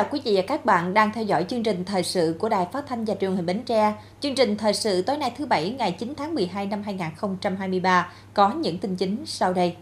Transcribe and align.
Chào 0.00 0.08
quý 0.12 0.20
vị 0.24 0.36
và 0.36 0.42
các 0.42 0.64
bạn 0.64 0.94
đang 0.94 1.12
theo 1.12 1.24
dõi 1.24 1.44
chương 1.48 1.62
trình 1.62 1.84
thời 1.84 2.02
sự 2.02 2.36
của 2.38 2.48
Đài 2.48 2.66
Phát 2.72 2.84
thanh 2.88 3.04
và 3.04 3.14
Truyền 3.14 3.36
hình 3.36 3.46
Bến 3.46 3.62
Tre. 3.66 3.92
Chương 4.20 4.34
trình 4.34 4.56
thời 4.56 4.72
sự 4.74 5.02
tối 5.02 5.16
nay 5.16 5.32
thứ 5.38 5.46
Bảy, 5.46 5.74
ngày 5.78 5.92
9 5.92 6.14
tháng 6.16 6.34
12 6.34 6.66
năm 6.66 6.82
2023 6.82 8.12
có 8.34 8.48
những 8.48 8.78
tin 8.78 8.96
chính 8.96 9.26
sau 9.26 9.52
đây. 9.52 9.76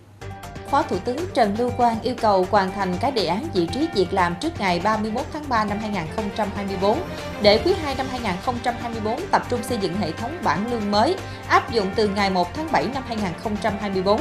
Phó 0.71 0.83
Thủ 0.83 0.97
tướng 1.05 1.17
Trần 1.35 1.55
Lưu 1.59 1.71
Quang 1.77 2.01
yêu 2.03 2.15
cầu 2.21 2.47
hoàn 2.51 2.71
thành 2.73 2.95
các 3.01 3.15
đề 3.15 3.27
án 3.27 3.49
vị 3.55 3.69
trí 3.75 3.89
việc 3.95 4.13
làm 4.13 4.35
trước 4.41 4.61
ngày 4.61 4.81
31 4.85 5.23
tháng 5.33 5.45
3 5.49 5.65
năm 5.65 5.79
2024 5.79 6.99
để 7.43 7.63
quý 7.65 7.73
2 7.83 7.95
năm 7.95 8.07
2024 8.11 9.21
tập 9.31 9.43
trung 9.49 9.63
xây 9.63 9.79
dựng 9.81 9.97
hệ 9.97 10.13
thống 10.13 10.31
bảng 10.45 10.73
lương 10.73 10.91
mới, 10.91 11.17
áp 11.49 11.73
dụng 11.73 11.87
từ 11.97 12.09
ngày 12.09 12.31
1 12.31 12.55
tháng 12.55 12.69
7 12.73 12.87
năm 12.95 13.03
2024. 13.07 14.21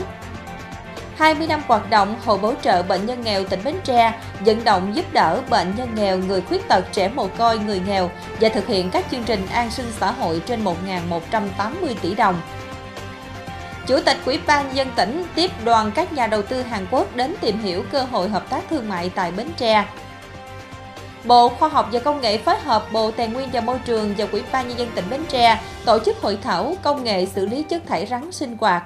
20 1.17 1.47
năm 1.47 1.61
hoạt 1.67 1.89
động 1.89 2.15
Hội 2.25 2.37
Bảo 2.37 2.53
trợ 2.61 2.83
Bệnh 2.83 3.05
nhân 3.05 3.21
nghèo 3.21 3.43
tỉnh 3.43 3.59
Bến 3.63 3.75
Tre 3.83 4.13
vận 4.39 4.63
động 4.63 4.95
giúp 4.95 5.05
đỡ 5.13 5.41
bệnh 5.49 5.73
nhân 5.77 5.95
nghèo, 5.95 6.17
người 6.17 6.41
khuyết 6.41 6.67
tật, 6.67 6.85
trẻ 6.91 7.09
mồ 7.15 7.27
côi, 7.37 7.59
người 7.59 7.81
nghèo 7.87 8.09
và 8.39 8.49
thực 8.49 8.67
hiện 8.67 8.89
các 8.91 9.05
chương 9.11 9.23
trình 9.23 9.47
an 9.51 9.71
sinh 9.71 9.91
xã 9.99 10.11
hội 10.11 10.41
trên 10.45 10.63
1.180 10.63 11.71
tỷ 12.01 12.15
đồng. 12.15 12.41
Chủ 13.87 13.99
tịch 14.05 14.17
Ủy 14.25 14.39
ban 14.47 14.75
dân 14.75 14.87
tỉnh 14.95 15.23
tiếp 15.35 15.51
đoàn 15.65 15.91
các 15.95 16.13
nhà 16.13 16.27
đầu 16.27 16.41
tư 16.41 16.61
Hàn 16.61 16.85
Quốc 16.91 17.15
đến 17.15 17.35
tìm 17.41 17.59
hiểu 17.59 17.83
cơ 17.91 18.03
hội 18.03 18.29
hợp 18.29 18.49
tác 18.49 18.63
thương 18.69 18.89
mại 18.89 19.09
tại 19.09 19.31
Bến 19.31 19.47
Tre. 19.57 19.85
Bộ 21.23 21.49
Khoa 21.49 21.69
học 21.69 21.89
và 21.91 21.99
Công 21.99 22.21
nghệ 22.21 22.37
phối 22.37 22.59
hợp 22.59 22.91
Bộ 22.91 23.11
Tài 23.11 23.27
nguyên 23.27 23.49
và 23.53 23.61
Môi 23.61 23.79
trường 23.85 24.13
và 24.17 24.27
Ủy 24.31 24.43
ban 24.51 24.67
nhân 24.67 24.79
dân 24.79 24.89
tỉnh 24.95 25.09
Bến 25.09 25.21
Tre 25.29 25.61
tổ 25.85 25.99
chức 25.99 26.21
hội 26.21 26.37
thảo 26.43 26.75
công 26.81 27.03
nghệ 27.03 27.25
xử 27.25 27.45
lý 27.45 27.63
chất 27.63 27.81
thải 27.87 28.05
rắn 28.05 28.31
sinh 28.31 28.57
hoạt 28.59 28.83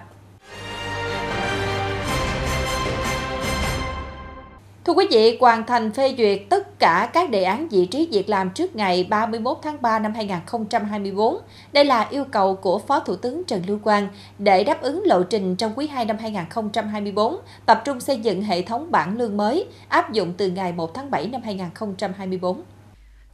Thưa 4.86 4.94
quý 4.94 5.06
vị, 5.12 5.38
hoàn 5.40 5.66
thành 5.66 5.92
phê 5.92 6.16
duyệt 6.18 6.42
tất 6.50 6.80
cả 6.80 7.10
các 7.14 7.30
đề 7.30 7.44
án 7.44 7.68
vị 7.68 7.86
trí 7.86 8.08
việc 8.12 8.30
làm 8.30 8.50
trước 8.50 8.76
ngày 8.76 9.08
31 9.10 9.58
tháng 9.62 9.82
3 9.82 10.00
năm 10.00 10.14
2024. 10.14 11.38
Đây 11.74 11.86
là 11.86 12.08
yêu 12.10 12.26
cầu 12.32 12.56
của 12.56 12.80
Phó 12.80 13.00
Thủ 13.00 13.16
tướng 13.16 13.44
Trần 13.48 13.64
Lưu 13.68 13.80
Quang 13.84 14.08
để 14.40 14.64
đáp 14.64 14.82
ứng 14.82 15.04
lộ 15.06 15.24
trình 15.24 15.56
trong 15.56 15.72
quý 15.76 15.88
2 15.88 16.06
năm 16.06 16.18
2024, 16.20 17.38
tập 17.66 17.82
trung 17.86 18.00
xây 18.00 18.20
dựng 18.20 18.44
hệ 18.44 18.62
thống 18.62 18.92
bảng 18.92 19.18
lương 19.18 19.38
mới 19.38 19.66
áp 19.88 20.12
dụng 20.12 20.34
từ 20.38 20.50
ngày 20.50 20.74
1 20.74 20.94
tháng 20.94 21.12
7 21.12 21.28
năm 21.28 21.42
2024. 21.44 22.62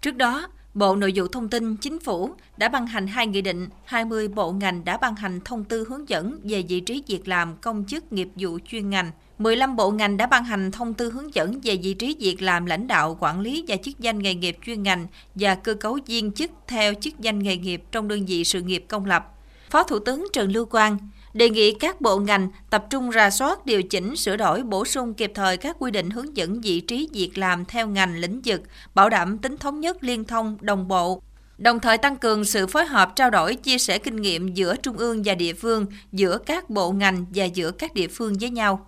Trước 0.01 0.15
đó, 0.15 0.47
Bộ 0.73 0.95
Nội 0.95 1.11
vụ 1.15 1.27
Thông 1.27 1.49
tin 1.49 1.75
Chính 1.75 1.99
phủ 1.99 2.29
đã 2.57 2.69
ban 2.69 2.87
hành 2.87 3.07
hai 3.07 3.27
nghị 3.27 3.41
định, 3.41 3.67
20 3.85 4.27
bộ 4.27 4.51
ngành 4.51 4.85
đã 4.85 4.97
ban 4.97 5.15
hành 5.15 5.39
thông 5.45 5.63
tư 5.63 5.85
hướng 5.89 6.09
dẫn 6.09 6.39
về 6.43 6.63
vị 6.67 6.79
trí 6.79 7.03
việc 7.07 7.27
làm 7.27 7.55
công 7.61 7.83
chức 7.87 8.13
nghiệp 8.13 8.29
vụ 8.35 8.59
chuyên 8.65 8.89
ngành– 8.89 9.11
15 9.37 9.75
bộ 9.75 9.91
ngành 9.91 10.17
đã 10.17 10.27
ban 10.27 10.43
hành 10.43 10.71
thông 10.71 10.93
tư 10.93 11.11
hướng 11.11 11.33
dẫn 11.33 11.59
về 11.63 11.75
vị 11.83 11.93
trí 11.93 12.15
việc 12.19 12.41
làm 12.41 12.65
lãnh 12.65 12.87
đạo, 12.87 13.17
quản 13.19 13.39
lý 13.39 13.65
và 13.67 13.75
chức 13.75 13.99
danh 13.99 14.19
nghề 14.19 14.35
nghiệp 14.35 14.57
chuyên 14.65 14.83
ngành 14.83 15.07
và 15.35 15.55
cơ 15.55 15.73
cấu 15.73 15.99
viên 16.05 16.31
chức 16.31 16.51
theo 16.67 16.93
chức 16.93 17.19
danh 17.19 17.39
nghề 17.39 17.57
nghiệp 17.57 17.83
trong 17.91 18.07
đơn 18.07 18.25
vị 18.25 18.43
sự 18.43 18.61
nghiệp 18.61 18.85
công 18.87 19.05
lập. 19.05 19.33
Phó 19.69 19.83
Thủ 19.83 19.99
tướng 19.99 20.27
Trần 20.33 20.51
Lưu 20.51 20.65
Quang 20.65 20.97
đề 21.33 21.49
nghị 21.49 21.73
các 21.73 22.01
bộ 22.01 22.19
ngành 22.19 22.49
tập 22.69 22.85
trung 22.89 23.09
ra 23.09 23.29
soát, 23.29 23.65
điều 23.65 23.83
chỉnh, 23.83 24.15
sửa 24.15 24.37
đổi, 24.37 24.63
bổ 24.63 24.85
sung 24.85 25.13
kịp 25.13 25.31
thời 25.35 25.57
các 25.57 25.75
quy 25.79 25.91
định 25.91 26.09
hướng 26.09 26.37
dẫn 26.37 26.61
vị 26.61 26.79
trí 26.79 27.09
việc 27.13 27.37
làm 27.37 27.65
theo 27.65 27.87
ngành 27.87 28.15
lĩnh 28.17 28.41
vực, 28.45 28.61
bảo 28.95 29.09
đảm 29.09 29.37
tính 29.37 29.57
thống 29.57 29.79
nhất, 29.79 30.03
liên 30.03 30.23
thông, 30.23 30.57
đồng 30.61 30.87
bộ, 30.87 31.21
đồng 31.57 31.79
thời 31.79 31.97
tăng 31.97 32.15
cường 32.15 32.45
sự 32.45 32.67
phối 32.67 32.85
hợp 32.85 33.15
trao 33.15 33.29
đổi 33.29 33.55
chia 33.55 33.77
sẻ 33.77 33.97
kinh 33.97 34.15
nghiệm 34.15 34.53
giữa 34.53 34.75
trung 34.75 34.97
ương 34.97 35.21
và 35.25 35.35
địa 35.35 35.53
phương, 35.53 35.85
giữa 36.11 36.37
các 36.37 36.69
bộ 36.69 36.91
ngành 36.91 37.25
và 37.35 37.45
giữa 37.45 37.71
các 37.71 37.93
địa 37.93 38.07
phương 38.07 38.33
với 38.39 38.49
nhau. 38.49 38.85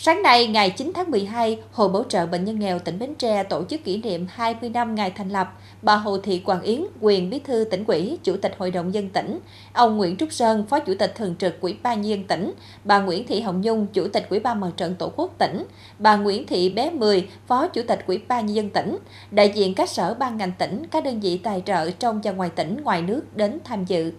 Sáng 0.00 0.22
nay, 0.22 0.46
ngày 0.46 0.70
9 0.70 0.92
tháng 0.94 1.10
12, 1.10 1.58
Hội 1.72 1.88
Bảo 1.88 2.04
trợ 2.08 2.26
Bệnh 2.26 2.44
nhân 2.44 2.58
nghèo 2.58 2.78
tỉnh 2.78 2.98
Bến 2.98 3.14
Tre 3.14 3.42
tổ 3.42 3.64
chức 3.64 3.84
kỷ 3.84 4.02
niệm 4.02 4.26
20 4.30 4.70
năm 4.70 4.94
ngày 4.94 5.10
thành 5.10 5.28
lập. 5.28 5.58
Bà 5.82 5.96
Hồ 5.96 6.18
Thị 6.18 6.38
Quảng 6.44 6.62
Yến, 6.62 6.82
quyền 7.00 7.30
bí 7.30 7.38
thư 7.38 7.64
tỉnh 7.70 7.84
ủy, 7.84 8.18
chủ 8.22 8.36
tịch 8.36 8.54
Hội 8.58 8.70
đồng 8.70 8.94
dân 8.94 9.08
tỉnh, 9.08 9.38
ông 9.72 9.96
Nguyễn 9.96 10.16
Trúc 10.16 10.32
Sơn, 10.32 10.66
phó 10.66 10.80
chủ 10.80 10.94
tịch 10.98 11.14
thường 11.14 11.34
trực 11.38 11.60
Ủy 11.60 11.76
ban 11.82 12.00
nhân 12.00 12.10
dân 12.10 12.24
tỉnh, 12.24 12.52
bà 12.84 12.98
Nguyễn 12.98 13.26
Thị 13.26 13.40
Hồng 13.40 13.60
Nhung, 13.60 13.86
chủ 13.92 14.08
tịch 14.08 14.26
Ủy 14.30 14.40
ban 14.40 14.60
Mặt 14.60 14.70
trận 14.76 14.94
Tổ 14.94 15.12
quốc 15.16 15.34
tỉnh, 15.38 15.64
bà 15.98 16.16
Nguyễn 16.16 16.46
Thị 16.46 16.70
Bé 16.70 16.90
Mười, 16.90 17.28
phó 17.46 17.68
chủ 17.68 17.82
tịch 17.88 18.04
Ủy 18.06 18.20
ban 18.28 18.46
nhân 18.46 18.56
dân 18.56 18.70
tỉnh, 18.70 18.98
đại 19.30 19.52
diện 19.54 19.74
các 19.74 19.88
sở 19.88 20.14
ban 20.14 20.36
ngành 20.36 20.52
tỉnh, 20.58 20.82
các 20.90 21.04
đơn 21.04 21.20
vị 21.20 21.38
tài 21.42 21.62
trợ 21.66 21.90
trong 21.90 22.20
và 22.24 22.32
ngoài 22.32 22.50
tỉnh, 22.50 22.76
ngoài 22.84 23.02
nước 23.02 23.36
đến 23.36 23.58
tham 23.64 23.84
dự. 23.84 24.12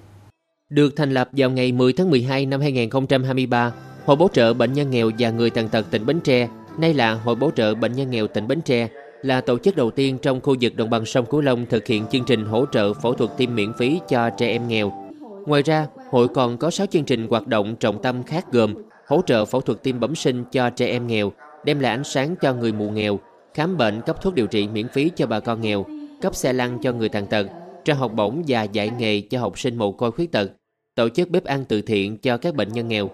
Được 0.69 0.94
thành 0.95 1.13
lập 1.13 1.29
vào 1.31 1.50
ngày 1.50 1.72
10 1.72 1.94
tháng 1.94 2.09
12 2.09 2.45
năm 2.45 2.62
2023, 2.62 3.72
Hội 4.09 4.15
Bảo 4.15 4.29
trợ 4.33 4.53
Bệnh 4.53 4.73
nhân 4.73 4.89
nghèo 4.89 5.11
và 5.19 5.29
người 5.29 5.49
tàn 5.49 5.69
tật 5.69 5.85
tỉnh 5.91 6.05
Bến 6.05 6.19
Tre, 6.19 6.47
nay 6.77 6.93
là 6.93 7.13
Hội 7.13 7.35
Bảo 7.35 7.51
trợ 7.55 7.75
Bệnh 7.75 7.93
nhân 7.93 8.11
nghèo 8.11 8.27
tỉnh 8.27 8.47
Bến 8.47 8.61
Tre, 8.61 8.87
là 9.21 9.41
tổ 9.41 9.57
chức 9.57 9.75
đầu 9.75 9.91
tiên 9.91 10.17
trong 10.21 10.41
khu 10.41 10.55
vực 10.61 10.75
đồng 10.75 10.89
bằng 10.89 11.05
sông 11.05 11.25
Cửu 11.25 11.41
Long 11.41 11.65
thực 11.65 11.87
hiện 11.87 12.05
chương 12.11 12.25
trình 12.25 12.45
hỗ 12.45 12.65
trợ 12.71 12.93
phẫu 12.93 13.13
thuật 13.13 13.31
tim 13.37 13.55
miễn 13.55 13.73
phí 13.73 13.99
cho 14.09 14.29
trẻ 14.29 14.47
em 14.47 14.67
nghèo. 14.67 14.91
Ngoài 15.45 15.61
ra, 15.61 15.87
hội 16.11 16.27
còn 16.27 16.57
có 16.57 16.69
6 16.71 16.87
chương 16.87 17.03
trình 17.03 17.27
hoạt 17.27 17.47
động 17.47 17.75
trọng 17.75 18.01
tâm 18.01 18.23
khác 18.23 18.45
gồm 18.51 18.73
hỗ 19.07 19.21
trợ 19.25 19.45
phẫu 19.45 19.61
thuật 19.61 19.83
tim 19.83 19.99
bẩm 19.99 20.15
sinh 20.15 20.43
cho 20.51 20.69
trẻ 20.69 20.87
em 20.87 21.07
nghèo, 21.07 21.31
đem 21.65 21.79
lại 21.79 21.91
ánh 21.91 22.03
sáng 22.03 22.35
cho 22.41 22.53
người 22.53 22.71
mù 22.71 22.89
nghèo, 22.89 23.19
khám 23.53 23.77
bệnh 23.77 24.01
cấp 24.01 24.21
thuốc 24.21 24.33
điều 24.33 24.47
trị 24.47 24.67
miễn 24.67 24.87
phí 24.87 25.11
cho 25.15 25.27
bà 25.27 25.39
con 25.39 25.61
nghèo, 25.61 25.85
cấp 26.21 26.35
xe 26.35 26.53
lăn 26.53 26.79
cho 26.81 26.93
người 26.93 27.09
tàn 27.09 27.27
tật, 27.27 27.47
trao 27.85 27.97
học 27.97 28.11
bổng 28.13 28.43
và 28.47 28.63
dạy 28.63 28.91
nghề 28.99 29.21
cho 29.21 29.39
học 29.39 29.59
sinh 29.59 29.77
mồ 29.77 29.91
côi 29.91 30.11
khuyết 30.11 30.31
tật, 30.31 30.51
tổ 30.95 31.09
chức 31.09 31.29
bếp 31.29 31.43
ăn 31.43 31.65
từ 31.65 31.81
thiện 31.81 32.17
cho 32.17 32.37
các 32.37 32.55
bệnh 32.55 32.73
nhân 32.73 32.87
nghèo. 32.87 33.09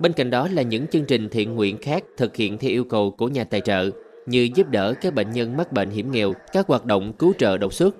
Bên 0.00 0.12
cạnh 0.12 0.30
đó 0.30 0.48
là 0.52 0.62
những 0.62 0.86
chương 0.86 1.04
trình 1.04 1.28
thiện 1.28 1.54
nguyện 1.54 1.78
khác 1.78 2.04
thực 2.16 2.36
hiện 2.36 2.58
theo 2.58 2.70
yêu 2.70 2.84
cầu 2.84 3.10
của 3.10 3.28
nhà 3.28 3.44
tài 3.44 3.60
trợ 3.60 3.90
như 4.26 4.48
giúp 4.54 4.68
đỡ 4.70 4.94
các 5.00 5.14
bệnh 5.14 5.30
nhân 5.30 5.56
mắc 5.56 5.72
bệnh 5.72 5.90
hiểm 5.90 6.12
nghèo, 6.12 6.32
các 6.52 6.66
hoạt 6.66 6.86
động 6.86 7.12
cứu 7.12 7.32
trợ 7.38 7.58
đột 7.58 7.72
xuất. 7.72 7.96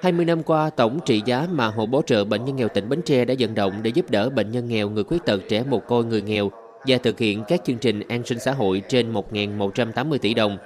20 0.00 0.24
năm 0.24 0.42
qua, 0.42 0.70
tổng 0.70 0.98
trị 1.04 1.22
giá 1.24 1.46
mà 1.52 1.66
Hội 1.66 1.86
Bảo 1.86 2.02
trợ 2.06 2.24
Bệnh 2.24 2.44
nhân 2.44 2.56
nghèo 2.56 2.68
tỉnh 2.68 2.88
Bến 2.88 3.02
Tre 3.02 3.24
đã 3.24 3.34
vận 3.38 3.54
động 3.54 3.72
để 3.82 3.90
giúp 3.90 4.10
đỡ 4.10 4.30
bệnh 4.30 4.50
nhân 4.50 4.68
nghèo, 4.68 4.90
người 4.90 5.04
khuyết 5.04 5.24
tật, 5.24 5.40
trẻ 5.48 5.64
mồ 5.70 5.78
côi, 5.78 6.04
người 6.04 6.22
nghèo 6.22 6.50
và 6.86 6.98
thực 6.98 7.18
hiện 7.18 7.44
các 7.48 7.60
chương 7.64 7.78
trình 7.78 8.00
an 8.08 8.22
sinh 8.24 8.38
xã 8.38 8.52
hội 8.52 8.82
trên 8.88 9.12
1.180 9.12 10.18
tỷ 10.18 10.34
đồng. 10.34 10.58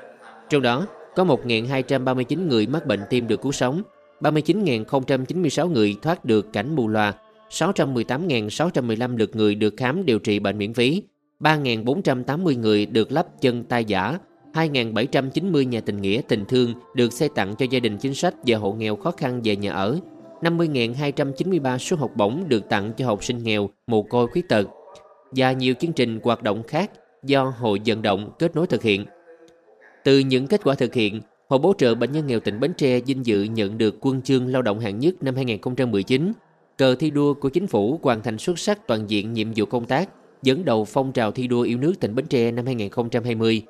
Trong 0.51 0.63
đó, 0.63 0.87
có 1.17 1.25
1.239 1.25 2.49
người 2.49 2.67
mắc 2.67 2.87
bệnh 2.87 3.01
tim 3.11 3.29
được 3.29 3.43
cứu 3.43 3.53
sống, 3.53 3.83
39.096 4.21 5.69
người 5.69 5.97
thoát 6.03 6.25
được 6.25 6.53
cảnh 6.53 6.77
mù 6.77 6.89
loà, 6.89 7.15
618.615 7.53 9.17
lượt 9.17 9.37
người 9.37 9.55
được 9.55 9.75
khám 9.77 10.07
điều 10.07 10.19
trị 10.19 10.39
bệnh 10.39 10.59
miễn 10.59 10.75
phí, 10.75 11.03
3.480 11.41 12.59
người 12.61 12.87
được 12.87 13.13
lắp 13.13 13.27
chân 13.41 13.65
tay 13.65 13.85
giả, 13.85 14.19
2.790 14.53 15.69
nhà 15.69 15.81
tình 15.81 16.01
nghĩa 16.01 16.21
tình 16.29 16.45
thương 16.45 16.75
được 16.95 17.13
xây 17.13 17.29
tặng 17.29 17.55
cho 17.57 17.67
gia 17.71 17.81
đình 17.81 17.99
chính 17.99 18.15
sách 18.15 18.35
và 18.47 18.59
hộ 18.59 18.73
nghèo 18.73 18.97
khó 18.97 19.11
khăn 19.11 19.41
về 19.45 19.57
nhà 19.57 19.73
ở, 19.73 19.99
50.293 20.41 21.79
suất 21.79 21.99
học 21.99 22.11
bổng 22.17 22.45
được 22.49 22.69
tặng 22.69 22.93
cho 22.97 23.07
học 23.07 23.25
sinh 23.25 23.39
nghèo, 23.39 23.71
mồ 23.87 24.03
côi 24.03 24.27
khuyết 24.27 24.49
tật 24.49 24.69
và 25.31 25.53
nhiều 25.53 25.75
chương 25.81 25.93
trình 25.93 26.21
hoạt 26.23 26.43
động 26.43 26.63
khác 26.63 26.91
do 27.25 27.45
Hội 27.45 27.81
vận 27.87 28.03
động 28.03 28.31
kết 28.39 28.57
nối 28.57 28.67
thực 28.67 28.83
hiện. 28.83 29.07
Từ 30.05 30.19
những 30.19 30.47
kết 30.47 30.61
quả 30.65 30.75
thực 30.75 30.95
hiện, 30.95 31.21
Hội 31.49 31.59
Bố 31.59 31.75
trợ 31.79 31.95
Bệnh 31.95 32.13
nhân 32.13 32.27
nghèo 32.27 32.41
tỉnh 32.41 32.61
Bến 32.61 32.73
Tre 32.77 33.01
vinh 33.01 33.27
dự 33.27 33.43
nhận 33.43 33.79
được 33.79 33.97
quân 34.01 34.23
chương 34.23 34.47
lao 34.47 34.63
động 34.63 34.81
hạng 34.81 34.99
nhất 34.99 35.15
năm 35.23 35.35
2019 35.37 36.33
cờ 36.79 36.95
thi 36.95 37.11
đua 37.11 37.35
của 37.35 37.49
chính 37.49 37.67
phủ 37.67 38.01
hoàn 38.03 38.23
thành 38.23 38.39
xuất 38.39 38.59
sắc 38.59 38.87
toàn 38.87 39.11
diện 39.11 39.33
nhiệm 39.33 39.53
vụ 39.57 39.67
công 39.67 39.87
tác, 39.87 40.09
dẫn 40.43 40.65
đầu 40.65 40.85
phong 40.85 41.13
trào 41.13 41.33
thi 41.33 41.47
đua 41.47 41.63
yêu 41.63 41.79
nước 41.79 41.93
tỉnh 42.01 42.15
Bến 42.15 42.27
Tre 42.27 42.51
năm 42.51 42.67
2020. 42.67 43.63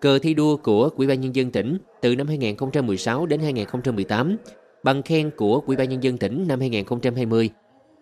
Cờ 0.00 0.18
thi 0.18 0.34
đua 0.34 0.56
của 0.56 0.90
Ủy 0.96 1.06
ban 1.06 1.20
nhân 1.20 1.34
dân 1.34 1.50
tỉnh 1.50 1.78
từ 2.00 2.16
năm 2.16 2.26
2016 2.26 3.26
đến 3.26 3.40
2018, 3.40 4.36
bằng 4.82 5.02
khen 5.02 5.30
của 5.36 5.62
Ủy 5.66 5.76
ban 5.76 5.88
nhân 5.88 6.02
dân 6.02 6.18
tỉnh 6.18 6.44
năm 6.48 6.60
2020. 6.60 7.50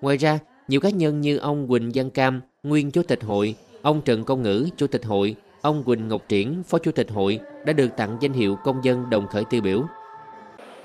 Ngoài 0.01 0.17
ra, 0.17 0.39
nhiều 0.69 0.81
cá 0.81 0.91
nhân 0.91 1.21
như 1.21 1.37
ông 1.37 1.69
Quỳnh 1.69 1.91
Văn 1.95 2.11
Cam, 2.11 2.41
nguyên 2.63 2.91
chủ 2.91 3.03
tịch 3.03 3.25
hội, 3.25 3.55
ông 3.83 4.01
Trần 4.05 4.25
Công 4.25 4.43
Ngữ, 4.43 4.67
chủ 4.77 4.87
tịch 4.87 5.05
hội, 5.05 5.37
ông 5.61 5.85
Quỳnh 5.85 6.09
Ngọc 6.09 6.23
Triển, 6.29 6.63
phó 6.63 6.79
chủ 6.79 6.93
tịch 6.93 7.11
hội 7.11 7.41
đã 7.65 7.73
được 7.73 7.89
tặng 7.97 8.17
danh 8.21 8.33
hiệu 8.33 8.57
công 8.65 8.85
dân 8.85 9.11
đồng 9.11 9.27
khởi 9.27 9.45
tiêu 9.51 9.61
biểu. 9.61 9.83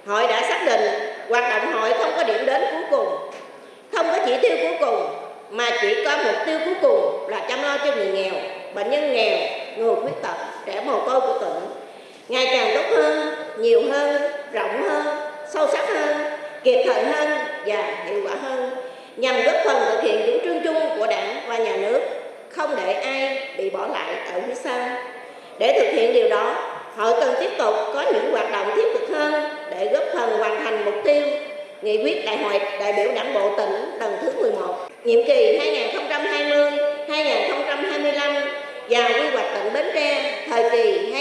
Hội 0.05 0.23
đã 0.27 0.41
xác 0.41 0.63
định 0.65 0.81
hoạt 1.29 1.43
động 1.49 1.73
hội 1.73 1.93
không 1.93 2.13
có 2.15 2.23
điểm 2.23 2.45
đến 2.45 2.61
cuối 2.71 2.83
cùng 2.91 3.33
không 3.93 4.05
có 4.07 4.25
chỉ 4.25 4.37
tiêu 4.41 4.57
cuối 4.61 4.77
cùng 4.79 4.95
mà 5.57 5.69
chỉ 5.83 6.03
có 6.05 6.17
mục 6.23 6.35
tiêu 6.45 6.59
cuối 6.65 6.75
cùng 6.81 7.29
là 7.29 7.45
chăm 7.49 7.63
lo 7.63 7.77
cho 7.77 7.95
người 7.95 8.07
nghèo 8.07 8.33
bệnh 8.75 8.89
nhân 8.89 9.13
nghèo 9.13 9.37
người 9.77 9.95
khuyết 9.95 10.21
tật 10.21 10.35
trẻ 10.65 10.81
mồ 10.85 10.99
côi 10.99 11.21
của 11.21 11.37
tỉnh. 11.41 11.59
Ngày 12.29 12.47
càng 12.51 12.75
tốt 12.75 12.95
hơn 12.95 13.35
nhiều 13.57 13.81
hơn 13.91 14.21
rộng 14.53 14.81
hơn 14.81 15.05
sâu 15.53 15.67
sắc 15.71 15.89
hơn 15.89 16.17
kịp 16.63 16.83
thời 16.85 17.03
hơn 17.03 17.29
và 17.65 18.05
hiệu 18.05 18.21
quả 18.25 18.35
hơn 18.41 18.69
nhằm 19.17 19.35
góp 19.43 19.55
phần 19.65 19.77
thực 19.89 20.03
hiện 20.03 20.21
chủ 20.25 20.39
trương 20.43 20.63
chung 20.63 20.97
của 20.99 21.07
đảng 21.07 21.35
và 21.47 21.57
nhà 21.57 21.75
nước 21.75 21.99
không 22.49 22.75
để 22.75 22.93
ai 22.93 23.47
bị 23.57 23.69
bỏ 23.69 23.87
lại 23.87 24.15
ở 24.33 24.41
phía 24.47 24.55
sau. 24.55 24.89
Để 25.59 25.79
thực 25.79 25.97
hiện 25.97 26.13
điều 26.13 26.29
đó 26.29 26.55
hội 26.97 27.13
cần 27.19 27.35
tiếp 27.39 27.49
tục 27.57 27.73
có 27.93 28.05
những 28.13 28.31
hoạt 28.31 28.51
động 28.51 28.71
thiết 28.75 28.87
thực 28.93 29.09
hơn 29.09 29.33
để 29.71 29.89
góp 29.93 30.03
phần 30.13 30.37
hoàn 30.37 30.63
thành 30.63 30.85
mục 30.85 30.95
tiêu 31.03 31.21
nghị 31.81 32.03
quyết 32.03 32.25
đại 32.25 32.37
hội 32.37 32.59
đại 32.79 32.93
biểu 32.93 33.11
đảng 33.15 33.33
bộ 33.33 33.57
tỉnh 33.57 33.97
lần 33.99 34.17
thứ 34.21 34.31
11, 34.41 34.75
nhiệm 35.05 35.25
kỳ 35.27 35.59
2020-2025 37.07 38.33
và 38.89 39.07
quy 39.07 39.29
hoạch 39.33 39.45
tỉnh 39.53 39.73
Bến 39.73 39.85
Tre 39.93 40.35
thời 40.49 40.69
kỳ 40.69 41.13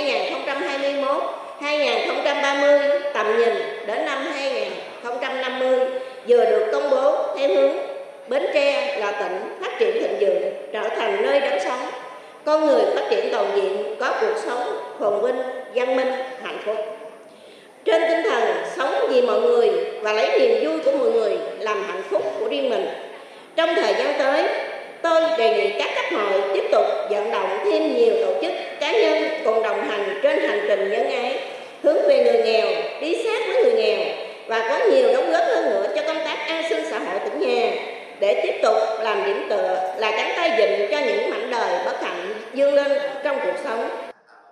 2021-2030 1.60 3.00
tầm 3.14 3.38
nhìn 3.38 3.54
đến 3.86 4.04
năm 4.04 4.18
2050 4.32 5.78
vừa 6.28 6.44
được 6.44 6.66
công 6.72 6.90
bố 6.90 7.16
theo 7.38 7.48
hướng 7.48 7.76
Bến 8.28 8.42
Tre 8.54 8.98
là 9.00 9.12
tỉnh 9.12 9.38
phát 9.60 9.78
triển 9.78 9.92
thịnh 10.00 10.18
vượng, 10.20 10.42
trở 10.72 10.88
thành 10.96 11.22
nơi 11.22 11.40
đáng 11.40 11.60
sống, 11.64 11.80
con 12.44 12.66
người 12.66 12.82
phát 12.94 13.02
triển 13.10 13.28
toàn 13.32 13.46
diện, 13.56 13.96
có 14.00 14.14
cuộc 14.20 14.36
sống 14.46 14.78
phồn 14.98 15.20
vinh, 15.22 15.42
văn 15.74 15.96
minh, 15.96 16.12
hạnh 16.42 16.58
phúc. 16.64 16.76
Trên 17.84 18.02
tinh 18.08 18.22
thần 18.22 18.42
sống 18.76 18.94
vì 19.08 19.22
mọi 19.22 19.40
người 19.40 19.70
và 20.02 20.12
lấy 20.12 20.38
niềm 20.38 20.64
vui 20.64 20.78
của 20.84 20.92
mọi 20.98 21.10
người 21.10 21.36
làm 21.58 21.82
hạnh 21.82 22.02
phúc 22.10 22.22
của 22.40 22.48
riêng 22.48 22.70
mình. 22.70 23.11
Trong 23.56 23.70
thời 23.74 23.94
gian 23.94 24.18
tới, 24.18 24.48
tôi 25.02 25.20
đề 25.38 25.56
nghị 25.56 25.78
các 25.78 25.90
cấp 25.94 26.04
hội 26.20 26.42
tiếp 26.54 26.64
tục 26.72 26.84
vận 27.10 27.30
động 27.30 27.48
thêm 27.64 27.96
nhiều 27.96 28.14
tổ 28.26 28.42
chức 28.42 28.52
cá 28.80 28.92
nhân 28.92 29.22
cùng 29.44 29.62
đồng 29.62 29.88
hành 29.88 30.20
trên 30.22 30.40
hành 30.48 30.60
trình 30.68 30.90
nhân 30.90 31.10
ái 31.10 31.40
hướng 31.82 32.08
về 32.08 32.24
người 32.24 32.42
nghèo 32.44 32.66
đi 33.00 33.24
sát 33.24 33.42
với 33.46 33.64
người 33.64 33.72
nghèo 33.72 34.00
và 34.46 34.68
có 34.68 34.86
nhiều 34.90 35.12
đóng 35.12 35.30
góp 35.32 35.42
hơn 35.46 35.64
nữa 35.64 35.86
cho 35.96 36.02
công 36.06 36.24
tác 36.24 36.38
an 36.46 36.64
sinh 36.68 36.84
xã 36.90 36.98
hội 36.98 37.18
tỉnh 37.24 37.40
nhà 37.40 37.72
để 38.20 38.40
tiếp 38.42 38.60
tục 38.62 38.76
làm 39.00 39.24
điểm 39.24 39.46
tựa 39.50 39.94
là 39.98 40.10
cánh 40.10 40.32
tay 40.36 40.50
dịnh 40.58 40.90
cho 40.90 40.98
những 41.06 41.30
mảnh 41.30 41.50
đời 41.50 41.84
bất 41.84 42.02
hạnh 42.02 42.34
dương 42.54 42.74
lên 42.74 42.92
trong 43.24 43.38
cuộc 43.44 43.56
sống. 43.64 43.88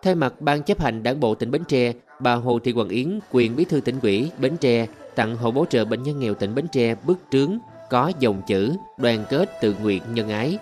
Thay 0.03 0.15
mặt 0.15 0.33
Ban 0.41 0.63
chấp 0.63 0.81
hành 0.81 1.03
Đảng 1.03 1.21
bộ 1.21 1.35
tỉnh 1.35 1.51
Bến 1.51 1.63
Tre, 1.69 1.93
bà 2.19 2.35
Hồ 2.35 2.59
Thị 2.65 2.73
Quảng 2.73 2.89
Yến, 2.89 3.21
quyền 3.33 3.57
bí 3.57 3.65
thư 3.65 3.81
tỉnh 3.81 3.97
ủy 4.03 4.31
Bến 4.39 4.57
Tre 4.61 4.87
tặng 5.15 5.37
hộ 5.37 5.51
bổ 5.51 5.65
trợ 5.71 5.85
bệnh 5.85 6.03
nhân 6.03 6.21
nghèo 6.21 6.35
tỉnh 6.35 6.55
Bến 6.55 6.67
Tre 6.73 6.95
bức 7.07 7.19
trướng 7.33 7.59
có 7.91 8.13
dòng 8.19 8.43
chữ 8.47 8.73
đoàn 8.99 9.25
kết 9.31 9.61
tự 9.61 9.75
nguyện 9.83 10.03
nhân 10.15 10.29
ái. 10.29 10.59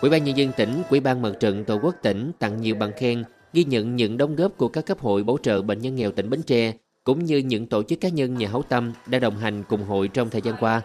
Ủy 0.00 0.10
ban 0.10 0.24
nhân 0.24 0.36
dân 0.36 0.52
tỉnh, 0.56 0.82
Ủy 0.90 1.00
ban 1.00 1.22
mặt 1.22 1.32
trận 1.40 1.64
Tổ 1.64 1.78
quốc 1.82 1.94
tỉnh 2.02 2.32
tặng 2.38 2.60
nhiều 2.60 2.74
bằng 2.74 2.92
khen 2.98 3.24
ghi 3.52 3.64
nhận 3.64 3.96
những 3.96 4.18
đóng 4.18 4.36
góp 4.36 4.56
của 4.56 4.68
các 4.68 4.86
cấp 4.86 5.00
hội 5.00 5.24
bảo 5.24 5.36
trợ 5.42 5.62
bệnh 5.62 5.78
nhân 5.78 5.96
nghèo 5.96 6.12
tỉnh 6.12 6.30
Bến 6.30 6.42
Tre 6.42 6.72
cũng 7.04 7.24
như 7.24 7.38
những 7.38 7.66
tổ 7.66 7.82
chức 7.82 8.00
cá 8.00 8.08
nhân 8.08 8.34
nhà 8.34 8.48
hảo 8.48 8.62
tâm 8.68 8.92
đã 9.06 9.18
đồng 9.18 9.36
hành 9.36 9.62
cùng 9.68 9.84
hội 9.84 10.08
trong 10.08 10.30
thời 10.30 10.42
gian 10.42 10.54
qua. 10.60 10.82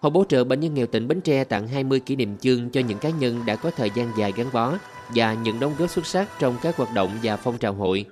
Hội 0.00 0.10
bảo 0.10 0.24
trợ 0.28 0.44
bệnh 0.44 0.60
nhân 0.60 0.74
nghèo 0.74 0.86
tỉnh 0.86 1.08
Bến 1.08 1.20
Tre 1.20 1.44
tặng 1.44 1.68
20 1.68 2.00
kỷ 2.00 2.16
niệm 2.16 2.36
chương 2.36 2.70
cho 2.70 2.80
những 2.80 2.98
cá 2.98 3.10
nhân 3.10 3.40
đã 3.46 3.56
có 3.56 3.70
thời 3.70 3.90
gian 3.94 4.12
dài 4.18 4.32
gắn 4.36 4.46
bó 4.52 4.74
và 5.14 5.34
những 5.34 5.60
đóng 5.60 5.72
góp 5.78 5.90
xuất 5.90 6.06
sắc 6.06 6.28
trong 6.38 6.56
các 6.62 6.76
hoạt 6.76 6.94
động 6.94 7.10
và 7.22 7.36
phong 7.36 7.58
trào 7.58 7.72
hội. 7.72 8.04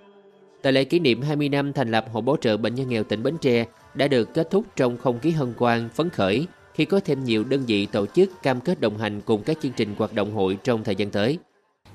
Tại 0.63 0.73
lễ 0.73 0.85
kỷ 0.85 0.99
niệm 0.99 1.23
20 1.23 1.49
năm 1.49 1.73
thành 1.73 1.91
lập 1.91 2.07
Hội 2.13 2.23
bảo 2.23 2.37
trợ 2.41 2.57
bệnh 2.57 2.75
nhân 2.75 2.89
nghèo 2.89 3.05
tỉnh 3.05 3.23
Bến 3.23 3.37
Tre 3.41 3.67
đã 3.95 4.09
được 4.09 4.35
kết 4.35 4.51
thúc 4.51 4.65
trong 4.77 4.97
không 4.97 5.19
khí 5.19 5.31
hân 5.31 5.55
hoan, 5.59 5.89
phấn 5.89 6.11
khởi 6.11 6.47
khi 6.75 6.85
có 6.85 7.01
thêm 7.05 7.25
nhiều 7.25 7.45
đơn 7.45 7.65
vị 7.67 7.87
tổ 7.87 8.07
chức 8.07 8.43
cam 8.43 8.61
kết 8.61 8.81
đồng 8.81 8.99
hành 8.99 9.21
cùng 9.21 9.43
các 9.43 9.57
chương 9.63 9.73
trình 9.73 9.95
hoạt 9.99 10.13
động 10.13 10.35
hội 10.35 10.59
trong 10.65 10.85
thời 10.85 10.97
gian 10.97 11.11
tới. 11.11 11.39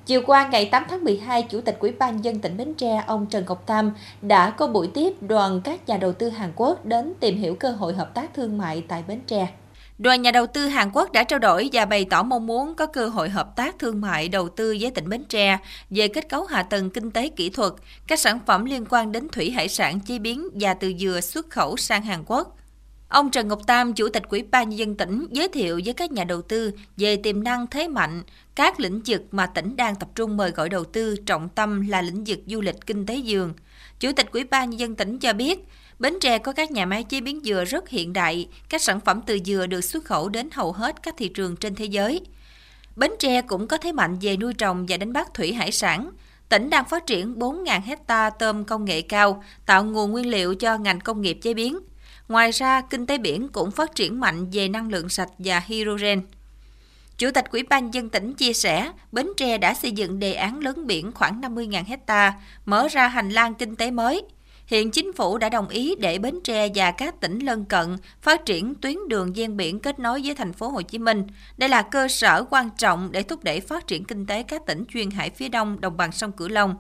Chiều 0.06 0.22
qua 0.26 0.48
ngày 0.52 0.66
8 0.66 0.84
tháng 0.90 1.04
12, 1.04 1.44
Chủ 1.44 1.62
tịch 1.62 1.78
Ủy 1.80 1.92
ban 1.92 2.24
dân 2.24 2.40
tỉnh 2.40 2.58
Bến 2.58 2.74
Tre 2.74 3.04
ông 3.08 3.26
Trần 3.26 3.44
Ngọc 3.48 3.64
Tam 3.66 3.92
đã 4.22 4.50
có 4.50 4.68
buổi 4.68 4.88
tiếp 4.94 5.14
đoàn 5.22 5.62
các 5.64 5.90
nhà 5.90 5.98
đầu 5.98 6.14
tư 6.14 6.30
Hàn 6.30 6.52
Quốc 6.56 6.86
đến 6.86 7.14
tìm 7.20 7.38
hiểu 7.38 7.56
cơ 7.56 7.72
hội 7.72 7.94
hợp 7.94 8.14
tác 8.14 8.34
thương 8.34 8.58
mại 8.58 8.84
tại 8.88 9.04
Bến 9.08 9.20
Tre. 9.28 9.48
Đoàn 9.98 10.22
nhà 10.22 10.32
đầu 10.32 10.48
tư 10.48 10.68
Hàn 10.68 10.92
Quốc 10.94 11.12
đã 11.12 11.24
trao 11.24 11.40
đổi 11.40 11.70
và 11.74 11.86
bày 11.86 12.06
tỏ 12.10 12.24
mong 12.24 12.48
muốn 12.48 12.76
có 12.76 12.86
cơ 12.86 13.08
hội 13.08 13.30
hợp 13.30 13.56
tác 13.56 13.80
thương 13.80 14.02
mại 14.02 14.30
đầu 14.30 14.50
tư 14.50 14.78
với 14.80 14.92
tỉnh 14.92 15.10
Bến 15.10 15.24
Tre 15.24 15.58
về 15.90 16.08
kết 16.08 16.30
cấu 16.30 16.44
hạ 16.46 16.64
tầng 16.64 16.90
kinh 16.90 17.12
tế 17.12 17.30
kỹ 17.30 17.50
thuật, 17.50 17.74
các 18.08 18.20
sản 18.20 18.40
phẩm 18.46 18.66
liên 18.66 18.86
quan 18.90 19.12
đến 19.12 19.28
thủy 19.30 19.52
hải 19.52 19.68
sản 19.68 20.00
chế 20.00 20.20
biến 20.20 20.48
và 20.54 20.74
từ 20.74 20.94
dừa 21.00 21.22
xuất 21.22 21.50
khẩu 21.50 21.78
sang 21.78 22.02
Hàn 22.02 22.24
Quốc. 22.26 22.58
Ông 23.08 23.32
Trần 23.32 23.48
Ngọc 23.48 23.68
Tam, 23.68 23.94
Chủ 23.94 24.10
tịch 24.10 24.30
Quỹ 24.30 24.42
ban 24.42 24.70
nhân 24.70 24.80
dân 24.80 24.96
tỉnh 24.96 25.28
giới 25.32 25.48
thiệu 25.48 25.82
với 25.86 25.94
các 25.94 26.12
nhà 26.12 26.24
đầu 26.24 26.42
tư 26.42 26.72
về 26.98 27.16
tiềm 27.16 27.44
năng 27.44 27.68
thế 27.68 27.88
mạnh, 27.88 28.24
các 28.56 28.80
lĩnh 28.80 29.02
vực 29.06 29.22
mà 29.32 29.46
tỉnh 29.46 29.76
đang 29.76 29.96
tập 29.96 30.10
trung 30.16 30.38
mời 30.38 30.52
gọi 30.52 30.70
đầu 30.70 30.84
tư 30.84 31.16
trọng 31.26 31.50
tâm 31.50 31.88
là 31.88 32.02
lĩnh 32.02 32.24
vực 32.24 32.40
du 32.46 32.62
lịch 32.62 32.76
kinh 32.86 33.06
tế 33.06 33.16
giường. 33.16 33.54
Chủ 34.00 34.12
tịch 34.16 34.32
Quỹ 34.32 34.44
ban 34.44 34.70
nhân 34.70 34.80
dân 34.80 34.96
tỉnh 34.96 35.20
cho 35.20 35.34
biết, 35.34 35.60
Bến 36.00 36.14
Tre 36.22 36.38
có 36.38 36.54
các 36.54 36.72
nhà 36.72 36.86
máy 36.86 37.04
chế 37.04 37.22
biến 37.22 37.42
dừa 37.44 37.66
rất 37.66 37.90
hiện 37.90 38.14
đại, 38.14 38.48
các 38.70 38.82
sản 38.82 39.00
phẩm 39.00 39.22
từ 39.26 39.40
dừa 39.46 39.68
được 39.68 39.82
xuất 39.82 40.06
khẩu 40.06 40.30
đến 40.30 40.50
hầu 40.52 40.72
hết 40.72 41.04
các 41.04 41.16
thị 41.18 41.28
trường 41.28 41.56
trên 41.56 41.76
thế 41.76 41.86
giới. 41.86 42.22
Bến 42.96 43.12
Tre 43.20 43.42
cũng 43.42 43.68
có 43.68 43.78
thế 43.78 43.92
mạnh 43.92 44.18
về 44.22 44.38
nuôi 44.38 44.54
trồng 44.54 44.86
và 44.90 44.98
đánh 44.98 45.14
bắt 45.14 45.34
thủy 45.34 45.54
hải 45.54 45.72
sản. 45.72 46.10
Tỉnh 46.50 46.70
đang 46.70 46.86
phát 46.86 47.06
triển 47.06 47.34
4.000 47.34 47.82
hecta 47.82 48.30
tôm 48.30 48.64
công 48.64 48.86
nghệ 48.86 49.02
cao, 49.02 49.44
tạo 49.66 49.84
nguồn 49.84 50.12
nguyên 50.12 50.30
liệu 50.30 50.56
cho 50.56 50.78
ngành 50.78 51.00
công 51.00 51.22
nghiệp 51.22 51.40
chế 51.42 51.54
biến. 51.54 51.80
Ngoài 52.28 52.52
ra, 52.52 52.82
kinh 52.82 53.06
tế 53.06 53.18
biển 53.18 53.48
cũng 53.48 53.72
phát 53.72 53.96
triển 53.96 54.20
mạnh 54.20 54.50
về 54.52 54.68
năng 54.68 54.90
lượng 54.90 55.10
sạch 55.10 55.30
và 55.38 55.60
hydrogen. 55.66 56.22
Chủ 57.18 57.32
tịch 57.32 57.46
Ủy 57.52 57.64
ban 57.64 57.94
dân 57.94 58.10
tỉnh 58.10 58.34
chia 58.34 58.54
sẻ, 58.54 58.92
Bến 59.12 59.28
Tre 59.38 59.58
đã 59.58 59.74
xây 59.74 59.92
dựng 59.92 60.20
đề 60.20 60.34
án 60.34 60.60
lớn 60.60 60.88
biển 60.88 61.12
khoảng 61.12 61.42
50.000 61.42 61.84
hecta, 61.88 62.34
mở 62.66 62.88
ra 62.92 63.08
hành 63.08 63.30
lang 63.30 63.54
kinh 63.56 63.76
tế 63.76 63.92
mới– 63.92 64.24
Hiện 64.68 64.92
chính 64.92 65.14
phủ 65.14 65.38
đã 65.38 65.50
đồng 65.50 65.68
ý 65.68 65.96
để 66.00 66.20
Bến 66.20 66.40
Tre 66.44 66.68
và 66.76 66.92
các 66.92 67.22
tỉnh 67.22 67.40
lân 67.40 67.66
cận 67.66 67.98
phát 68.22 68.46
triển 68.46 68.76
tuyến 68.76 68.96
đường 69.08 69.34
ven 69.36 69.58
biển 69.58 69.80
kết 69.80 70.00
nối 70.00 70.22
với 70.26 70.36
thành 70.36 70.54
phố 70.54 70.68
Hồ 70.68 70.82
Chí 70.82 70.98
Minh. 70.98 71.24
Đây 71.58 71.70
là 71.70 71.82
cơ 71.82 72.08
sở 72.08 72.44
quan 72.50 72.70
trọng 72.78 73.12
để 73.12 73.24
thúc 73.24 73.44
đẩy 73.44 73.60
phát 73.60 73.88
triển 73.88 74.06
kinh 74.06 74.26
tế 74.26 74.44
các 74.44 74.66
tỉnh 74.66 74.86
duyên 74.94 75.12
hải 75.12 75.30
phía 75.30 75.50
đông 75.50 75.82
đồng 75.82 75.98
bằng 75.98 76.12
sông 76.12 76.32
Cửu 76.32 76.48
Long. 76.48 76.76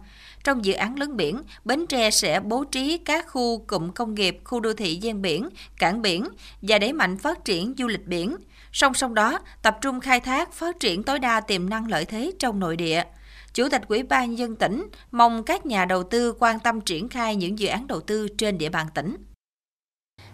Trong 0.47 0.65
dự 0.65 0.73
án 0.73 0.99
lớn 0.99 1.17
biển, 1.17 1.41
Bến 1.65 1.87
Tre 1.87 2.11
sẽ 2.11 2.39
bố 2.39 2.63
trí 2.63 2.97
các 2.97 3.27
khu 3.27 3.57
cụm 3.67 3.91
công 3.91 4.15
nghiệp, 4.15 4.39
khu 4.43 4.59
đô 4.59 4.73
thị 4.73 4.99
ven 5.01 5.21
biển, 5.21 5.49
cảng 5.79 6.01
biển 6.01 6.27
và 6.61 6.79
đẩy 6.79 6.93
mạnh 6.93 7.17
phát 7.17 7.45
triển 7.45 7.73
du 7.77 7.87
lịch 7.87 8.07
biển. 8.07 8.35
Song 8.71 8.93
song 8.93 9.13
đó, 9.13 9.39
tập 9.61 9.77
trung 9.81 9.99
khai 9.99 10.19
thác, 10.19 10.53
phát 10.53 10.79
triển 10.79 11.03
tối 11.03 11.19
đa 11.19 11.41
tiềm 11.41 11.69
năng 11.69 11.87
lợi 11.87 12.05
thế 12.05 12.31
trong 12.39 12.59
nội 12.59 12.75
địa. 12.75 13.03
Chủ 13.53 13.69
tịch 13.69 13.81
Ủy 13.87 14.03
ban 14.03 14.37
dân 14.37 14.55
tỉnh 14.55 14.87
mong 15.11 15.43
các 15.43 15.65
nhà 15.65 15.85
đầu 15.85 16.03
tư 16.03 16.33
quan 16.39 16.59
tâm 16.59 16.81
triển 16.81 17.09
khai 17.09 17.35
những 17.35 17.59
dự 17.59 17.67
án 17.67 17.87
đầu 17.87 18.01
tư 18.01 18.27
trên 18.37 18.57
địa 18.57 18.69
bàn 18.69 18.87
tỉnh. 18.93 19.15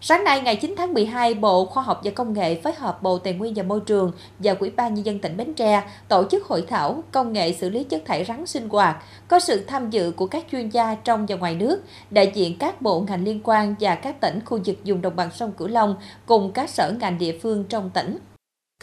Sáng 0.05 0.23
nay 0.23 0.41
ngày 0.41 0.55
9 0.55 0.73
tháng 0.77 0.94
12, 0.94 1.33
Bộ 1.33 1.65
Khoa 1.65 1.83
học 1.83 2.01
và 2.03 2.11
Công 2.11 2.33
nghệ 2.33 2.61
phối 2.61 2.73
hợp 2.73 3.03
Bộ 3.03 3.17
Tài 3.17 3.33
nguyên 3.33 3.53
và 3.55 3.63
Môi 3.63 3.79
trường 3.79 4.11
và 4.39 4.55
Ủy 4.59 4.69
ban 4.69 4.94
nhân 4.94 5.05
dân 5.05 5.19
tỉnh 5.19 5.38
Bến 5.38 5.53
Tre 5.53 5.83
tổ 6.07 6.23
chức 6.31 6.45
hội 6.45 6.63
thảo 6.67 7.03
công 7.11 7.33
nghệ 7.33 7.53
xử 7.53 7.69
lý 7.69 7.83
chất 7.83 8.05
thải 8.05 8.23
rắn 8.23 8.45
sinh 8.45 8.69
hoạt, 8.69 9.03
có 9.27 9.39
sự 9.39 9.63
tham 9.67 9.89
dự 9.89 10.11
của 10.11 10.27
các 10.27 10.45
chuyên 10.51 10.69
gia 10.69 10.95
trong 10.95 11.25
và 11.25 11.35
ngoài 11.35 11.55
nước, 11.55 11.81
đại 12.09 12.31
diện 12.35 12.57
các 12.59 12.81
bộ 12.81 13.05
ngành 13.07 13.23
liên 13.23 13.39
quan 13.44 13.75
và 13.79 13.95
các 13.95 14.22
tỉnh 14.22 14.39
khu 14.45 14.60
vực 14.65 14.77
vùng 14.86 15.01
đồng 15.01 15.15
bằng 15.15 15.29
sông 15.31 15.51
Cửu 15.51 15.67
Long 15.67 15.95
cùng 16.25 16.51
các 16.51 16.69
sở 16.69 16.93
ngành 17.00 17.17
địa 17.17 17.38
phương 17.41 17.65
trong 17.69 17.89
tỉnh. 17.93 18.17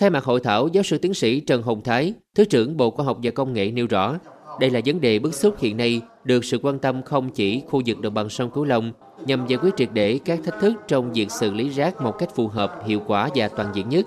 Khai 0.01 0.11
mạc 0.11 0.25
hội 0.25 0.41
thảo, 0.45 0.69
giáo 0.69 0.83
sư 0.83 0.99
tiến 0.99 1.15
sĩ 1.15 1.41
Trần 1.41 1.63
Hồng 1.63 1.83
Thái, 1.83 2.15
Thứ 2.35 2.45
trưởng 2.45 2.77
Bộ 2.77 2.91
Khoa 2.91 3.05
học 3.05 3.19
và 3.23 3.31
Công 3.31 3.53
nghệ 3.53 3.71
nêu 3.71 3.87
rõ, 3.87 4.19
đây 4.61 4.71
là 4.71 4.81
vấn 4.87 5.01
đề 5.01 5.19
bức 5.19 5.35
xúc 5.35 5.55
hiện 5.59 5.77
nay 5.77 6.01
được 6.25 6.45
sự 6.45 6.59
quan 6.63 6.79
tâm 6.79 7.03
không 7.03 7.31
chỉ 7.31 7.63
khu 7.69 7.83
vực 7.87 8.01
đồng 8.01 8.15
bằng 8.15 8.29
sông 8.29 8.51
Cửu 8.51 8.65
Long 8.65 8.93
nhằm 9.27 9.47
giải 9.47 9.59
quyết 9.63 9.77
triệt 9.77 9.89
để 9.93 10.19
các 10.25 10.41
thách 10.45 10.61
thức 10.61 10.75
trong 10.89 11.13
việc 11.13 11.31
xử 11.31 11.53
lý 11.53 11.69
rác 11.69 12.01
một 12.01 12.13
cách 12.19 12.29
phù 12.35 12.49
hợp, 12.49 12.83
hiệu 12.87 13.01
quả 13.07 13.29
và 13.35 13.49
toàn 13.49 13.71
diện 13.75 13.89
nhất. 13.89 14.07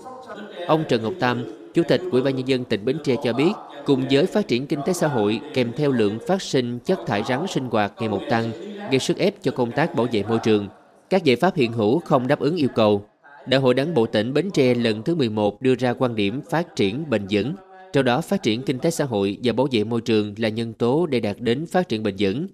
Ông 0.67 0.83
Trần 0.89 1.03
Ngọc 1.03 1.13
Tam, 1.19 1.43
Chủ 1.73 1.83
tịch 1.87 2.01
Ủy 2.11 2.21
ban 2.21 2.35
nhân 2.35 2.47
dân 2.47 2.63
tỉnh 2.63 2.85
Bến 2.85 2.97
Tre 3.03 3.15
cho 3.23 3.33
biết, 3.33 3.51
cùng 3.85 4.05
với 4.11 4.25
phát 4.25 4.47
triển 4.47 4.67
kinh 4.67 4.79
tế 4.85 4.93
xã 4.93 5.07
hội 5.07 5.41
kèm 5.53 5.71
theo 5.77 5.91
lượng 5.91 6.19
phát 6.27 6.41
sinh 6.41 6.79
chất 6.79 6.99
thải 7.07 7.23
rắn 7.23 7.47
sinh 7.47 7.67
hoạt 7.71 7.93
ngày 7.99 8.09
một 8.09 8.21
tăng, 8.29 8.51
gây 8.91 8.99
sức 8.99 9.17
ép 9.17 9.43
cho 9.43 9.51
công 9.51 9.71
tác 9.71 9.95
bảo 9.95 10.07
vệ 10.11 10.23
môi 10.23 10.39
trường. 10.39 10.67
Các 11.09 11.23
giải 11.23 11.35
pháp 11.35 11.55
hiện 11.55 11.71
hữu 11.71 11.99
không 11.99 12.27
đáp 12.27 12.39
ứng 12.39 12.55
yêu 12.55 12.69
cầu, 12.75 13.05
Đại 13.45 13.61
hội 13.61 13.73
Đảng 13.73 13.93
bộ 13.93 14.05
tỉnh 14.05 14.33
Bến 14.33 14.51
Tre 14.51 14.73
lần 14.73 15.03
thứ 15.03 15.15
11 15.15 15.61
đưa 15.61 15.75
ra 15.75 15.93
quan 15.93 16.15
điểm 16.15 16.41
phát 16.49 16.75
triển 16.75 17.09
bền 17.09 17.25
vững, 17.29 17.53
trong 17.93 18.05
đó 18.05 18.21
phát 18.21 18.43
triển 18.43 18.61
kinh 18.61 18.79
tế 18.79 18.91
xã 18.91 19.05
hội 19.05 19.37
và 19.43 19.53
bảo 19.53 19.67
vệ 19.71 19.83
môi 19.83 20.01
trường 20.01 20.33
là 20.37 20.49
nhân 20.49 20.73
tố 20.73 21.05
để 21.05 21.19
đạt 21.19 21.35
đến 21.39 21.65
phát 21.65 21.89
triển 21.89 22.03
bền 22.03 22.15
vững. 22.19 22.47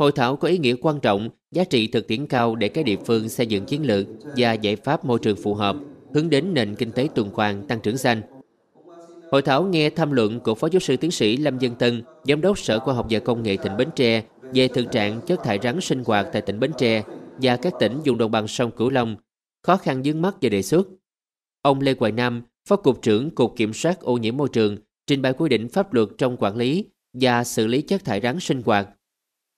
Hội 0.00 0.12
thảo 0.12 0.36
có 0.36 0.48
ý 0.48 0.58
nghĩa 0.58 0.74
quan 0.80 1.00
trọng, 1.00 1.28
giá 1.52 1.64
trị 1.64 1.86
thực 1.86 2.06
tiễn 2.06 2.26
cao 2.26 2.56
để 2.56 2.68
các 2.68 2.84
địa 2.84 2.96
phương 3.06 3.28
xây 3.28 3.46
dựng 3.46 3.64
chiến 3.64 3.86
lược 3.86 4.06
và 4.36 4.52
giải 4.52 4.76
pháp 4.76 5.04
môi 5.04 5.18
trường 5.18 5.36
phù 5.36 5.54
hợp, 5.54 5.76
hướng 6.14 6.30
đến 6.30 6.54
nền 6.54 6.74
kinh 6.74 6.92
tế 6.92 7.08
tuần 7.14 7.30
hoàn 7.30 7.66
tăng 7.66 7.80
trưởng 7.80 7.96
xanh. 7.96 8.22
Hội 9.30 9.42
thảo 9.42 9.64
nghe 9.64 9.90
tham 9.90 10.12
luận 10.12 10.40
của 10.40 10.54
Phó 10.54 10.68
Giáo 10.72 10.80
sư 10.80 10.96
Tiến 10.96 11.10
sĩ 11.10 11.36
Lâm 11.36 11.58
Dân 11.58 11.74
Tân, 11.74 12.02
Giám 12.24 12.40
đốc 12.40 12.58
Sở 12.58 12.78
Khoa 12.78 12.94
học 12.94 13.06
và 13.10 13.18
Công 13.18 13.42
nghệ 13.42 13.56
tỉnh 13.62 13.76
Bến 13.76 13.88
Tre 13.96 14.22
về 14.54 14.68
thực 14.68 14.92
trạng 14.92 15.20
chất 15.26 15.40
thải 15.44 15.58
rắn 15.62 15.80
sinh 15.80 16.04
hoạt 16.04 16.26
tại 16.32 16.42
tỉnh 16.42 16.60
Bến 16.60 16.70
Tre 16.78 17.02
và 17.42 17.56
các 17.56 17.72
tỉnh 17.80 18.00
vùng 18.04 18.18
đồng 18.18 18.30
bằng 18.30 18.48
sông 18.48 18.70
Cửu 18.70 18.90
Long 18.90 19.16
khó 19.62 19.76
khăn 19.76 20.02
vướng 20.04 20.22
mắt 20.22 20.36
và 20.42 20.48
đề 20.48 20.62
xuất. 20.62 20.88
Ông 21.62 21.80
Lê 21.80 21.94
Hoài 21.98 22.12
Nam, 22.12 22.42
Phó 22.68 22.76
Cục 22.76 23.02
trưởng 23.02 23.30
Cục 23.30 23.56
Kiểm 23.56 23.72
soát 23.72 24.00
ô 24.00 24.16
nhiễm 24.16 24.36
môi 24.36 24.48
trường, 24.52 24.76
trình 25.06 25.22
bày 25.22 25.32
quy 25.32 25.48
định 25.48 25.68
pháp 25.68 25.94
luật 25.94 26.08
trong 26.18 26.36
quản 26.36 26.56
lý 26.56 26.84
và 27.12 27.44
xử 27.44 27.66
lý 27.66 27.82
chất 27.82 28.04
thải 28.04 28.20
rắn 28.20 28.40
sinh 28.40 28.62
hoạt. 28.62 28.88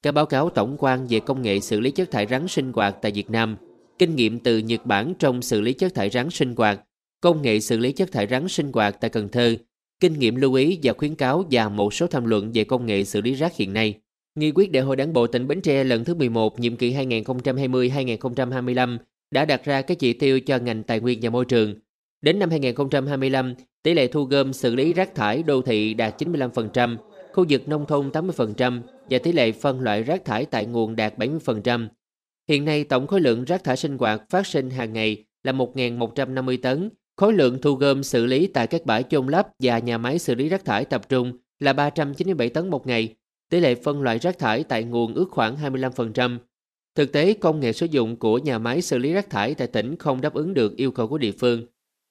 Các 0.03 0.13
báo 0.13 0.27
cáo 0.27 0.51
tổng 0.51 0.77
quan 0.79 1.07
về 1.07 1.21
công 1.21 1.43
nghệ 1.43 1.61
xử 1.61 1.81
lý 1.81 1.91
chất 1.91 2.11
thải 2.11 2.27
rắn 2.27 2.49
sinh 2.49 2.73
hoạt 2.73 2.97
tại 3.03 3.13
Việt 3.13 3.31
Nam, 3.31 3.57
kinh 3.99 4.17
nghiệm 4.17 4.39
từ 4.39 4.59
Nhật 4.59 4.87
Bản 4.87 5.15
trong 5.19 5.43
xử 5.43 5.61
lý 5.61 5.73
chất 5.73 5.95
thải 5.95 6.11
rắn 6.11 6.31
sinh 6.31 6.55
hoạt, 6.57 6.81
công 7.21 7.43
nghệ 7.43 7.61
xử 7.61 7.77
lý 7.77 7.93
chất 7.93 8.13
thải 8.13 8.27
rắn 8.27 8.49
sinh 8.49 8.73
hoạt 8.73 9.01
tại 9.01 9.11
Cần 9.11 9.29
Thơ, 9.29 9.57
kinh 10.01 10.19
nghiệm 10.19 10.37
lưu 10.37 10.55
ý 10.55 10.79
và 10.83 10.93
khuyến 10.93 11.15
cáo 11.15 11.45
và 11.51 11.69
một 11.69 11.95
số 11.95 12.07
tham 12.07 12.25
luận 12.25 12.51
về 12.55 12.65
công 12.65 12.87
nghệ 12.87 13.05
xử 13.05 13.21
lý 13.21 13.35
rác 13.35 13.57
hiện 13.57 13.73
nay. 13.73 13.95
Nghị 14.35 14.53
quyết 14.55 14.73
Đại 14.73 14.83
hội 14.83 14.97
Đảng 14.97 15.13
bộ 15.13 15.27
tỉnh 15.27 15.49
Bến 15.49 15.61
Tre 15.61 15.85
lần 15.85 16.05
thứ 16.05 16.15
11 16.15 16.61
nhiệm 16.61 16.77
kỳ 16.77 16.95
2020-2025 16.95 18.99
đã 19.31 19.45
đặt 19.45 19.65
ra 19.65 19.83
các 19.83 19.99
chỉ 19.99 20.13
tiêu 20.13 20.41
cho 20.41 20.59
ngành 20.59 20.83
tài 20.83 21.01
nguyên 21.01 21.19
và 21.23 21.31
môi 21.31 21.45
trường. 21.45 21.75
Đến 22.23 22.39
năm 22.39 22.51
2025, 22.51 23.55
tỷ 23.83 23.95
lệ 23.95 24.07
thu 24.07 24.25
gom 24.25 24.53
xử 24.53 24.75
lý 24.75 24.93
rác 24.93 25.15
thải 25.15 25.43
đô 25.43 25.63
thị 25.63 25.95
đạt 25.95 26.23
95%, 26.23 26.97
khu 27.33 27.45
vực 27.49 27.69
nông 27.69 27.87
thôn 27.87 28.11
80% 28.11 28.81
và 29.11 29.19
tỷ 29.19 29.33
lệ 29.33 29.53
phân 29.53 29.81
loại 29.81 30.03
rác 30.03 30.25
thải 30.25 30.45
tại 30.45 30.67
nguồn 30.67 30.97
đạt 30.97 31.19
70%. 31.19 31.89
Hiện 32.49 32.65
nay 32.65 32.85
tổng 32.85 33.07
khối 33.07 33.21
lượng 33.21 33.45
rác 33.45 33.65
thải 33.65 33.77
sinh 33.77 33.99
hoạt 33.99 34.23
phát 34.31 34.47
sinh 34.47 34.71
hàng 34.71 34.93
ngày 34.93 35.25
là 35.45 35.53
1.150 35.53 36.59
tấn, 36.63 36.91
khối 37.17 37.33
lượng 37.33 37.59
thu 37.63 37.75
gom 37.75 38.03
xử 38.03 38.27
lý 38.27 38.47
tại 38.47 38.67
các 38.67 38.87
bãi 38.87 39.03
chôn 39.03 39.27
lấp 39.27 39.49
và 39.59 39.79
nhà 39.79 39.99
máy 39.99 40.19
xử 40.19 40.35
lý 40.35 40.49
rác 40.49 40.65
thải 40.65 40.85
tập 40.85 41.09
trung 41.09 41.39
là 41.61 41.73
397 41.73 42.49
tấn 42.49 42.71
một 42.71 42.87
ngày, 42.87 43.15
tỷ 43.51 43.61
lệ 43.61 43.75
phân 43.75 44.03
loại 44.03 44.19
rác 44.19 44.39
thải 44.39 44.65
tại 44.65 44.85
nguồn 44.85 45.15
ước 45.15 45.29
khoảng 45.31 45.57
25%. 45.57 46.39
Thực 46.95 47.13
tế, 47.13 47.35
công 47.35 47.61
nghệ 47.61 47.73
sử 47.73 47.87
dụng 47.87 48.17
của 48.17 48.39
nhà 48.39 48.59
máy 48.59 48.83
xử 48.83 48.99
lý 48.99 49.13
rác 49.13 49.31
thải 49.31 49.55
tại 49.55 49.67
tỉnh 49.67 49.97
không 49.97 50.21
đáp 50.21 50.35
ứng 50.35 50.55
được 50.55 50.77
yêu 50.77 50.91
cầu 50.91 51.09
của 51.09 51.19
địa 51.19 51.33
phương. 51.33 51.67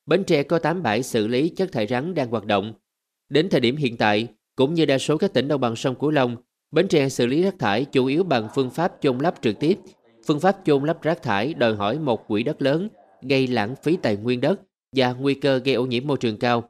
Bến 0.05 0.23
Tre 0.23 0.43
có 0.43 0.59
8 0.59 0.83
bãi 0.83 1.03
xử 1.03 1.27
lý 1.27 1.49
chất 1.49 1.71
thải 1.71 1.87
rắn 1.87 2.13
đang 2.13 2.29
hoạt 2.29 2.45
động. 2.45 2.73
Đến 3.29 3.49
thời 3.49 3.59
điểm 3.59 3.75
hiện 3.75 3.97
tại, 3.97 4.27
cũng 4.55 4.73
như 4.73 4.85
đa 4.85 4.97
số 4.97 5.17
các 5.17 5.33
tỉnh 5.33 5.47
đồng 5.47 5.61
bằng 5.61 5.75
sông 5.75 5.95
Cửu 5.95 6.11
Long, 6.11 6.35
Bến 6.71 6.87
Tre 6.87 7.09
xử 7.09 7.25
lý 7.25 7.41
rác 7.41 7.59
thải 7.59 7.85
chủ 7.85 8.05
yếu 8.05 8.23
bằng 8.23 8.47
phương 8.55 8.69
pháp 8.69 8.93
chôn 9.01 9.17
lấp 9.17 9.35
trực 9.41 9.59
tiếp. 9.59 9.79
Phương 10.27 10.39
pháp 10.39 10.57
chôn 10.65 10.83
lấp 10.83 11.01
rác 11.01 11.21
thải 11.21 11.53
đòi 11.53 11.75
hỏi 11.75 11.99
một 11.99 12.27
quỹ 12.27 12.43
đất 12.43 12.61
lớn, 12.61 12.89
gây 13.21 13.47
lãng 13.47 13.75
phí 13.83 13.97
tài 13.97 14.17
nguyên 14.17 14.41
đất 14.41 14.61
và 14.95 15.13
nguy 15.13 15.33
cơ 15.33 15.57
gây 15.57 15.75
ô 15.75 15.85
nhiễm 15.85 16.07
môi 16.07 16.17
trường 16.17 16.37
cao. 16.37 16.69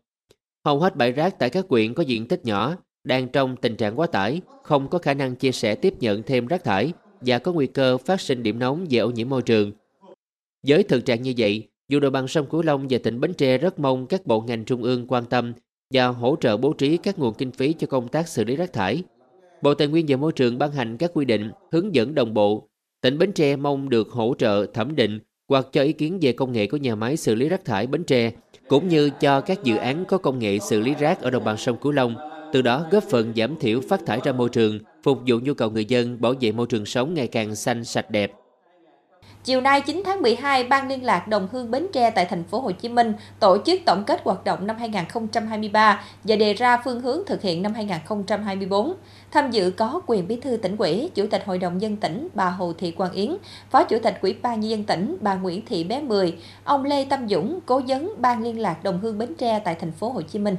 Hầu 0.65 0.79
hết 0.79 0.95
bãi 0.95 1.11
rác 1.11 1.39
tại 1.39 1.49
các 1.49 1.67
quyện 1.67 1.93
có 1.93 2.03
diện 2.03 2.27
tích 2.27 2.45
nhỏ, 2.45 2.75
đang 3.03 3.27
trong 3.27 3.55
tình 3.55 3.75
trạng 3.75 3.99
quá 3.99 4.07
tải, 4.07 4.41
không 4.63 4.87
có 4.87 4.97
khả 4.97 5.13
năng 5.13 5.35
chia 5.35 5.51
sẻ 5.51 5.75
tiếp 5.75 5.93
nhận 5.99 6.23
thêm 6.23 6.47
rác 6.47 6.63
thải 6.63 6.93
và 7.21 7.39
có 7.39 7.51
nguy 7.53 7.67
cơ 7.67 7.97
phát 7.97 8.21
sinh 8.21 8.43
điểm 8.43 8.59
nóng 8.59 8.85
về 8.89 8.99
ô 8.99 9.11
nhiễm 9.11 9.29
môi 9.29 9.41
trường. 9.41 9.71
Với 10.67 10.83
thực 10.83 11.05
trạng 11.05 11.21
như 11.21 11.33
vậy, 11.37 11.67
dù 11.89 11.99
đồng 11.99 12.13
bằng 12.13 12.27
sông 12.27 12.45
Cửu 12.49 12.61
Long 12.61 12.87
và 12.89 12.97
tỉnh 13.03 13.19
Bến 13.19 13.33
Tre 13.33 13.57
rất 13.57 13.79
mong 13.79 14.07
các 14.07 14.25
bộ 14.25 14.41
ngành 14.41 14.65
trung 14.65 14.83
ương 14.83 15.07
quan 15.07 15.25
tâm 15.25 15.53
và 15.91 16.07
hỗ 16.07 16.35
trợ 16.41 16.57
bố 16.57 16.73
trí 16.73 16.97
các 16.97 17.19
nguồn 17.19 17.33
kinh 17.33 17.51
phí 17.51 17.73
cho 17.73 17.87
công 17.87 18.07
tác 18.07 18.27
xử 18.27 18.43
lý 18.43 18.55
rác 18.55 18.73
thải. 18.73 19.03
Bộ 19.61 19.73
Tài 19.73 19.87
nguyên 19.87 20.05
và 20.09 20.17
Môi 20.17 20.31
trường 20.31 20.57
ban 20.57 20.71
hành 20.71 20.97
các 20.97 21.11
quy 21.13 21.25
định, 21.25 21.51
hướng 21.71 21.95
dẫn 21.95 22.15
đồng 22.15 22.33
bộ. 22.33 22.67
Tỉnh 23.01 23.17
Bến 23.17 23.31
Tre 23.31 23.55
mong 23.55 23.89
được 23.89 24.09
hỗ 24.09 24.35
trợ 24.37 24.65
thẩm 24.73 24.95
định 24.95 25.19
hoặc 25.47 25.67
cho 25.71 25.83
ý 25.83 25.93
kiến 25.93 26.19
về 26.21 26.31
công 26.31 26.51
nghệ 26.51 26.67
của 26.67 26.77
nhà 26.77 26.95
máy 26.95 27.17
xử 27.17 27.35
lý 27.35 27.49
rác 27.49 27.65
thải 27.65 27.87
Bến 27.87 28.03
Tre, 28.03 28.31
cũng 28.67 28.87
như 28.87 29.09
cho 29.09 29.41
các 29.41 29.63
dự 29.63 29.75
án 29.75 30.05
có 30.05 30.17
công 30.17 30.39
nghệ 30.39 30.59
xử 30.59 30.79
lý 30.79 30.93
rác 30.99 31.21
ở 31.21 31.29
đồng 31.29 31.43
bằng 31.43 31.57
sông 31.57 31.77
Cửu 31.81 31.91
Long, 31.91 32.15
từ 32.53 32.61
đó 32.61 32.85
góp 32.91 33.03
phần 33.03 33.33
giảm 33.35 33.55
thiểu 33.55 33.81
phát 33.89 34.05
thải 34.05 34.19
ra 34.23 34.31
môi 34.31 34.49
trường, 34.49 34.79
phục 35.03 35.19
vụ 35.27 35.39
nhu 35.39 35.53
cầu 35.53 35.69
người 35.69 35.85
dân 35.85 36.21
bảo 36.21 36.33
vệ 36.41 36.51
môi 36.51 36.67
trường 36.67 36.85
sống 36.85 37.13
ngày 37.13 37.27
càng 37.27 37.55
xanh 37.55 37.83
sạch 37.83 38.11
đẹp. 38.11 38.31
Chiều 39.43 39.61
nay 39.61 39.81
9 39.81 40.01
tháng 40.05 40.21
12, 40.21 40.63
Ban 40.63 40.87
liên 40.87 41.03
lạc 41.03 41.27
Đồng 41.27 41.47
Hương 41.51 41.71
Bến 41.71 41.87
Tre 41.93 42.09
tại 42.09 42.25
thành 42.25 42.43
phố 42.43 42.59
Hồ 42.59 42.71
Chí 42.71 42.89
Minh 42.89 43.13
tổ 43.39 43.57
chức 43.65 43.81
tổng 43.85 44.03
kết 44.07 44.21
hoạt 44.23 44.43
động 44.43 44.67
năm 44.67 44.77
2023 44.77 46.03
và 46.23 46.35
đề 46.35 46.53
ra 46.53 46.81
phương 46.83 47.01
hướng 47.01 47.21
thực 47.25 47.41
hiện 47.41 47.61
năm 47.61 47.73
2024. 47.73 48.93
Tham 49.31 49.51
dự 49.51 49.71
có 49.71 50.01
quyền 50.07 50.27
bí 50.27 50.35
thư 50.35 50.57
tỉnh 50.57 50.77
ủy, 50.77 51.09
Chủ 51.15 51.27
tịch 51.31 51.43
Hội 51.45 51.57
đồng 51.57 51.81
dân 51.81 51.97
tỉnh 51.97 52.27
bà 52.33 52.49
Hồ 52.49 52.73
Thị 52.77 52.91
Quang 52.91 53.11
Yến, 53.11 53.37
Phó 53.69 53.83
Chủ 53.83 53.97
tịch 54.03 54.17
Ủy 54.21 54.35
ban 54.41 54.59
nhân 54.59 54.69
dân 54.69 54.83
tỉnh 54.83 55.17
bà 55.21 55.35
Nguyễn 55.35 55.65
Thị 55.65 55.83
Bé 55.83 56.01
Mười, 56.01 56.37
ông 56.63 56.85
Lê 56.85 57.05
Tâm 57.05 57.29
Dũng, 57.29 57.59
cố 57.65 57.81
vấn 57.87 58.13
Ban 58.17 58.43
liên 58.43 58.59
lạc 58.59 58.83
Đồng 58.83 58.99
Hương 58.99 59.17
Bến 59.17 59.33
Tre 59.37 59.59
tại 59.59 59.75
thành 59.75 59.91
phố 59.91 60.09
Hồ 60.09 60.21
Chí 60.21 60.39
Minh. 60.39 60.55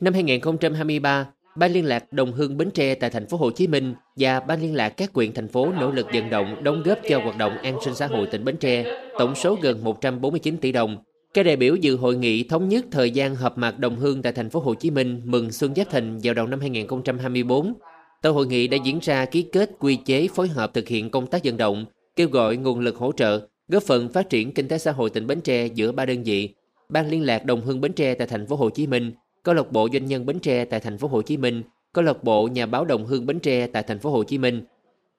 Năm 0.00 0.14
2023, 0.14 1.26
Ban 1.56 1.72
liên 1.72 1.84
lạc 1.84 2.12
Đồng 2.12 2.32
Hương 2.32 2.56
Bến 2.56 2.70
Tre 2.70 2.94
tại 2.94 3.10
thành 3.10 3.26
phố 3.26 3.36
Hồ 3.36 3.50
Chí 3.50 3.66
Minh 3.66 3.94
và 4.16 4.40
Ban 4.40 4.60
liên 4.60 4.74
lạc 4.74 4.88
các 4.88 5.12
quyện 5.12 5.32
thành 5.32 5.48
phố 5.48 5.72
nỗ 5.80 5.90
lực 5.90 6.06
vận 6.14 6.30
động 6.30 6.64
đóng 6.64 6.82
góp 6.82 6.98
cho 7.08 7.18
hoạt 7.18 7.38
động 7.38 7.58
an 7.58 7.78
sinh 7.84 7.94
xã 7.94 8.06
hội 8.06 8.26
tỉnh 8.26 8.44
Bến 8.44 8.56
Tre, 8.56 8.84
tổng 9.18 9.34
số 9.34 9.58
gần 9.62 9.84
149 9.84 10.56
tỷ 10.56 10.72
đồng. 10.72 10.96
Các 11.34 11.42
đại 11.42 11.56
biểu 11.56 11.76
dự 11.76 11.96
hội 11.96 12.16
nghị 12.16 12.48
thống 12.48 12.68
nhất 12.68 12.84
thời 12.90 13.10
gian 13.10 13.36
họp 13.36 13.58
mặt 13.58 13.78
đồng 13.78 13.96
hương 13.96 14.22
tại 14.22 14.32
thành 14.32 14.50
phố 14.50 14.60
Hồ 14.60 14.74
Chí 14.74 14.90
Minh 14.90 15.20
mừng 15.24 15.52
Xuân 15.52 15.74
Giáp 15.74 15.90
Thìn 15.90 16.18
vào 16.22 16.34
đầu 16.34 16.46
năm 16.46 16.60
2024. 16.60 17.74
Tại 18.22 18.32
hội 18.32 18.46
nghị 18.46 18.68
đã 18.68 18.78
diễn 18.84 18.98
ra 19.02 19.24
ký 19.24 19.42
kết 19.42 19.70
quy 19.78 19.96
chế 19.96 20.28
phối 20.34 20.48
hợp 20.48 20.74
thực 20.74 20.88
hiện 20.88 21.10
công 21.10 21.26
tác 21.26 21.44
vận 21.44 21.56
động, 21.56 21.84
kêu 22.16 22.28
gọi 22.28 22.56
nguồn 22.56 22.80
lực 22.80 22.96
hỗ 22.96 23.12
trợ, 23.12 23.40
góp 23.68 23.82
phần 23.82 24.08
phát 24.08 24.30
triển 24.30 24.54
kinh 24.54 24.68
tế 24.68 24.78
xã 24.78 24.92
hội 24.92 25.10
tỉnh 25.10 25.26
Bến 25.26 25.40
Tre 25.40 25.66
giữa 25.66 25.92
ba 25.92 26.06
đơn 26.06 26.22
vị. 26.22 26.54
Ban 26.88 27.10
liên 27.10 27.22
lạc 27.22 27.44
đồng 27.44 27.60
hương 27.60 27.80
Bến 27.80 27.92
Tre 27.92 28.14
tại 28.14 28.26
thành 28.26 28.46
phố 28.46 28.56
Hồ 28.56 28.70
Chí 28.70 28.86
Minh 28.86 29.12
câu 29.44 29.54
lạc 29.54 29.72
bộ 29.72 29.88
doanh 29.92 30.06
nhân 30.06 30.26
Bến 30.26 30.38
Tre 30.38 30.64
tại 30.64 30.80
thành 30.80 30.98
phố 30.98 31.08
Hồ 31.08 31.22
Chí 31.22 31.36
Minh, 31.36 31.62
câu 31.92 32.04
lạc 32.04 32.24
bộ 32.24 32.48
nhà 32.48 32.66
báo 32.66 32.84
Đồng 32.84 33.06
Hương 33.06 33.26
Bến 33.26 33.40
Tre 33.40 33.66
tại 33.66 33.82
thành 33.82 33.98
phố 33.98 34.10
Hồ 34.10 34.24
Chí 34.24 34.38
Minh. 34.38 34.62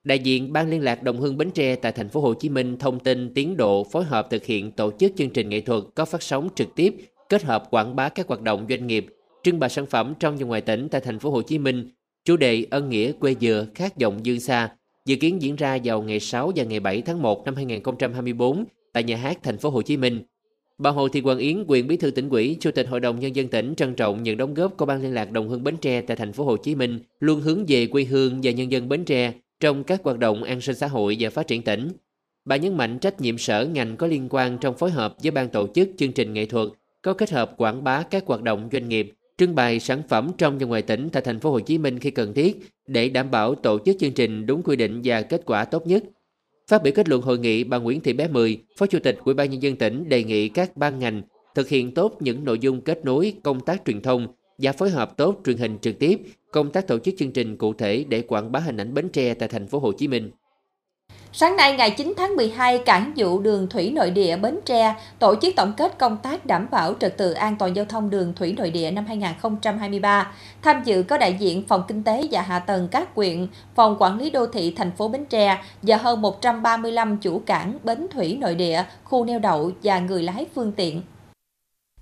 Đại 0.04 0.18
diện 0.18 0.52
Ban 0.52 0.70
liên 0.70 0.82
lạc 0.82 1.02
Đồng 1.02 1.20
Hương 1.20 1.36
Bến 1.36 1.50
Tre 1.50 1.76
tại 1.76 1.92
thành 1.92 2.08
phố 2.08 2.20
Hồ 2.20 2.34
Chí 2.34 2.48
Minh 2.48 2.76
thông 2.78 3.00
tin 3.00 3.34
tiến 3.34 3.56
độ 3.56 3.84
phối 3.84 4.04
hợp 4.04 4.30
thực 4.30 4.44
hiện 4.44 4.72
tổ 4.72 4.90
chức 4.98 5.12
chương 5.16 5.30
trình 5.30 5.48
nghệ 5.48 5.60
thuật 5.60 5.82
có 5.94 6.04
phát 6.04 6.22
sóng 6.22 6.48
trực 6.54 6.74
tiếp, 6.74 6.94
kết 7.28 7.42
hợp 7.42 7.70
quảng 7.70 7.96
bá 7.96 8.08
các 8.08 8.28
hoạt 8.28 8.42
động 8.42 8.66
doanh 8.68 8.86
nghiệp, 8.86 9.06
trưng 9.42 9.58
bày 9.58 9.70
sản 9.70 9.86
phẩm 9.86 10.14
trong 10.20 10.36
và 10.36 10.46
ngoài 10.46 10.60
tỉnh 10.60 10.88
tại 10.88 11.00
thành 11.00 11.18
phố 11.18 11.30
Hồ 11.30 11.42
Chí 11.42 11.58
Minh. 11.58 11.88
Chủ 12.24 12.36
đề 12.36 12.66
ân 12.70 12.88
nghĩa 12.88 13.12
quê 13.12 13.34
dừa 13.40 13.66
khát 13.74 14.00
vọng 14.00 14.26
dương 14.26 14.40
xa 14.40 14.70
dự 15.04 15.16
kiến 15.16 15.42
diễn 15.42 15.56
ra 15.56 15.78
vào 15.84 16.02
ngày 16.02 16.20
6 16.20 16.52
và 16.56 16.64
ngày 16.64 16.80
7 16.80 17.02
tháng 17.02 17.22
1 17.22 17.44
năm 17.44 17.54
2024 17.54 18.64
tại 18.92 19.02
nhà 19.02 19.16
hát 19.16 19.38
thành 19.42 19.58
phố 19.58 19.70
Hồ 19.70 19.82
Chí 19.82 19.96
Minh. 19.96 20.22
Bà 20.78 20.90
Hồ 20.90 21.08
Thị 21.08 21.20
Quang 21.20 21.38
Yến, 21.38 21.64
quyền 21.66 21.86
bí 21.86 21.96
thư 21.96 22.10
tỉnh 22.10 22.28
ủy, 22.28 22.56
chủ 22.60 22.70
tịch 22.70 22.88
hội 22.88 23.00
đồng 23.00 23.20
nhân 23.20 23.36
dân 23.36 23.48
tỉnh 23.48 23.74
trân 23.74 23.94
trọng 23.94 24.22
những 24.22 24.36
đóng 24.36 24.54
góp 24.54 24.76
của 24.76 24.86
ban 24.86 25.02
liên 25.02 25.14
lạc 25.14 25.30
đồng 25.30 25.48
hương 25.48 25.64
Bến 25.64 25.76
Tre 25.76 26.00
tại 26.00 26.16
thành 26.16 26.32
phố 26.32 26.44
Hồ 26.44 26.56
Chí 26.56 26.74
Minh, 26.74 26.98
luôn 27.20 27.40
hướng 27.40 27.64
về 27.68 27.86
quê 27.86 28.04
hương 28.04 28.40
và 28.42 28.50
nhân 28.50 28.72
dân 28.72 28.88
Bến 28.88 29.04
Tre 29.04 29.32
trong 29.60 29.84
các 29.84 30.00
hoạt 30.04 30.18
động 30.18 30.42
an 30.42 30.60
sinh 30.60 30.76
xã 30.76 30.86
hội 30.86 31.16
và 31.20 31.30
phát 31.30 31.46
triển 31.46 31.62
tỉnh. 31.62 31.88
Bà 32.44 32.56
nhấn 32.56 32.76
mạnh 32.76 32.98
trách 32.98 33.20
nhiệm 33.20 33.38
sở 33.38 33.66
ngành 33.66 33.96
có 33.96 34.06
liên 34.06 34.28
quan 34.30 34.58
trong 34.58 34.76
phối 34.76 34.90
hợp 34.90 35.16
với 35.22 35.30
ban 35.30 35.48
tổ 35.48 35.66
chức 35.74 35.88
chương 35.96 36.12
trình 36.12 36.32
nghệ 36.32 36.46
thuật, 36.46 36.68
có 37.02 37.14
kết 37.14 37.30
hợp 37.30 37.54
quảng 37.56 37.84
bá 37.84 38.02
các 38.02 38.26
hoạt 38.26 38.42
động 38.42 38.68
doanh 38.72 38.88
nghiệp, 38.88 39.12
trưng 39.38 39.54
bày 39.54 39.80
sản 39.80 40.02
phẩm 40.08 40.30
trong 40.38 40.58
và 40.58 40.66
ngoài 40.66 40.82
tỉnh 40.82 41.08
tại 41.12 41.22
thành 41.22 41.40
phố 41.40 41.50
Hồ 41.50 41.60
Chí 41.60 41.78
Minh 41.78 41.98
khi 41.98 42.10
cần 42.10 42.34
thiết 42.34 42.58
để 42.86 43.08
đảm 43.08 43.30
bảo 43.30 43.54
tổ 43.54 43.78
chức 43.84 43.96
chương 44.00 44.12
trình 44.12 44.46
đúng 44.46 44.62
quy 44.62 44.76
định 44.76 45.00
và 45.04 45.22
kết 45.22 45.42
quả 45.46 45.64
tốt 45.64 45.86
nhất. 45.86 46.04
Phát 46.68 46.82
biểu 46.82 46.92
kết 46.96 47.08
luận 47.08 47.22
hội 47.22 47.38
nghị, 47.38 47.64
bà 47.64 47.78
Nguyễn 47.78 48.00
Thị 48.00 48.12
Bé 48.12 48.28
Mười, 48.28 48.62
Phó 48.78 48.86
Chủ 48.86 48.98
tịch 48.98 49.18
Ủy 49.24 49.34
ban 49.34 49.50
nhân 49.50 49.62
dân 49.62 49.76
tỉnh 49.76 50.08
đề 50.08 50.24
nghị 50.24 50.48
các 50.48 50.76
ban 50.76 50.98
ngành 50.98 51.22
thực 51.54 51.68
hiện 51.68 51.94
tốt 51.94 52.16
những 52.20 52.44
nội 52.44 52.58
dung 52.58 52.80
kết 52.80 53.04
nối 53.04 53.34
công 53.42 53.60
tác 53.60 53.82
truyền 53.84 54.02
thông 54.02 54.26
và 54.58 54.72
phối 54.72 54.90
hợp 54.90 55.16
tốt 55.16 55.40
truyền 55.44 55.56
hình 55.56 55.78
trực 55.78 55.98
tiếp, 55.98 56.20
công 56.52 56.70
tác 56.70 56.86
tổ 56.86 56.98
chức 56.98 57.14
chương 57.18 57.32
trình 57.32 57.56
cụ 57.56 57.72
thể 57.72 58.04
để 58.08 58.22
quảng 58.22 58.52
bá 58.52 58.60
hình 58.60 58.76
ảnh 58.76 58.94
Bến 58.94 59.08
Tre 59.08 59.34
tại 59.34 59.48
thành 59.48 59.66
phố 59.66 59.78
Hồ 59.78 59.92
Chí 59.92 60.08
Minh. 60.08 60.30
Sáng 61.36 61.56
nay 61.56 61.76
ngày 61.76 61.90
9 61.90 62.14
tháng 62.16 62.36
12, 62.36 62.78
Cảng 62.78 63.12
vụ 63.16 63.40
đường 63.40 63.68
thủy 63.68 63.90
nội 63.90 64.10
địa 64.10 64.36
Bến 64.36 64.58
Tre 64.64 64.94
tổ 65.18 65.34
chức 65.42 65.56
tổng 65.56 65.72
kết 65.76 65.98
công 65.98 66.16
tác 66.16 66.46
đảm 66.46 66.66
bảo 66.70 66.94
trật 67.00 67.16
tự 67.16 67.32
an 67.32 67.56
toàn 67.56 67.76
giao 67.76 67.84
thông 67.84 68.10
đường 68.10 68.32
thủy 68.36 68.54
nội 68.56 68.70
địa 68.70 68.90
năm 68.90 69.06
2023. 69.06 70.32
Tham 70.62 70.82
dự 70.84 71.02
có 71.02 71.18
đại 71.18 71.36
diện 71.38 71.62
Phòng 71.68 71.82
Kinh 71.88 72.02
tế 72.02 72.22
và 72.30 72.40
Hạ 72.42 72.58
tầng 72.58 72.88
các 72.90 73.14
quyện, 73.14 73.46
Phòng 73.74 73.96
Quản 73.98 74.18
lý 74.18 74.30
Đô 74.30 74.46
thị 74.46 74.74
thành 74.76 74.90
phố 74.90 75.08
Bến 75.08 75.24
Tre 75.24 75.58
và 75.82 75.96
hơn 75.96 76.22
135 76.22 77.16
chủ 77.16 77.42
cảng 77.46 77.78
bến 77.84 78.06
thủy 78.10 78.36
nội 78.40 78.54
địa, 78.54 78.84
khu 79.04 79.24
neo 79.24 79.38
đậu 79.38 79.70
và 79.82 79.98
người 79.98 80.22
lái 80.22 80.46
phương 80.54 80.72
tiện. 80.72 81.02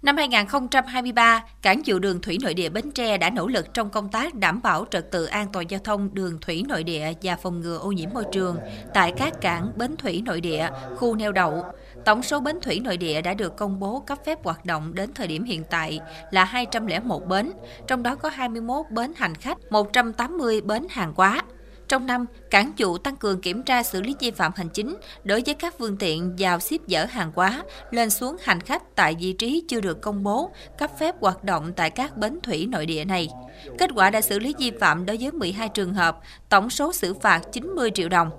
Năm 0.03 0.17
2023, 0.17 1.45
Cảng 1.63 1.83
chịu 1.83 1.99
đường 1.99 2.21
thủy 2.21 2.39
nội 2.43 2.55
địa 2.55 2.69
Bến 2.69 2.91
Tre 2.91 3.19
đã 3.19 3.31
nỗ 3.31 3.47
lực 3.47 3.75
trong 3.75 3.91
công 3.91 4.09
tác 4.09 4.35
đảm 4.35 4.63
bảo 4.63 4.85
trật 4.91 5.11
tự 5.11 5.25
an 5.25 5.47
toàn 5.53 5.71
giao 5.71 5.81
thông 5.85 6.15
đường 6.15 6.39
thủy 6.41 6.65
nội 6.69 6.85
địa 6.85 7.13
và 7.23 7.37
phòng 7.37 7.61
ngừa 7.61 7.79
ô 7.79 7.93
nhiễm 7.93 8.11
môi 8.15 8.25
trường 8.33 8.57
tại 8.95 9.13
các 9.17 9.41
cảng 9.41 9.73
bến 9.77 9.97
thủy 9.97 10.23
nội 10.27 10.41
địa, 10.41 10.69
khu 10.97 11.15
neo 11.15 11.33
đậu. 11.33 11.65
Tổng 12.05 12.23
số 12.23 12.41
bến 12.41 12.61
thủy 12.63 12.81
nội 12.81 12.97
địa 12.97 13.23
đã 13.23 13.35
được 13.35 13.57
công 13.57 13.81
bố 13.81 14.01
cấp 14.01 14.19
phép 14.27 14.45
hoạt 14.45 14.65
động 14.65 14.95
đến 14.95 15.15
thời 15.15 15.27
điểm 15.27 15.45
hiện 15.45 15.65
tại 15.71 16.01
là 16.31 16.45
201 16.45 17.27
bến, 17.27 17.53
trong 17.87 18.03
đó 18.03 18.15
có 18.15 18.29
21 18.29 18.87
bến 18.91 19.13
hành 19.17 19.35
khách, 19.35 19.59
180 19.71 20.61
bến 20.61 20.87
hàng 20.91 21.15
quá. 21.17 21.43
Trong 21.93 22.07
năm, 22.07 22.27
cảng 22.51 22.73
vụ 22.79 22.99
tăng 22.99 23.17
cường 23.17 23.41
kiểm 23.41 23.63
tra 23.63 23.83
xử 23.83 24.03
lý 24.03 24.15
vi 24.21 24.31
phạm 24.31 24.53
hành 24.57 24.69
chính 24.69 24.97
đối 25.25 25.43
với 25.47 25.55
các 25.55 25.75
phương 25.79 25.97
tiện 25.97 26.37
vào 26.39 26.61
xếp 26.61 26.77
dỡ 26.87 27.05
hàng 27.05 27.33
hóa, 27.35 27.63
lên 27.91 28.11
xuống 28.11 28.37
hành 28.43 28.61
khách 28.61 28.97
tại 28.97 29.17
vị 29.21 29.33
trí 29.33 29.65
chưa 29.69 29.81
được 29.81 30.01
công 30.01 30.23
bố, 30.23 30.51
cấp 30.79 30.91
phép 30.99 31.15
hoạt 31.21 31.45
động 31.45 31.73
tại 31.77 31.91
các 31.91 32.17
bến 32.17 32.39
thủy 32.43 32.67
nội 32.67 32.87
địa 32.87 33.05
này. 33.05 33.29
Kết 33.79 33.91
quả 33.95 34.11
đã 34.11 34.21
xử 34.21 34.39
lý 34.39 34.55
vi 34.59 34.73
phạm 34.81 35.07
đối 35.07 35.17
với 35.17 35.33
12 35.33 35.69
trường 35.69 35.95
hợp, 35.95 36.19
tổng 36.49 36.71
số 36.71 36.93
xử 36.93 37.15
phạt 37.15 37.43
90 37.53 37.91
triệu 37.95 38.09
đồng. 38.09 38.31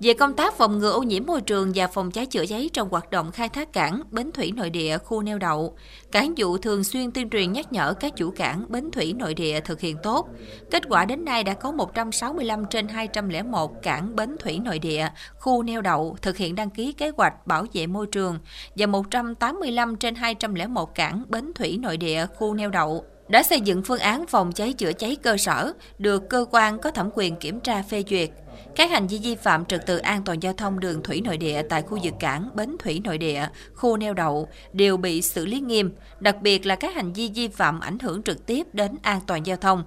Về 0.00 0.14
công 0.14 0.34
tác 0.34 0.54
phòng 0.54 0.78
ngừa 0.78 0.90
ô 0.90 1.02
nhiễm 1.02 1.26
môi 1.26 1.40
trường 1.40 1.72
và 1.74 1.86
phòng 1.86 2.10
cháy 2.10 2.26
chữa 2.26 2.46
cháy 2.46 2.70
trong 2.72 2.88
hoạt 2.88 3.10
động 3.10 3.32
khai 3.32 3.48
thác 3.48 3.72
cảng, 3.72 4.02
bến 4.10 4.32
thủy 4.32 4.52
nội 4.56 4.70
địa, 4.70 4.98
khu 4.98 5.22
neo 5.22 5.38
đậu, 5.38 5.76
cảng 6.12 6.34
vụ 6.36 6.58
thường 6.58 6.84
xuyên 6.84 7.12
tuyên 7.12 7.30
truyền 7.30 7.52
nhắc 7.52 7.72
nhở 7.72 7.94
các 8.00 8.16
chủ 8.16 8.30
cảng, 8.30 8.64
bến 8.68 8.90
thủy 8.90 9.12
nội 9.12 9.34
địa 9.34 9.60
thực 9.60 9.80
hiện 9.80 9.96
tốt. 10.02 10.28
Kết 10.70 10.82
quả 10.88 11.04
đến 11.04 11.24
nay 11.24 11.44
đã 11.44 11.54
có 11.54 11.72
165 11.72 12.64
trên 12.70 12.88
201 12.88 13.82
cảng 13.82 14.16
bến 14.16 14.36
thủy 14.40 14.58
nội 14.58 14.78
địa, 14.78 15.08
khu 15.38 15.62
neo 15.62 15.80
đậu 15.80 16.16
thực 16.22 16.36
hiện 16.36 16.54
đăng 16.54 16.70
ký 16.70 16.92
kế 16.92 17.12
hoạch 17.16 17.46
bảo 17.46 17.66
vệ 17.72 17.86
môi 17.86 18.06
trường 18.06 18.38
và 18.76 18.86
185 18.86 19.96
trên 19.96 20.14
201 20.14 20.94
cảng 20.94 21.24
bến 21.28 21.52
thủy 21.54 21.78
nội 21.78 21.96
địa, 21.96 22.26
khu 22.36 22.54
neo 22.54 22.70
đậu 22.70 23.04
đã 23.28 23.42
xây 23.42 23.60
dựng 23.60 23.82
phương 23.82 23.98
án 23.98 24.26
phòng 24.26 24.52
cháy 24.52 24.72
chữa 24.72 24.92
cháy 24.92 25.16
cơ 25.22 25.36
sở, 25.36 25.72
được 25.98 26.28
cơ 26.28 26.44
quan 26.50 26.78
có 26.78 26.90
thẩm 26.90 27.10
quyền 27.14 27.36
kiểm 27.36 27.60
tra 27.60 27.82
phê 27.82 28.04
duyệt. 28.10 28.30
Các 28.76 28.90
hành 28.90 29.06
vi 29.06 29.20
vi 29.22 29.34
phạm 29.34 29.64
trật 29.64 29.86
tự 29.86 29.98
an 29.98 30.22
toàn 30.24 30.42
giao 30.42 30.52
thông 30.52 30.80
đường 30.80 31.02
thủy 31.02 31.20
nội 31.20 31.36
địa 31.36 31.62
tại 31.62 31.82
khu 31.82 31.98
vực 32.02 32.14
cảng, 32.20 32.50
bến 32.54 32.76
thủy 32.78 33.00
nội 33.04 33.18
địa, 33.18 33.48
khu 33.74 33.96
neo 33.96 34.14
đậu 34.14 34.48
đều 34.72 34.96
bị 34.96 35.22
xử 35.22 35.46
lý 35.46 35.60
nghiêm, 35.60 35.92
đặc 36.20 36.42
biệt 36.42 36.66
là 36.66 36.76
các 36.76 36.94
hành 36.94 37.12
vi 37.12 37.30
vi 37.34 37.48
phạm 37.48 37.80
ảnh 37.80 37.98
hưởng 37.98 38.22
trực 38.22 38.46
tiếp 38.46 38.66
đến 38.72 38.96
an 39.02 39.20
toàn 39.26 39.46
giao 39.46 39.56
thông. 39.56 39.84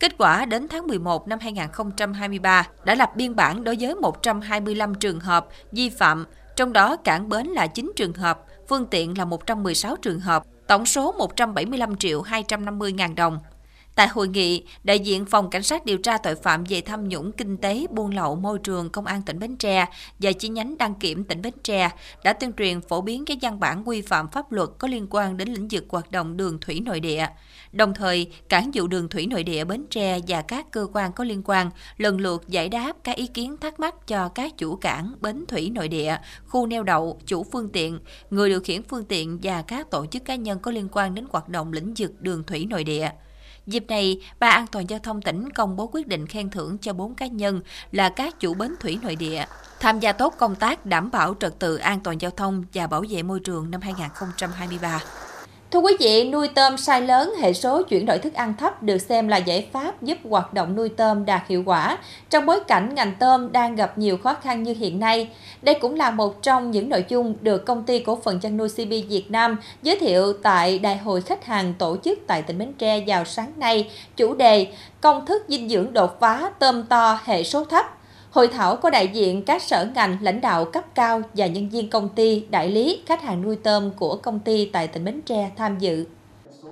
Kết 0.00 0.18
quả 0.18 0.44
đến 0.44 0.68
tháng 0.68 0.86
11 0.86 1.28
năm 1.28 1.38
2023 1.42 2.66
đã 2.84 2.94
lập 2.94 3.10
biên 3.16 3.36
bản 3.36 3.64
đối 3.64 3.76
với 3.80 3.94
125 3.94 4.94
trường 4.94 5.20
hợp 5.20 5.46
vi 5.72 5.88
phạm, 5.88 6.26
trong 6.56 6.72
đó 6.72 6.96
cảng 6.96 7.28
bến 7.28 7.46
là 7.46 7.66
9 7.66 7.92
trường 7.96 8.12
hợp, 8.12 8.44
phương 8.68 8.86
tiện 8.86 9.18
là 9.18 9.24
116 9.24 9.96
trường 9.96 10.20
hợp, 10.20 10.44
tổng 10.66 10.86
số 10.86 11.12
175 11.12 11.96
triệu 11.96 12.22
250 12.22 12.92
ngàn 12.92 13.14
đồng. 13.14 13.38
Tại 13.94 14.08
hội 14.08 14.28
nghị, 14.28 14.64
đại 14.84 14.98
diện 14.98 15.24
Phòng 15.24 15.50
Cảnh 15.50 15.62
sát 15.62 15.84
điều 15.84 15.98
tra 15.98 16.18
tội 16.18 16.34
phạm 16.34 16.64
về 16.64 16.80
tham 16.80 17.08
nhũng 17.08 17.32
kinh 17.32 17.56
tế, 17.56 17.86
buôn 17.90 18.14
lậu 18.14 18.36
môi 18.36 18.58
trường 18.58 18.90
Công 18.90 19.06
an 19.06 19.22
tỉnh 19.22 19.38
Bến 19.38 19.56
Tre 19.56 19.86
và 20.18 20.32
chi 20.32 20.48
nhánh 20.48 20.78
đăng 20.78 20.94
kiểm 20.94 21.24
tỉnh 21.24 21.42
Bến 21.42 21.54
Tre 21.62 21.90
đã 22.24 22.32
tuyên 22.32 22.52
truyền 22.52 22.80
phổ 22.80 23.00
biến 23.00 23.24
các 23.24 23.38
văn 23.42 23.60
bản 23.60 23.88
quy 23.88 24.02
phạm 24.02 24.28
pháp 24.28 24.52
luật 24.52 24.68
có 24.78 24.88
liên 24.88 25.06
quan 25.10 25.36
đến 25.36 25.48
lĩnh 25.48 25.68
vực 25.70 25.84
hoạt 25.88 26.10
động 26.10 26.36
đường 26.36 26.60
thủy 26.60 26.80
nội 26.80 27.00
địa. 27.00 27.26
Đồng 27.72 27.94
thời, 27.94 28.26
cảng 28.48 28.70
vụ 28.74 28.86
đường 28.86 29.08
thủy 29.08 29.26
nội 29.26 29.42
địa 29.42 29.64
Bến 29.64 29.84
Tre 29.90 30.18
và 30.28 30.42
các 30.42 30.70
cơ 30.70 30.86
quan 30.92 31.12
có 31.12 31.24
liên 31.24 31.42
quan 31.44 31.70
lần 31.96 32.20
lượt 32.20 32.44
giải 32.48 32.68
đáp 32.68 32.92
các 33.04 33.16
ý 33.16 33.26
kiến 33.26 33.56
thắc 33.56 33.80
mắc 33.80 34.06
cho 34.06 34.28
các 34.28 34.58
chủ 34.58 34.76
cảng, 34.76 35.14
bến 35.20 35.44
thủy 35.48 35.70
nội 35.70 35.88
địa, 35.88 36.16
khu 36.46 36.66
neo 36.66 36.82
đậu, 36.82 37.20
chủ 37.26 37.44
phương 37.52 37.68
tiện, 37.68 37.98
người 38.30 38.48
điều 38.48 38.60
khiển 38.60 38.82
phương 38.82 39.04
tiện 39.04 39.38
và 39.42 39.62
các 39.62 39.90
tổ 39.90 40.06
chức 40.06 40.24
cá 40.24 40.34
nhân 40.34 40.58
có 40.58 40.70
liên 40.70 40.88
quan 40.92 41.14
đến 41.14 41.26
hoạt 41.30 41.48
động 41.48 41.72
lĩnh 41.72 41.94
vực 41.98 42.20
đường 42.20 42.44
thủy 42.44 42.66
nội 42.70 42.84
địa. 42.84 43.10
Dịp 43.66 43.84
này, 43.88 44.20
Ban 44.38 44.50
An 44.50 44.66
toàn 44.66 44.90
Giao 44.90 44.98
thông 44.98 45.22
tỉnh 45.22 45.52
công 45.52 45.76
bố 45.76 45.90
quyết 45.92 46.06
định 46.06 46.26
khen 46.26 46.50
thưởng 46.50 46.78
cho 46.78 46.92
4 46.92 47.14
cá 47.14 47.26
nhân 47.26 47.60
là 47.92 48.08
các 48.08 48.40
chủ 48.40 48.54
bến 48.54 48.74
thủy 48.80 48.98
nội 49.02 49.16
địa, 49.16 49.44
tham 49.80 50.00
gia 50.00 50.12
tốt 50.12 50.34
công 50.38 50.54
tác 50.54 50.86
đảm 50.86 51.10
bảo 51.10 51.34
trật 51.40 51.58
tự 51.58 51.76
an 51.76 52.00
toàn 52.00 52.20
giao 52.20 52.30
thông 52.30 52.64
và 52.74 52.86
bảo 52.86 53.04
vệ 53.10 53.22
môi 53.22 53.40
trường 53.40 53.70
năm 53.70 53.80
2023. 53.80 55.00
Thưa 55.72 55.80
quý 55.80 55.96
vị, 56.00 56.28
nuôi 56.32 56.48
tôm 56.48 56.76
sai 56.76 57.00
lớn 57.00 57.32
hệ 57.40 57.52
số 57.52 57.82
chuyển 57.82 58.06
đổi 58.06 58.18
thức 58.18 58.34
ăn 58.34 58.54
thấp 58.58 58.82
được 58.82 58.98
xem 58.98 59.28
là 59.28 59.36
giải 59.36 59.66
pháp 59.72 60.02
giúp 60.02 60.18
hoạt 60.30 60.54
động 60.54 60.76
nuôi 60.76 60.88
tôm 60.88 61.24
đạt 61.24 61.42
hiệu 61.48 61.62
quả 61.66 61.98
trong 62.30 62.46
bối 62.46 62.60
cảnh 62.60 62.94
ngành 62.94 63.12
tôm 63.18 63.52
đang 63.52 63.74
gặp 63.74 63.98
nhiều 63.98 64.16
khó 64.16 64.34
khăn 64.34 64.62
như 64.62 64.74
hiện 64.78 65.00
nay. 65.00 65.28
Đây 65.62 65.74
cũng 65.74 65.94
là 65.94 66.10
một 66.10 66.42
trong 66.42 66.70
những 66.70 66.88
nội 66.88 67.04
dung 67.08 67.34
được 67.40 67.66
công 67.66 67.82
ty 67.82 67.98
cổ 67.98 68.18
phần 68.24 68.40
chăn 68.40 68.56
nuôi 68.56 68.68
CB 68.68 68.90
Việt 69.08 69.24
Nam 69.28 69.56
giới 69.82 69.98
thiệu 69.98 70.32
tại 70.32 70.78
Đại 70.78 70.96
hội 70.96 71.20
khách 71.20 71.44
hàng 71.44 71.74
tổ 71.78 71.96
chức 72.04 72.18
tại 72.26 72.42
tỉnh 72.42 72.58
Bến 72.58 72.72
Tre 72.78 73.04
vào 73.06 73.24
sáng 73.24 73.52
nay, 73.56 73.90
chủ 74.16 74.34
đề 74.34 74.66
Công 75.00 75.26
thức 75.26 75.44
dinh 75.48 75.68
dưỡng 75.68 75.92
đột 75.92 76.20
phá 76.20 76.50
tôm 76.58 76.86
to 76.86 77.18
hệ 77.24 77.42
số 77.42 77.64
thấp 77.64 77.86
Hội 78.32 78.48
thảo 78.48 78.76
có 78.76 78.90
đại 78.90 79.08
diện 79.08 79.42
các 79.42 79.62
sở 79.62 79.88
ngành, 79.94 80.16
lãnh 80.20 80.40
đạo 80.40 80.64
cấp 80.64 80.94
cao 80.94 81.22
và 81.34 81.46
nhân 81.46 81.68
viên 81.68 81.90
công 81.90 82.08
ty, 82.08 82.44
đại 82.50 82.70
lý, 82.70 83.02
khách 83.06 83.22
hàng 83.22 83.42
nuôi 83.42 83.56
tôm 83.56 83.90
của 83.96 84.16
công 84.16 84.40
ty 84.40 84.66
tại 84.72 84.88
tỉnh 84.88 85.04
Bến 85.04 85.20
Tre 85.22 85.50
tham 85.56 85.78
dự. 85.78 86.06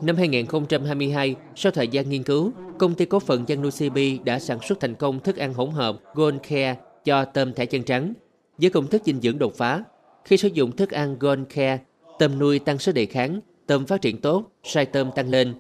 Năm 0.03 0.17
2022, 0.17 1.35
sau 1.57 1.73
thời 1.73 1.89
gian 1.89 2.11
nghiên 2.11 2.23
cứu, 2.23 2.53
công 2.79 2.95
ty 2.95 3.05
cổ 3.05 3.19
phần 3.19 3.45
chăn 3.45 3.63
nuôi 3.63 3.71
CB 3.71 3.99
đã 4.25 4.39
sản 4.39 4.59
xuất 4.69 4.81
thành 4.81 4.95
công 4.95 5.21
thức 5.21 5.37
ăn 5.37 5.55
hỗn 5.55 5.71
hợp 5.71 5.97
Gold 6.15 6.37
Care 6.49 6.77
cho 7.05 7.25
tôm 7.25 7.53
thẻ 7.53 7.67
chân 7.67 7.83
trắng 7.83 8.13
với 8.59 8.71
công 8.71 8.87
thức 8.87 9.03
dinh 9.05 9.21
dưỡng 9.21 9.39
đột 9.39 9.55
phá. 9.57 9.85
Khi 10.25 10.37
sử 10.37 10.49
dụng 10.49 10.77
thức 10.77 10.91
ăn 10.91 11.17
Gold 11.21 11.43
Care, 11.55 11.79
tôm 12.19 12.39
nuôi 12.39 12.59
tăng 12.59 12.79
sức 12.79 12.93
đề 12.93 13.07
kháng, 13.07 13.41
tôm 13.67 13.87
phát 13.87 14.03
triển 14.03 14.21
tốt, 14.21 14.45
sai 14.65 14.87
tôm 14.87 15.11
tăng 15.15 15.29
lên. 15.29 15.55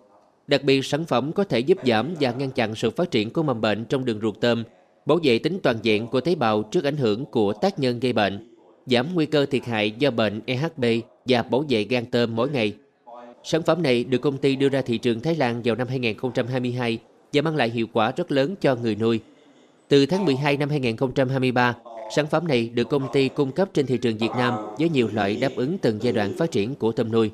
Đặc 0.46 0.62
biệt, 0.64 0.84
sản 0.84 1.04
phẩm 1.04 1.32
có 1.32 1.44
thể 1.44 1.58
giúp 1.58 1.78
giảm 1.86 2.14
và 2.20 2.32
ngăn 2.32 2.50
chặn 2.50 2.74
sự 2.74 2.90
phát 2.90 3.10
triển 3.10 3.30
của 3.30 3.42
mầm 3.42 3.60
bệnh 3.60 3.84
trong 3.84 4.04
đường 4.04 4.20
ruột 4.22 4.34
tôm, 4.40 4.64
bảo 5.06 5.18
vệ 5.22 5.38
tính 5.38 5.58
toàn 5.62 5.76
diện 5.82 6.06
của 6.06 6.20
tế 6.20 6.34
bào 6.34 6.62
trước 6.62 6.84
ảnh 6.84 6.96
hưởng 6.96 7.24
của 7.24 7.52
tác 7.52 7.78
nhân 7.78 8.00
gây 8.00 8.12
bệnh, 8.12 8.54
giảm 8.86 9.06
nguy 9.14 9.26
cơ 9.26 9.46
thiệt 9.46 9.64
hại 9.64 9.90
do 9.90 10.10
bệnh 10.10 10.40
EHB 10.46 10.84
và 11.26 11.42
bảo 11.42 11.64
vệ 11.68 11.84
gan 11.84 12.06
tôm 12.06 12.36
mỗi 12.36 12.50
ngày. 12.50 12.74
Sản 13.44 13.62
phẩm 13.62 13.82
này 13.82 14.04
được 14.04 14.18
công 14.18 14.38
ty 14.38 14.56
đưa 14.56 14.68
ra 14.68 14.82
thị 14.82 14.98
trường 14.98 15.20
Thái 15.20 15.36
Lan 15.36 15.60
vào 15.64 15.76
năm 15.76 15.88
2022 15.88 16.98
và 17.32 17.42
mang 17.42 17.56
lại 17.56 17.70
hiệu 17.70 17.86
quả 17.92 18.12
rất 18.16 18.32
lớn 18.32 18.54
cho 18.60 18.76
người 18.76 18.94
nuôi. 18.94 19.20
Từ 19.88 20.06
tháng 20.06 20.24
12 20.24 20.56
năm 20.56 20.68
2023, 20.68 21.76
sản 22.16 22.26
phẩm 22.26 22.48
này 22.48 22.70
được 22.74 22.88
công 22.90 23.12
ty 23.12 23.28
cung 23.28 23.52
cấp 23.52 23.68
trên 23.74 23.86
thị 23.86 23.96
trường 23.96 24.16
Việt 24.16 24.30
Nam 24.36 24.54
với 24.78 24.88
nhiều 24.88 25.08
loại 25.12 25.36
đáp 25.36 25.52
ứng 25.56 25.78
từng 25.78 25.98
giai 26.02 26.12
đoạn 26.12 26.32
phát 26.38 26.50
triển 26.50 26.74
của 26.74 26.92
tôm 26.92 27.12
nuôi. 27.12 27.30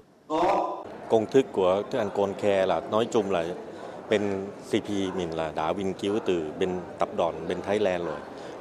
Công 1.08 1.26
thức 1.26 1.46
của 1.52 1.82
thức 1.90 1.98
ăn 1.98 2.08
Con 2.16 2.34
Care 2.34 2.66
là 2.66 2.80
nói 2.90 3.06
chung 3.12 3.30
là 3.30 3.44
bên 4.10 4.46
CP 4.70 4.90
mình 4.90 5.36
là 5.36 5.52
đã 5.54 5.72
nghiên 5.78 5.92
cứu 5.92 6.18
từ 6.26 6.42
bên 6.58 6.70
tập 6.98 7.08
đoàn 7.16 7.34
bên 7.48 7.58
Thái 7.66 7.78
Lan 7.78 8.04
rồi. 8.04 8.16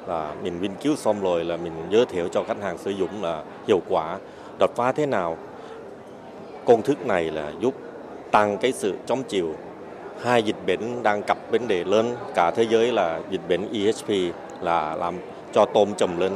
Là 0.08 0.34
mình 0.44 0.62
nghiên 0.62 0.76
cứu 0.82 0.96
xong 0.96 1.22
rồi 1.22 1.46
là 1.46 1.58
mình 1.58 1.74
giới 1.90 2.06
thiệu 2.06 2.28
cho 2.28 2.44
khách 2.44 2.62
hàng 2.62 2.78
sử 2.78 2.92
dụng 2.92 3.24
là 3.24 3.44
hiệu 3.68 3.82
quả, 3.90 4.18
đột 4.60 4.76
phá 4.76 4.92
thế 4.92 5.06
nào. 5.06 5.38
Công 6.66 6.82
thức 6.82 7.06
này 7.08 7.24
là 7.24 7.52
giúp 7.60 7.74
tăng 8.32 8.58
cái 8.58 8.72
sự 8.72 8.94
chống 9.06 9.24
chịu. 9.24 9.54
Hai 10.22 10.44
dịch 10.44 10.56
bệnh 10.68 11.04
đang 11.04 11.24
cặp 11.24 11.38
vấn 11.52 11.68
đề 11.68 11.84
lớn, 11.84 12.16
cả 12.36 12.52
thế 12.56 12.66
giới 12.70 12.92
là 12.92 13.20
dịch 13.30 13.42
bệnh 13.50 13.68
EHP 13.74 14.36
là 14.62 14.96
làm 14.96 15.16
cho 15.54 15.66
tôm 15.66 15.94
trầm 15.98 16.20
lên. 16.20 16.32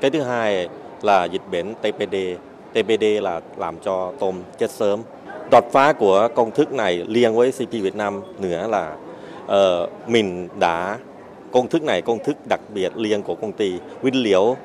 Cái 0.00 0.10
thứ 0.10 0.20
hai 0.20 0.68
là 1.02 1.24
dịch 1.24 1.42
bệnh 1.50 1.74
TPD 1.74 2.16
TPD 2.72 3.04
là 3.22 3.40
làm 3.56 3.78
cho 3.78 4.12
tôm 4.18 4.42
chết 4.58 4.70
sớm 4.70 5.00
đột 5.50 5.72
phá 5.72 5.92
của 5.92 6.28
công 6.34 6.50
thức 6.50 6.72
này 6.72 7.04
liên 7.08 7.34
với 7.34 7.52
CP 7.52 7.70
Việt 7.70 7.96
Nam 7.96 8.20
nữa 8.38 8.68
là 8.68 8.96
uh, 9.44 10.08
mình 10.08 10.48
đã 10.60 10.98
công 11.52 11.68
thức 11.68 11.82
này 11.82 12.02
công 12.02 12.24
thức 12.24 12.36
đặc 12.48 12.60
biệt 12.74 12.96
liên 12.96 13.22
của 13.22 13.34
công 13.34 13.52
ty 13.52 13.72
nguyên 14.02 14.14
liệu 14.14 14.56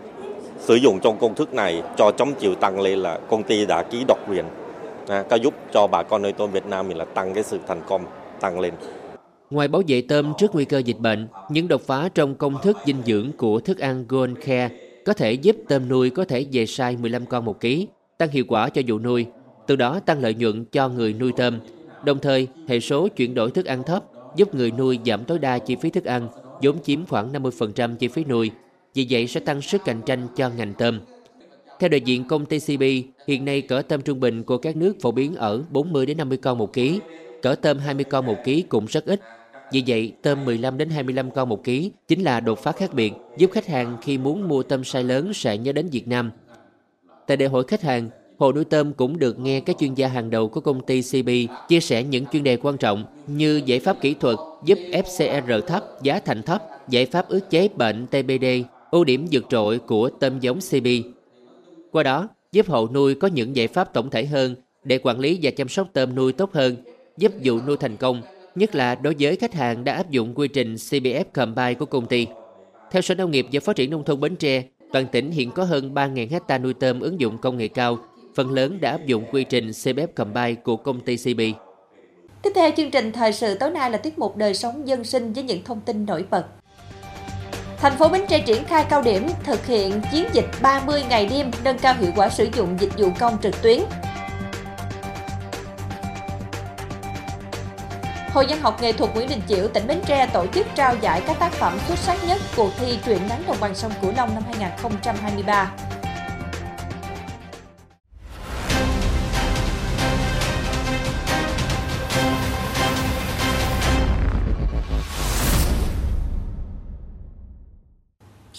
sử 0.60 0.76
dụng 0.76 1.00
trong 1.00 1.18
công 1.18 1.36
thức 1.36 1.54
này 1.54 1.84
cho 1.98 2.12
chống 2.12 2.34
chịu 2.40 2.56
tăng 2.56 2.82
lên 2.82 3.00
là 3.00 3.20
công 3.30 3.44
ty 3.44 3.66
đã 3.66 3.84
ký 3.84 4.04
độc 4.08 4.30
quyền. 4.30 4.46
À, 5.08 5.24
có 5.30 5.36
giúp 5.36 5.54
cho 5.74 5.88
bà 5.88 6.04
con 6.04 6.22
nuôi 6.22 6.32
tôm 6.32 6.52
Việt 6.52 6.66
Nam 6.66 6.88
mình 6.88 6.98
là 6.98 7.06
tăng 7.06 7.34
cái 7.34 7.44
sự 7.44 7.60
thành 7.68 7.82
công 7.88 8.06
tăng 8.40 8.60
lên. 8.60 8.74
Ngoài 9.50 9.68
bảo 9.68 9.82
vệ 9.88 10.02
tôm 10.02 10.34
trước 10.38 10.56
nguy 10.56 10.66
cơ 10.66 10.78
dịch 10.78 11.00
bệnh, 11.00 11.28
những 11.50 11.68
đột 11.68 11.82
phá 11.82 12.10
trong 12.16 12.36
công 12.36 12.56
thức 12.64 12.78
dinh 12.86 13.02
dưỡng 13.06 13.32
của 13.38 13.60
thức 13.60 13.80
ăn 13.80 14.06
Gold 14.10 14.34
Care 14.46 14.70
có 15.06 15.14
thể 15.14 15.34
giúp 15.34 15.56
tôm 15.70 15.90
nuôi 15.90 16.10
có 16.10 16.26
thể 16.26 16.46
về 16.52 16.66
sai 16.66 16.98
15 16.98 17.26
con 17.26 17.46
một 17.46 17.60
ký, 17.60 17.88
tăng 18.18 18.30
hiệu 18.30 18.46
quả 18.48 18.70
cho 18.70 18.82
vụ 18.88 19.00
nuôi 19.00 19.26
từ 19.68 19.76
đó 19.76 20.00
tăng 20.00 20.20
lợi 20.20 20.34
nhuận 20.34 20.66
cho 20.66 20.90
người 20.90 21.14
nuôi 21.14 21.32
tôm. 21.38 21.60
Đồng 22.04 22.20
thời, 22.20 22.48
hệ 22.68 22.80
số 22.80 23.08
chuyển 23.08 23.34
đổi 23.34 23.52
thức 23.52 23.66
ăn 23.66 23.84
thấp 23.84 24.04
giúp 24.36 24.56
người 24.56 24.72
nuôi 24.72 25.00
giảm 25.06 25.24
tối 25.24 25.40
đa 25.40 25.60
chi 25.60 25.76
phí 25.76 25.90
thức 25.90 26.06
ăn, 26.06 26.28
vốn 26.62 26.84
chiếm 26.84 27.06
khoảng 27.06 27.34
50% 27.34 27.96
chi 27.96 28.08
phí 28.08 28.24
nuôi, 28.26 28.52
vì 28.94 29.08
vậy 29.10 29.28
sẽ 29.28 29.40
tăng 29.40 29.62
sức 29.62 29.82
cạnh 29.86 30.02
tranh 30.06 30.28
cho 30.36 30.50
ngành 30.50 30.74
tôm. 30.74 31.00
Theo 31.80 31.90
đại 31.90 32.02
diện 32.02 32.28
công 32.28 32.46
ty 32.46 32.60
CB, 32.60 32.84
hiện 33.28 33.46
nay 33.46 33.62
cỡ 33.62 33.82
tôm 33.82 34.02
trung 34.02 34.20
bình 34.20 34.44
của 34.44 34.58
các 34.58 34.76
nước 34.76 35.02
phổ 35.02 35.12
biến 35.12 35.36
ở 35.36 35.64
40 35.70 36.06
đến 36.06 36.18
50 36.18 36.38
con 36.38 36.58
một 36.58 36.74
ký, 36.74 37.00
cỡ 37.42 37.56
tôm 37.56 37.78
20 37.78 38.04
con 38.04 38.26
một 38.26 38.38
ký 38.44 38.62
cũng 38.62 38.86
rất 38.86 39.06
ít. 39.06 39.22
Vì 39.72 39.84
vậy, 39.88 40.14
tôm 40.22 40.46
15 40.46 40.78
đến 40.78 40.90
25 40.90 41.32
con 41.32 41.50
một 41.50 41.64
ký 41.64 41.92
chính 42.08 42.24
là 42.24 42.40
đột 42.40 42.60
phá 42.60 42.72
khác 42.72 42.94
biệt, 42.94 43.14
giúp 43.38 43.52
khách 43.54 43.68
hàng 43.68 43.98
khi 44.02 44.18
muốn 44.18 44.48
mua 44.48 44.64
tôm 44.64 44.82
size 44.82 45.08
lớn 45.08 45.34
sẽ 45.34 45.58
nhớ 45.58 45.72
đến 45.72 45.90
Việt 45.90 46.08
Nam. 46.08 46.32
Tại 47.28 47.38
đại 47.38 47.50
hội 47.50 47.64
khách 47.64 47.82
hàng, 47.82 48.10
Hồ 48.38 48.52
nuôi 48.54 48.66
tôm 48.66 48.94
cũng 48.94 49.20
được 49.20 49.40
nghe 49.40 49.60
các 49.60 49.76
chuyên 49.80 49.94
gia 49.94 50.08
hàng 50.08 50.30
đầu 50.30 50.50
của 50.50 50.62
công 50.62 50.86
ty 50.86 51.02
CB 51.02 51.30
chia 51.68 51.80
sẻ 51.80 52.04
những 52.04 52.26
chuyên 52.26 52.44
đề 52.44 52.58
quan 52.58 52.78
trọng 52.78 53.06
như 53.28 53.62
giải 53.66 53.80
pháp 53.80 54.02
kỹ 54.02 54.14
thuật 54.14 54.38
giúp 54.66 54.80
FCR 54.92 55.62
thấp, 55.62 55.84
giá 56.02 56.20
thành 56.20 56.44
thấp, 56.44 56.64
giải 56.90 57.06
pháp 57.06 57.30
ức 57.30 57.50
chế 57.50 57.68
bệnh 57.68 58.08
TBD, 58.08 58.46
ưu 58.92 59.04
điểm 59.04 59.28
vượt 59.32 59.46
trội 59.50 59.80
của 59.80 60.10
tôm 60.10 60.40
giống 60.40 60.60
CB. 60.72 60.88
Qua 61.92 62.04
đó, 62.04 62.28
giúp 62.52 62.68
hộ 62.68 62.88
nuôi 62.94 63.16
có 63.16 63.28
những 63.28 63.56
giải 63.56 63.68
pháp 63.68 63.94
tổng 63.94 64.10
thể 64.10 64.26
hơn 64.26 64.56
để 64.84 65.00
quản 65.04 65.20
lý 65.20 65.40
và 65.42 65.52
chăm 65.52 65.70
sóc 65.70 65.88
tôm 65.94 66.16
nuôi 66.16 66.34
tốt 66.34 66.54
hơn, 66.54 66.76
giúp 67.18 67.32
vụ 67.44 67.60
nuôi 67.68 67.78
thành 67.78 67.98
công, 67.98 68.22
nhất 68.56 68.76
là 68.76 68.96
đối 68.96 69.16
với 69.20 69.36
khách 69.36 69.54
hàng 69.54 69.84
đã 69.84 69.94
áp 69.94 70.12
dụng 70.12 70.34
quy 70.36 70.48
trình 70.48 70.76
CBF 70.76 71.24
Combine 71.34 71.74
của 71.74 71.86
công 71.86 72.06
ty. 72.06 72.28
Theo 72.92 73.02
Sở 73.02 73.16
Nông 73.16 73.32
nghiệp 73.32 73.48
và 73.52 73.60
Phát 73.60 73.76
triển 73.76 73.90
Nông 73.90 74.04
thôn 74.04 74.20
Bến 74.20 74.36
Tre, 74.36 74.64
toàn 74.94 75.06
tỉnh 75.12 75.32
hiện 75.32 75.52
có 75.52 75.64
hơn 75.64 75.94
3.000 75.94 76.30
hecta 76.30 76.58
nuôi 76.58 76.74
tôm 76.74 77.00
ứng 77.00 77.20
dụng 77.20 77.38
công 77.38 77.58
nghệ 77.58 77.68
cao 77.68 78.00
phần 78.36 78.52
lớn 78.52 78.82
đã 78.82 78.92
áp 78.92 79.06
dụng 79.06 79.26
quy 79.32 79.44
trình 79.44 79.70
CBF 79.70 80.08
Combine 80.16 80.54
của 80.54 80.76
công 80.76 81.00
ty 81.00 81.18
CB. 81.18 81.42
Tiếp 82.42 82.52
theo 82.56 82.72
chương 82.78 82.92
trình 82.92 83.12
thời 83.12 83.34
sự 83.34 83.58
tối 83.58 83.72
nay 83.72 83.92
là 83.92 83.98
tiết 83.98 84.20
mục 84.20 84.38
đời 84.38 84.54
sống 84.54 84.88
dân 84.88 85.04
sinh 85.04 85.34
với 85.34 85.44
những 85.44 85.64
thông 85.64 85.82
tin 85.82 86.06
nổi 86.06 86.26
bật. 86.30 86.46
Thành 87.78 87.98
phố 87.98 88.10
Bến 88.10 88.22
Tre 88.30 88.40
triển 88.40 88.64
khai 88.64 88.86
cao 88.90 89.02
điểm 89.02 89.28
thực 89.44 89.66
hiện 89.66 90.02
chiến 90.12 90.26
dịch 90.34 90.46
30 90.62 91.04
ngày 91.10 91.28
đêm 91.28 91.52
nâng 91.64 91.78
cao 91.78 91.96
hiệu 92.00 92.12
quả 92.16 92.30
sử 92.30 92.48
dụng 92.56 92.78
dịch 92.80 92.98
vụ 92.98 93.10
công 93.20 93.38
trực 93.44 93.62
tuyến. 93.62 93.80
Hội 98.34 98.46
Văn 98.50 98.60
học 98.62 98.82
nghệ 98.82 98.92
thuật 98.92 99.16
Nguyễn 99.16 99.30
Đình 99.30 99.42
Chiểu, 99.48 99.68
tỉnh 99.68 99.88
Bến 99.88 100.00
Tre 100.06 100.28
tổ 100.34 100.46
chức 100.48 100.68
trao 100.76 100.96
giải 101.02 101.22
các 101.28 101.40
tác 101.40 101.52
phẩm 101.52 101.78
xuất 101.88 101.98
sắc 101.98 102.18
nhất 102.28 102.42
cuộc 102.58 102.72
thi 102.78 103.00
truyện 103.06 103.20
ngắn 103.30 103.44
đồng 103.48 103.58
bằng 103.62 103.76
sông 103.76 103.92
Cửu 104.02 104.12
Long 104.18 104.34
năm 104.34 104.44
2023. 104.48 105.72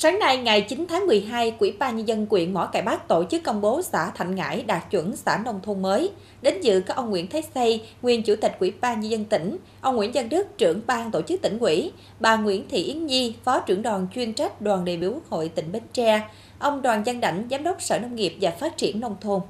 Sáng 0.07 0.19
nay 0.19 0.39
ngày 0.39 0.63
9 0.63 0.87
tháng 0.89 1.07
12, 1.07 1.51
Quỹ 1.51 1.73
ban 1.79 1.97
nhân 1.97 2.09
dân 2.09 2.27
quyện 2.27 2.55
Mỏ 2.55 2.67
Cày 2.73 2.83
Bắc 2.83 3.09
tổ 3.09 3.25
chức 3.31 3.43
công 3.43 3.61
bố 3.61 3.83
xã 3.83 4.11
Thạnh 4.11 4.35
Ngãi 4.35 4.63
đạt 4.63 4.91
chuẩn 4.91 5.17
xã 5.17 5.43
nông 5.45 5.61
thôn 5.63 5.83
mới. 5.83 6.11
Đến 6.43 6.61
dự 6.61 6.81
có 6.87 6.95
ông 6.95 7.11
Nguyễn 7.11 7.27
Thế 7.27 7.43
Xây, 7.55 7.83
nguyên 8.03 8.23
chủ 8.23 8.37
tịch 8.37 8.57
Quỹ 8.59 8.73
ban 8.81 9.01
nhân 9.01 9.11
dân 9.11 9.25
tỉnh, 9.25 9.57
ông 9.81 9.97
Nguyễn 9.97 10.11
Văn 10.15 10.29
Đức, 10.29 10.59
trưởng 10.59 10.81
ban 10.87 11.11
tổ 11.11 11.23
chức 11.23 11.43
tỉnh 11.43 11.59
ủy, 11.59 11.93
bà 12.21 12.37
Nguyễn 12.37 12.69
Thị 12.69 12.83
Yến 12.83 13.07
Nhi, 13.07 13.35
phó 13.45 13.61
trưởng 13.61 13.83
đoàn 13.83 14.07
chuyên 14.15 14.33
trách 14.33 14.61
đoàn 14.61 14.85
đại 14.85 14.97
biểu 14.97 15.13
Quốc 15.13 15.29
hội 15.29 15.49
tỉnh 15.49 15.73
Bến 15.73 15.83
Tre, 15.93 16.29
ông 16.59 16.83
Đoàn 16.83 17.03
Văn 17.05 17.21
Đảnh, 17.21 17.47
giám 17.51 17.63
đốc 17.63 17.83
Sở 17.83 17.99
Nông 17.99 18.17
nghiệp 18.17 18.37
và 18.41 18.51
Phát 18.51 18.77
triển 18.77 19.01
nông 19.01 19.17
thôn. 19.21 19.41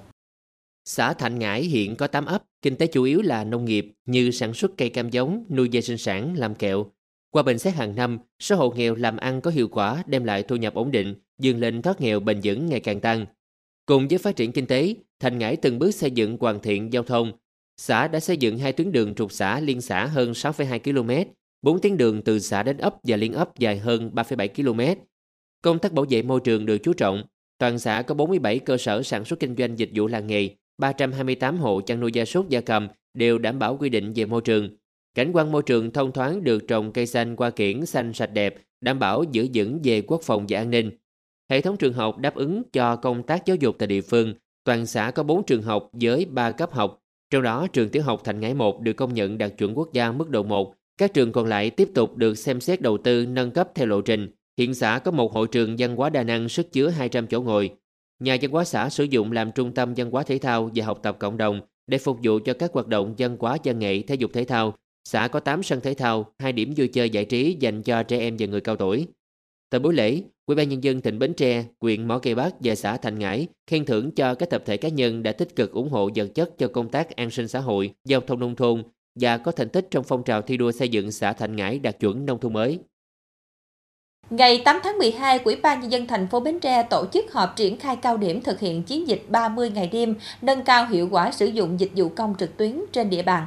Xã 0.84 1.12
Thạnh 1.12 1.38
Ngãi 1.38 1.62
hiện 1.62 1.96
có 1.96 2.06
8 2.06 2.26
ấp, 2.26 2.42
kinh 2.62 2.76
tế 2.76 2.86
chủ 2.86 3.02
yếu 3.02 3.22
là 3.22 3.44
nông 3.44 3.64
nghiệp 3.64 3.92
như 4.06 4.30
sản 4.30 4.54
xuất 4.54 4.70
cây 4.76 4.88
cam 4.88 5.10
giống, 5.10 5.44
nuôi 5.50 5.68
dê 5.72 5.80
sinh 5.80 5.98
sản, 5.98 6.34
làm 6.36 6.54
kẹo, 6.54 6.86
qua 7.30 7.42
bình 7.42 7.58
xét 7.58 7.74
hàng 7.74 7.94
năm, 7.96 8.18
số 8.40 8.56
hộ 8.56 8.70
nghèo 8.70 8.94
làm 8.94 9.16
ăn 9.16 9.40
có 9.40 9.50
hiệu 9.50 9.68
quả 9.68 10.02
đem 10.06 10.24
lại 10.24 10.42
thu 10.42 10.56
nhập 10.56 10.74
ổn 10.74 10.90
định, 10.90 11.14
dường 11.38 11.60
lên 11.60 11.82
thoát 11.82 12.00
nghèo 12.00 12.20
bền 12.20 12.40
vững 12.42 12.66
ngày 12.66 12.80
càng 12.80 13.00
tăng. 13.00 13.26
Cùng 13.86 14.08
với 14.08 14.18
phát 14.18 14.36
triển 14.36 14.52
kinh 14.52 14.66
tế, 14.66 14.94
Thành 15.20 15.38
Ngãi 15.38 15.56
từng 15.56 15.78
bước 15.78 15.90
xây 15.90 16.10
dựng 16.10 16.36
hoàn 16.40 16.60
thiện 16.60 16.92
giao 16.92 17.02
thông. 17.02 17.32
Xã 17.76 18.08
đã 18.08 18.20
xây 18.20 18.36
dựng 18.36 18.58
hai 18.58 18.72
tuyến 18.72 18.92
đường 18.92 19.14
trục 19.14 19.32
xã 19.32 19.60
liên 19.60 19.80
xã 19.80 20.06
hơn 20.06 20.32
6,2 20.32 20.78
km, 20.78 21.30
4 21.62 21.80
tuyến 21.80 21.96
đường 21.96 22.22
từ 22.22 22.38
xã 22.38 22.62
đến 22.62 22.78
ấp 22.78 22.94
và 23.02 23.16
liên 23.16 23.32
ấp 23.32 23.58
dài 23.58 23.78
hơn 23.78 24.10
3,7 24.14 24.48
km. 24.48 25.00
Công 25.62 25.78
tác 25.78 25.92
bảo 25.92 26.04
vệ 26.10 26.22
môi 26.22 26.40
trường 26.40 26.66
được 26.66 26.78
chú 26.78 26.92
trọng. 26.92 27.22
Toàn 27.58 27.78
xã 27.78 28.02
có 28.02 28.14
47 28.14 28.58
cơ 28.58 28.76
sở 28.76 29.02
sản 29.02 29.24
xuất 29.24 29.40
kinh 29.40 29.56
doanh 29.56 29.78
dịch 29.78 29.90
vụ 29.94 30.06
làng 30.06 30.26
nghề, 30.26 30.50
328 30.78 31.58
hộ 31.58 31.80
chăn 31.80 32.00
nuôi 32.00 32.12
gia 32.12 32.24
súc 32.24 32.48
gia 32.48 32.60
cầm 32.60 32.88
đều 33.14 33.38
đảm 33.38 33.58
bảo 33.58 33.76
quy 33.76 33.88
định 33.88 34.12
về 34.12 34.24
môi 34.24 34.40
trường. 34.40 34.76
Cảnh 35.16 35.30
quan 35.32 35.52
môi 35.52 35.62
trường 35.62 35.92
thông 35.92 36.12
thoáng 36.12 36.44
được 36.44 36.68
trồng 36.68 36.92
cây 36.92 37.06
xanh 37.06 37.36
qua 37.36 37.50
kiển 37.50 37.86
xanh 37.86 38.12
sạch 38.12 38.32
đẹp, 38.32 38.56
đảm 38.80 38.98
bảo 38.98 39.24
giữ 39.32 39.48
vững 39.54 39.80
về 39.84 40.00
quốc 40.00 40.20
phòng 40.22 40.46
và 40.48 40.58
an 40.58 40.70
ninh. 40.70 40.90
Hệ 41.50 41.60
thống 41.60 41.76
trường 41.76 41.92
học 41.92 42.18
đáp 42.18 42.34
ứng 42.34 42.62
cho 42.72 42.96
công 42.96 43.22
tác 43.22 43.46
giáo 43.46 43.56
dục 43.56 43.76
tại 43.78 43.86
địa 43.86 44.00
phương. 44.00 44.34
Toàn 44.64 44.86
xã 44.86 45.10
có 45.10 45.22
4 45.22 45.44
trường 45.44 45.62
học 45.62 45.90
với 45.92 46.24
3 46.24 46.50
cấp 46.50 46.72
học. 46.72 47.02
Trong 47.30 47.42
đó, 47.42 47.66
trường 47.72 47.88
tiểu 47.88 48.02
học 48.02 48.20
Thành 48.24 48.40
Ngãi 48.40 48.54
1 48.54 48.80
được 48.80 48.92
công 48.92 49.14
nhận 49.14 49.38
đạt 49.38 49.52
chuẩn 49.58 49.78
quốc 49.78 49.92
gia 49.92 50.12
mức 50.12 50.30
độ 50.30 50.42
1. 50.42 50.74
Các 50.98 51.14
trường 51.14 51.32
còn 51.32 51.46
lại 51.46 51.70
tiếp 51.70 51.88
tục 51.94 52.16
được 52.16 52.34
xem 52.34 52.60
xét 52.60 52.80
đầu 52.80 52.98
tư 52.98 53.26
nâng 53.26 53.50
cấp 53.50 53.68
theo 53.74 53.86
lộ 53.86 54.00
trình. 54.00 54.28
Hiện 54.58 54.74
xã 54.74 54.98
có 54.98 55.10
một 55.10 55.32
hội 55.32 55.46
trường 55.46 55.76
văn 55.78 55.96
hóa 55.96 56.10
đa 56.10 56.22
năng 56.22 56.48
sức 56.48 56.72
chứa 56.72 56.88
200 56.88 57.26
chỗ 57.26 57.40
ngồi. 57.40 57.70
Nhà 58.20 58.36
văn 58.42 58.50
hóa 58.50 58.64
xã 58.64 58.88
sử 58.88 59.04
dụng 59.04 59.32
làm 59.32 59.52
trung 59.52 59.74
tâm 59.74 59.94
văn 59.96 60.10
hóa 60.10 60.22
thể 60.22 60.38
thao 60.38 60.70
và 60.74 60.84
học 60.84 61.00
tập 61.02 61.16
cộng 61.18 61.36
đồng 61.36 61.60
để 61.86 61.98
phục 61.98 62.18
vụ 62.22 62.38
cho 62.44 62.54
các 62.54 62.72
hoạt 62.72 62.86
động 62.86 63.14
văn 63.18 63.36
hóa 63.40 63.56
văn 63.64 63.78
nghệ 63.78 64.02
thể 64.02 64.14
dục 64.14 64.30
thể 64.34 64.44
thao 64.44 64.74
Xã 65.08 65.28
có 65.28 65.40
8 65.40 65.62
sân 65.62 65.80
thể 65.80 65.94
thao, 65.94 66.26
2 66.38 66.52
điểm 66.52 66.74
vui 66.76 66.88
chơi 66.88 67.10
giải 67.10 67.24
trí 67.24 67.56
dành 67.60 67.82
cho 67.82 68.02
trẻ 68.02 68.18
em 68.18 68.36
và 68.38 68.46
người 68.46 68.60
cao 68.60 68.76
tuổi. 68.76 69.06
Tại 69.70 69.78
buổi 69.78 69.94
lễ, 69.94 70.22
Ủy 70.46 70.56
ban 70.56 70.68
nhân 70.68 70.84
dân 70.84 71.00
tỉnh 71.00 71.18
Bến 71.18 71.34
Tre, 71.34 71.64
huyện 71.80 72.08
Mỏ 72.08 72.18
Cày 72.18 72.34
Bắc 72.34 72.54
và 72.60 72.74
xã 72.74 72.96
Thành 72.96 73.18
Ngãi 73.18 73.46
khen 73.66 73.84
thưởng 73.84 74.10
cho 74.10 74.34
các 74.34 74.50
tập 74.50 74.62
thể 74.66 74.76
cá 74.76 74.88
nhân 74.88 75.22
đã 75.22 75.32
tích 75.32 75.56
cực 75.56 75.72
ủng 75.72 75.90
hộ 75.90 76.10
vật 76.14 76.26
chất 76.34 76.58
cho 76.58 76.68
công 76.68 76.88
tác 76.88 77.16
an 77.16 77.30
sinh 77.30 77.48
xã 77.48 77.60
hội, 77.60 77.94
giao 78.04 78.20
thông 78.20 78.40
nông 78.40 78.56
thôn 78.56 78.82
và 79.20 79.38
có 79.38 79.52
thành 79.52 79.68
tích 79.68 79.86
trong 79.90 80.04
phong 80.04 80.22
trào 80.24 80.42
thi 80.42 80.56
đua 80.56 80.72
xây 80.72 80.88
dựng 80.88 81.12
xã 81.12 81.32
Thành 81.32 81.56
Ngãi 81.56 81.78
đạt 81.78 82.00
chuẩn 82.00 82.26
nông 82.26 82.40
thôn 82.40 82.52
mới. 82.52 82.78
Ngày 84.30 84.62
8 84.64 84.80
tháng 84.82 84.98
12, 84.98 85.38
Ủy 85.44 85.56
ban 85.56 85.80
nhân 85.80 85.92
dân 85.92 86.06
thành 86.06 86.28
phố 86.28 86.40
Bến 86.40 86.60
Tre 86.60 86.82
tổ 86.82 87.06
chức 87.12 87.32
họp 87.32 87.56
triển 87.56 87.78
khai 87.78 87.96
cao 87.96 88.16
điểm 88.16 88.40
thực 88.40 88.60
hiện 88.60 88.82
chiến 88.82 89.08
dịch 89.08 89.22
30 89.28 89.70
ngày 89.70 89.88
đêm, 89.92 90.14
nâng 90.42 90.64
cao 90.64 90.86
hiệu 90.86 91.08
quả 91.10 91.32
sử 91.32 91.46
dụng 91.46 91.80
dịch 91.80 91.90
vụ 91.96 92.08
công 92.08 92.34
trực 92.38 92.56
tuyến 92.56 92.80
trên 92.92 93.10
địa 93.10 93.22
bàn. 93.22 93.46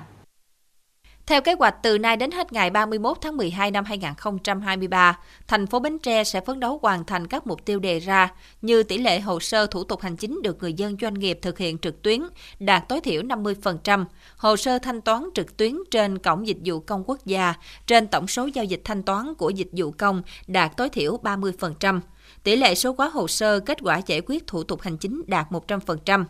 Theo 1.30 1.42
kế 1.42 1.54
hoạch, 1.54 1.76
từ 1.84 1.98
nay 1.98 2.18
đến 2.18 2.32
hết 2.32 2.54
ngày 2.54 2.70
31 2.70 3.18
tháng 3.22 3.38
12 3.38 3.72
năm 3.72 3.86
2023, 3.86 5.20
thành 5.48 5.68
phố 5.68 5.80
Bến 5.80 6.00
Tre 6.00 6.24
sẽ 6.24 6.42
phấn 6.42 6.60
đấu 6.60 6.80
hoàn 6.82 7.06
thành 7.06 7.28
các 7.28 7.48
mục 7.48 7.66
tiêu 7.66 7.80
đề 7.80 8.00
ra 8.00 8.32
như 8.62 8.84
tỷ 8.84 8.98
lệ 8.98 9.20
hồ 9.20 9.40
sơ 9.40 9.68
thủ 9.68 9.84
tục 9.84 10.02
hành 10.02 10.16
chính 10.16 10.42
được 10.44 10.58
người 10.60 10.74
dân 10.74 10.98
doanh 11.02 11.14
nghiệp 11.14 11.40
thực 11.42 11.58
hiện 11.58 11.78
trực 11.78 12.02
tuyến 12.02 12.22
đạt 12.60 12.90
tối 12.90 13.02
thiểu 13.02 13.22
50%, 13.22 14.06
hồ 14.38 14.56
sơ 14.56 14.80
thanh 14.80 15.02
toán 15.02 15.24
trực 15.36 15.58
tuyến 15.58 15.78
trên 15.92 16.18
cổng 16.18 16.48
dịch 16.48 16.58
vụ 16.66 16.80
công 16.80 17.04
quốc 17.08 17.26
gia 17.26 17.54
trên 17.88 18.08
tổng 18.08 18.28
số 18.28 18.46
giao 18.46 18.66
dịch 18.66 18.82
thanh 18.84 19.04
toán 19.04 19.34
của 19.36 19.50
dịch 19.50 19.70
vụ 19.72 19.92
công 19.92 20.22
đạt 20.48 20.78
tối 20.78 20.90
thiểu 20.90 21.18
30%, 21.24 22.00
tỷ 22.44 22.56
lệ 22.56 22.76
số 22.76 22.96
hóa 22.98 23.10
hồ 23.10 23.28
sơ 23.28 23.60
kết 23.60 23.78
quả 23.82 24.02
giải 24.06 24.22
quyết 24.26 24.48
thủ 24.48 24.64
tục 24.64 24.82
hành 24.82 24.98
chính 24.98 25.22
đạt 25.28 25.48
100%. 25.52 26.26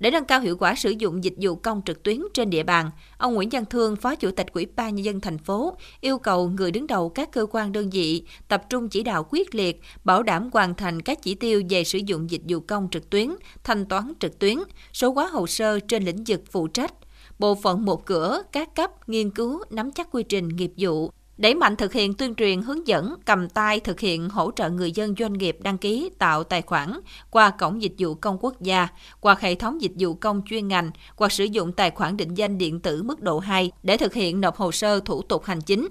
Để 0.00 0.10
nâng 0.10 0.24
cao 0.24 0.40
hiệu 0.40 0.56
quả 0.56 0.74
sử 0.74 0.90
dụng 0.90 1.24
dịch 1.24 1.34
vụ 1.40 1.54
công 1.54 1.82
trực 1.86 2.02
tuyến 2.02 2.20
trên 2.34 2.50
địa 2.50 2.62
bàn, 2.62 2.90
ông 3.16 3.34
Nguyễn 3.34 3.48
Văn 3.52 3.64
Thương, 3.64 3.96
Phó 3.96 4.14
Chủ 4.14 4.30
tịch 4.30 4.46
Ủy 4.52 4.66
ban 4.76 4.94
nhân 4.94 5.04
dân 5.04 5.20
thành 5.20 5.38
phố, 5.38 5.76
yêu 6.00 6.18
cầu 6.18 6.48
người 6.48 6.70
đứng 6.70 6.86
đầu 6.86 7.08
các 7.08 7.32
cơ 7.32 7.46
quan 7.50 7.72
đơn 7.72 7.90
vị 7.90 8.22
tập 8.48 8.62
trung 8.70 8.88
chỉ 8.88 9.02
đạo 9.02 9.26
quyết 9.30 9.54
liệt, 9.54 9.80
bảo 10.04 10.22
đảm 10.22 10.50
hoàn 10.52 10.74
thành 10.74 11.02
các 11.02 11.22
chỉ 11.22 11.34
tiêu 11.34 11.62
về 11.70 11.84
sử 11.84 11.98
dụng 11.98 12.30
dịch 12.30 12.42
vụ 12.48 12.60
công 12.60 12.88
trực 12.90 13.10
tuyến, 13.10 13.28
thanh 13.64 13.86
toán 13.86 14.12
trực 14.20 14.38
tuyến, 14.38 14.58
số 14.92 15.12
hóa 15.12 15.26
hồ 15.26 15.46
sơ 15.46 15.80
trên 15.80 16.04
lĩnh 16.04 16.24
vực 16.26 16.40
phụ 16.50 16.68
trách, 16.68 16.94
bộ 17.38 17.54
phận 17.54 17.84
một 17.84 18.06
cửa, 18.06 18.42
các 18.52 18.74
cấp 18.74 19.08
nghiên 19.08 19.30
cứu 19.30 19.62
nắm 19.70 19.90
chắc 19.92 20.08
quy 20.10 20.22
trình 20.22 20.48
nghiệp 20.48 20.72
vụ, 20.78 21.10
Đẩy 21.38 21.54
mạnh 21.54 21.76
thực 21.76 21.92
hiện 21.92 22.14
tuyên 22.14 22.34
truyền 22.34 22.62
hướng 22.62 22.86
dẫn, 22.86 23.14
cầm 23.24 23.48
tay 23.48 23.80
thực 23.80 24.00
hiện 24.00 24.28
hỗ 24.28 24.50
trợ 24.50 24.70
người 24.70 24.92
dân 24.92 25.14
doanh 25.18 25.32
nghiệp 25.32 25.56
đăng 25.60 25.78
ký 25.78 26.10
tạo 26.18 26.44
tài 26.44 26.62
khoản 26.62 27.00
qua 27.30 27.50
cổng 27.50 27.82
dịch 27.82 27.92
vụ 27.98 28.14
công 28.14 28.38
quốc 28.40 28.60
gia, 28.60 28.88
qua 29.20 29.36
hệ 29.40 29.54
thống 29.54 29.82
dịch 29.82 29.92
vụ 29.98 30.14
công 30.14 30.42
chuyên 30.46 30.68
ngành 30.68 30.90
hoặc 31.16 31.32
sử 31.32 31.44
dụng 31.44 31.72
tài 31.72 31.90
khoản 31.90 32.16
định 32.16 32.34
danh 32.34 32.58
điện 32.58 32.80
tử 32.80 33.02
mức 33.02 33.20
độ 33.20 33.38
2 33.38 33.70
để 33.82 33.96
thực 33.96 34.14
hiện 34.14 34.40
nộp 34.40 34.56
hồ 34.56 34.72
sơ 34.72 35.00
thủ 35.00 35.22
tục 35.22 35.44
hành 35.44 35.60
chính. 35.60 35.88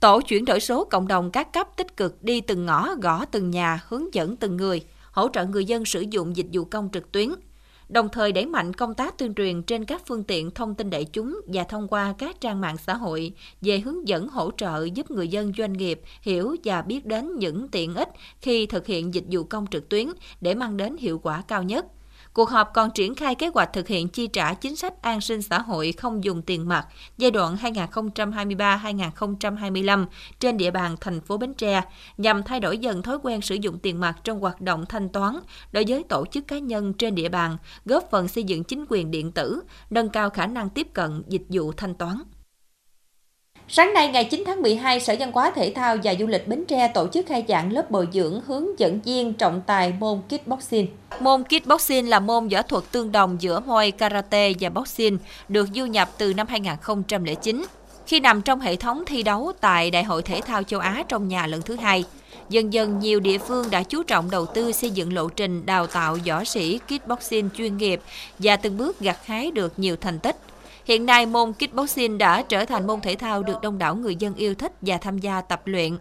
Tổ 0.00 0.20
chuyển 0.20 0.44
đổi 0.44 0.60
số 0.60 0.84
cộng 0.84 1.08
đồng 1.08 1.30
các 1.30 1.52
cấp 1.52 1.68
tích 1.76 1.96
cực 1.96 2.22
đi 2.22 2.40
từng 2.40 2.66
ngõ 2.66 2.94
gõ 3.02 3.24
từng 3.24 3.50
nhà 3.50 3.80
hướng 3.88 4.14
dẫn 4.14 4.36
từng 4.36 4.56
người, 4.56 4.82
hỗ 5.10 5.28
trợ 5.32 5.46
người 5.46 5.64
dân 5.64 5.84
sử 5.84 6.04
dụng 6.10 6.36
dịch 6.36 6.46
vụ 6.52 6.64
công 6.64 6.88
trực 6.92 7.12
tuyến– 7.12 7.34
đồng 7.88 8.08
thời 8.08 8.32
đẩy 8.32 8.46
mạnh 8.46 8.72
công 8.72 8.94
tác 8.94 9.18
tuyên 9.18 9.34
truyền 9.34 9.62
trên 9.62 9.84
các 9.84 10.02
phương 10.06 10.24
tiện 10.24 10.50
thông 10.50 10.74
tin 10.74 10.90
đại 10.90 11.04
chúng 11.04 11.40
và 11.46 11.64
thông 11.64 11.88
qua 11.88 12.14
các 12.18 12.40
trang 12.40 12.60
mạng 12.60 12.76
xã 12.76 12.94
hội 12.94 13.32
về 13.60 13.78
hướng 13.78 14.08
dẫn 14.08 14.28
hỗ 14.28 14.50
trợ 14.56 14.84
giúp 14.94 15.10
người 15.10 15.28
dân 15.28 15.52
doanh 15.58 15.72
nghiệp 15.72 16.00
hiểu 16.22 16.56
và 16.64 16.82
biết 16.82 17.06
đến 17.06 17.38
những 17.38 17.68
tiện 17.68 17.94
ích 17.94 18.08
khi 18.40 18.66
thực 18.66 18.86
hiện 18.86 19.14
dịch 19.14 19.24
vụ 19.30 19.44
công 19.44 19.66
trực 19.70 19.88
tuyến 19.88 20.08
để 20.40 20.54
mang 20.54 20.76
đến 20.76 20.96
hiệu 20.96 21.18
quả 21.18 21.42
cao 21.48 21.62
nhất. 21.62 21.86
Cuộc 22.32 22.50
họp 22.50 22.70
còn 22.74 22.90
triển 22.90 23.14
khai 23.14 23.34
kế 23.34 23.50
hoạch 23.54 23.72
thực 23.72 23.88
hiện 23.88 24.08
chi 24.08 24.26
trả 24.26 24.54
chính 24.54 24.76
sách 24.76 25.02
an 25.02 25.20
sinh 25.20 25.42
xã 25.42 25.58
hội 25.58 25.92
không 25.92 26.24
dùng 26.24 26.42
tiền 26.42 26.68
mặt 26.68 26.86
giai 27.18 27.30
đoạn 27.30 27.56
2023-2025 27.56 30.06
trên 30.40 30.56
địa 30.56 30.70
bàn 30.70 30.96
thành 31.00 31.20
phố 31.20 31.36
Bến 31.36 31.54
Tre 31.54 31.82
nhằm 32.16 32.42
thay 32.42 32.60
đổi 32.60 32.78
dần 32.78 33.02
thói 33.02 33.18
quen 33.22 33.40
sử 33.40 33.54
dụng 33.54 33.78
tiền 33.78 34.00
mặt 34.00 34.16
trong 34.24 34.40
hoạt 34.40 34.60
động 34.60 34.84
thanh 34.88 35.08
toán 35.08 35.38
đối 35.72 35.84
với 35.88 36.04
tổ 36.08 36.26
chức 36.26 36.48
cá 36.48 36.58
nhân 36.58 36.92
trên 36.92 37.14
địa 37.14 37.28
bàn, 37.28 37.56
góp 37.84 38.08
phần 38.10 38.28
xây 38.28 38.44
dựng 38.44 38.64
chính 38.64 38.84
quyền 38.88 39.10
điện 39.10 39.32
tử, 39.32 39.62
nâng 39.90 40.08
cao 40.08 40.30
khả 40.30 40.46
năng 40.46 40.70
tiếp 40.70 40.86
cận 40.94 41.22
dịch 41.28 41.44
vụ 41.48 41.72
thanh 41.72 41.94
toán. 41.94 42.22
Sáng 43.70 43.94
nay 43.94 44.08
ngày 44.08 44.24
9 44.24 44.42
tháng 44.46 44.62
12, 44.62 45.00
Sở 45.00 45.16
Văn 45.18 45.32
hóa 45.32 45.50
Thể 45.50 45.72
thao 45.74 45.96
và 46.04 46.14
Du 46.18 46.26
lịch 46.26 46.48
Bến 46.48 46.64
Tre 46.68 46.88
tổ 46.94 47.08
chức 47.08 47.26
khai 47.26 47.44
giảng 47.48 47.72
lớp 47.72 47.90
bồi 47.90 48.08
dưỡng 48.12 48.40
hướng 48.46 48.78
dẫn 48.78 49.00
viên 49.00 49.34
trọng 49.34 49.60
tài 49.66 49.92
môn 50.00 50.20
kickboxing. 50.28 50.86
Môn 51.20 51.44
kickboxing 51.44 52.08
là 52.08 52.20
môn 52.20 52.48
võ 52.48 52.62
thuật 52.62 52.84
tương 52.92 53.12
đồng 53.12 53.36
giữa 53.40 53.60
Muay 53.60 53.90
Karate 53.90 54.52
và 54.60 54.68
boxing, 54.68 55.18
được 55.48 55.68
du 55.74 55.86
nhập 55.86 56.08
từ 56.18 56.34
năm 56.34 56.46
2009, 56.46 57.64
khi 58.06 58.20
nằm 58.20 58.42
trong 58.42 58.60
hệ 58.60 58.76
thống 58.76 59.02
thi 59.06 59.22
đấu 59.22 59.52
tại 59.60 59.90
Đại 59.90 60.04
hội 60.04 60.22
Thể 60.22 60.40
thao 60.40 60.62
châu 60.62 60.80
Á 60.80 61.02
trong 61.08 61.28
nhà 61.28 61.46
lần 61.46 61.62
thứ 61.62 61.76
hai. 61.76 62.04
Dần 62.48 62.72
dần 62.72 62.98
nhiều 62.98 63.20
địa 63.20 63.38
phương 63.38 63.70
đã 63.70 63.82
chú 63.82 64.02
trọng 64.02 64.30
đầu 64.30 64.46
tư 64.46 64.72
xây 64.72 64.90
dựng 64.90 65.12
lộ 65.12 65.28
trình 65.28 65.66
đào 65.66 65.86
tạo 65.86 66.18
võ 66.26 66.44
sĩ 66.44 66.78
kickboxing 66.88 67.48
chuyên 67.56 67.76
nghiệp 67.76 68.00
và 68.38 68.56
từng 68.56 68.76
bước 68.76 69.00
gặt 69.00 69.26
hái 69.26 69.50
được 69.50 69.72
nhiều 69.76 69.96
thành 70.00 70.18
tích. 70.18 70.36
Hiện 70.88 71.06
nay, 71.06 71.26
môn 71.26 71.52
kickboxing 71.52 72.18
đã 72.18 72.42
trở 72.42 72.64
thành 72.64 72.86
môn 72.86 73.00
thể 73.00 73.14
thao 73.14 73.42
được 73.42 73.60
đông 73.62 73.78
đảo 73.78 73.94
người 73.94 74.16
dân 74.16 74.34
yêu 74.34 74.54
thích 74.54 74.72
và 74.80 74.98
tham 74.98 75.18
gia 75.18 75.40
tập 75.40 75.62
luyện. 75.64 75.98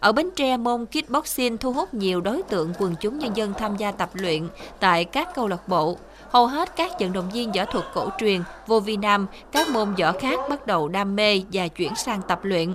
Ở 0.00 0.12
Bến 0.12 0.30
Tre, 0.36 0.56
môn 0.56 0.86
kickboxing 0.86 1.58
thu 1.58 1.72
hút 1.72 1.94
nhiều 1.94 2.20
đối 2.20 2.42
tượng 2.42 2.72
quần 2.78 2.94
chúng 3.00 3.18
nhân 3.18 3.36
dân 3.36 3.52
tham 3.58 3.76
gia 3.76 3.92
tập 3.92 4.10
luyện 4.12 4.48
tại 4.80 5.04
các 5.04 5.28
câu 5.34 5.48
lạc 5.48 5.68
bộ. 5.68 5.96
Hầu 6.30 6.46
hết 6.46 6.76
các 6.76 6.90
vận 7.00 7.12
động 7.12 7.30
viên 7.32 7.52
võ 7.52 7.64
thuật 7.64 7.84
cổ 7.94 8.08
truyền, 8.18 8.42
vô 8.66 8.80
vi 8.80 8.96
nam, 8.96 9.26
các 9.52 9.68
môn 9.68 9.94
võ 9.94 10.12
khác 10.12 10.38
bắt 10.50 10.66
đầu 10.66 10.88
đam 10.88 11.16
mê 11.16 11.42
và 11.52 11.68
chuyển 11.68 11.92
sang 11.96 12.22
tập 12.28 12.40
luyện. 12.42 12.72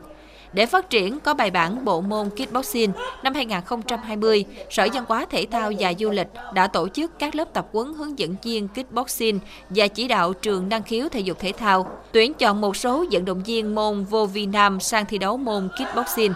Để 0.53 0.65
phát 0.65 0.89
triển 0.89 1.19
có 1.19 1.33
bài 1.33 1.51
bản 1.51 1.85
bộ 1.85 2.01
môn 2.01 2.29
kickboxing, 2.29 2.91
năm 3.23 3.33
2020, 3.33 4.45
Sở 4.69 4.87
Văn 4.93 5.03
hóa 5.07 5.25
Thể 5.29 5.45
thao 5.51 5.71
và 5.79 5.93
Du 5.99 6.09
lịch 6.09 6.27
đã 6.53 6.67
tổ 6.67 6.87
chức 6.87 7.19
các 7.19 7.35
lớp 7.35 7.53
tập 7.53 7.67
huấn 7.71 7.93
hướng 7.93 8.19
dẫn 8.19 8.35
viên 8.43 8.67
kickboxing 8.67 9.39
và 9.69 9.87
chỉ 9.87 10.07
đạo 10.07 10.33
trường 10.33 10.69
năng 10.69 10.83
khiếu 10.83 11.09
thể 11.09 11.19
dục 11.19 11.39
thể 11.39 11.51
thao, 11.51 11.87
tuyển 12.11 12.33
chọn 12.33 12.61
một 12.61 12.75
số 12.75 13.05
vận 13.11 13.25
động 13.25 13.43
viên 13.43 13.75
môn 13.75 14.03
vô 14.03 14.25
vi 14.25 14.45
nam 14.45 14.79
sang 14.79 15.05
thi 15.05 15.17
đấu 15.17 15.37
môn 15.37 15.69
kickboxing. 15.77 16.33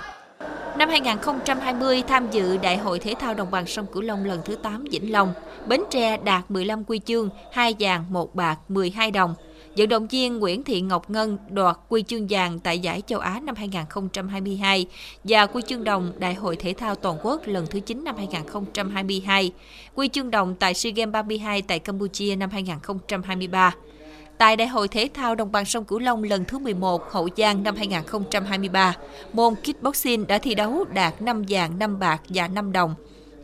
Năm 0.77 0.89
2020, 0.89 2.03
tham 2.07 2.31
dự 2.31 2.57
Đại 2.57 2.77
hội 2.77 2.99
Thể 2.99 3.13
thao 3.19 3.33
Đồng 3.33 3.51
bằng 3.51 3.65
sông 3.65 3.85
Cửu 3.93 4.01
Long 4.01 4.25
lần 4.25 4.41
thứ 4.45 4.55
8 4.55 4.83
Vĩnh 4.91 5.11
Long, 5.11 5.33
Bến 5.67 5.81
Tre 5.89 6.17
đạt 6.17 6.51
15 6.51 6.83
quy 6.83 6.99
chương, 6.99 7.29
2 7.51 7.75
vàng, 7.79 8.05
1 8.09 8.35
bạc, 8.35 8.57
12 8.67 9.11
đồng. 9.11 9.35
Vận 9.77 9.89
động 9.89 10.07
viên 10.07 10.37
Nguyễn 10.39 10.63
Thị 10.63 10.81
Ngọc 10.81 11.09
Ngân 11.09 11.37
đoạt 11.49 11.77
huy 11.89 12.03
chương 12.07 12.27
vàng 12.29 12.59
tại 12.59 12.79
giải 12.79 13.01
châu 13.07 13.19
Á 13.19 13.39
năm 13.43 13.55
2022 13.55 14.85
và 15.23 15.47
huy 15.53 15.61
chương 15.67 15.83
đồng 15.83 16.11
Đại 16.19 16.33
hội 16.33 16.55
thể 16.55 16.73
thao 16.73 16.95
toàn 16.95 17.17
quốc 17.23 17.41
lần 17.45 17.67
thứ 17.67 17.79
9 17.79 18.03
năm 18.03 18.15
2022, 18.17 19.51
huy 19.95 20.07
chương 20.07 20.31
đồng 20.31 20.55
tại 20.55 20.73
SEA 20.73 20.91
Games 20.95 21.13
32 21.13 21.61
tại 21.61 21.79
Campuchia 21.79 22.35
năm 22.35 22.49
2023. 22.49 23.75
Tại 24.37 24.55
Đại 24.55 24.67
hội 24.67 24.87
Thể 24.87 25.09
thao 25.13 25.35
Đồng 25.35 25.51
bằng 25.51 25.65
sông 25.65 25.85
Cửu 25.85 25.99
Long 25.99 26.23
lần 26.23 26.45
thứ 26.45 26.59
11 26.59 27.11
Hậu 27.11 27.29
Giang 27.37 27.63
năm 27.63 27.75
2023, 27.75 28.93
môn 29.33 29.55
kickboxing 29.55 30.27
đã 30.27 30.37
thi 30.37 30.55
đấu 30.55 30.85
đạt 30.93 31.21
5 31.21 31.43
vàng, 31.49 31.79
5 31.79 31.99
bạc 31.99 32.21
và 32.29 32.47
5 32.47 32.71
đồng. 32.71 32.95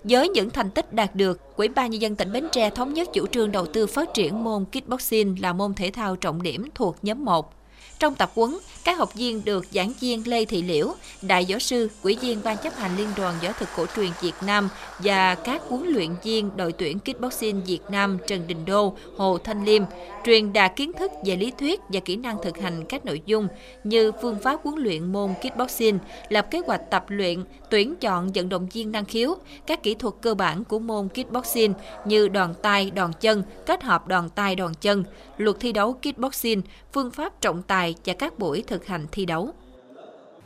Với 0.04 0.30
những 0.30 0.50
thành 0.50 0.70
tích 0.70 0.94
đạt 0.94 1.16
được, 1.16 1.56
Ủy 1.56 1.68
ban 1.68 1.92
nhân 1.92 2.02
dân 2.02 2.16
tỉnh 2.16 2.32
Bến 2.32 2.48
Tre 2.52 2.70
thống 2.70 2.94
nhất 2.94 3.10
chủ 3.14 3.28
trương 3.28 3.52
đầu 3.52 3.66
tư 3.66 3.88
phát 3.88 4.14
triển 4.14 4.44
môn 4.44 4.66
kickboxing 4.66 5.36
là 5.42 5.54
môn 5.54 5.74
thể 5.74 5.92
thao 5.92 6.16
trọng 6.16 6.42
điểm 6.42 6.68
thuộc 6.76 6.96
nhóm 7.02 7.26
1. 7.26 7.54
Trong 8.00 8.16
tập 8.16 8.32
huấn, 8.36 8.58
các 8.84 8.98
học 8.98 9.14
viên 9.14 9.46
được 9.46 9.66
giảng 9.72 9.94
viên 10.00 10.28
Lê 10.28 10.46
Thị 10.46 10.62
Liễu, 10.62 10.94
đại 11.22 11.46
võ 11.50 11.60
sư, 11.60 11.90
quỹ 12.04 12.18
viên 12.22 12.44
ban 12.44 12.58
chấp 12.58 12.76
hành 12.76 12.98
Liên 12.98 13.08
đoàn 13.18 13.36
võ 13.44 13.52
thực 13.52 13.70
cổ 13.78 13.86
truyền 13.96 14.12
Việt 14.22 14.34
Nam 14.46 14.70
và 15.00 15.36
các 15.36 15.62
huấn 15.70 15.84
luyện 15.88 16.10
viên 16.24 16.50
đội 16.58 16.72
tuyển 16.72 17.00
kickboxing 17.00 17.64
Việt 17.64 17.80
Nam 17.90 18.18
Trần 18.28 18.48
Đình 18.48 18.66
Đô, 18.66 18.96
Hồ 19.18 19.38
Thanh 19.38 19.66
Liêm 19.66 19.84
truyền 20.26 20.54
đạt 20.54 20.76
kiến 20.76 20.94
thức 20.94 21.12
về 21.26 21.36
lý 21.36 21.52
thuyết 21.60 21.80
và 21.90 22.00
kỹ 22.00 22.16
năng 22.16 22.38
thực 22.44 22.58
hành 22.58 22.86
các 22.86 23.06
nội 23.06 23.22
dung 23.26 23.48
như 23.84 24.12
phương 24.22 24.38
pháp 24.44 24.60
huấn 24.64 24.76
luyện 24.84 25.12
môn 25.12 25.34
kickboxing, 25.42 26.00
lập 26.30 26.48
kế 26.52 26.62
hoạch 26.68 26.82
tập 26.90 27.06
luyện, 27.08 27.44
tuyển 27.72 27.96
chọn 27.96 28.32
vận 28.36 28.50
động 28.50 28.68
viên 28.74 28.92
năng 28.92 29.06
khiếu, 29.06 29.36
các 29.66 29.84
kỹ 29.84 29.96
thuật 29.96 30.14
cơ 30.22 30.34
bản 30.34 30.64
của 30.64 30.80
môn 30.80 31.10
kickboxing 31.10 31.74
như 32.06 32.28
đòn 32.28 32.54
tay, 32.62 32.92
đòn 32.92 33.12
chân, 33.14 33.44
kết 33.66 33.84
hợp 33.84 34.08
đòn 34.08 34.30
tay, 34.30 34.56
đòn 34.56 34.74
chân, 34.74 35.04
luật 35.38 35.58
thi 35.60 35.72
đấu 35.72 35.94
kickboxing, 35.94 36.62
phương 36.94 37.12
pháp 37.12 37.42
trọng 37.42 37.62
tài 37.62 37.96
và 38.06 38.14
các 38.14 38.40
buổi 38.40 38.64
thực 38.68 38.86
hành 38.86 39.06
thi 39.12 39.26
đấu. 39.26 39.50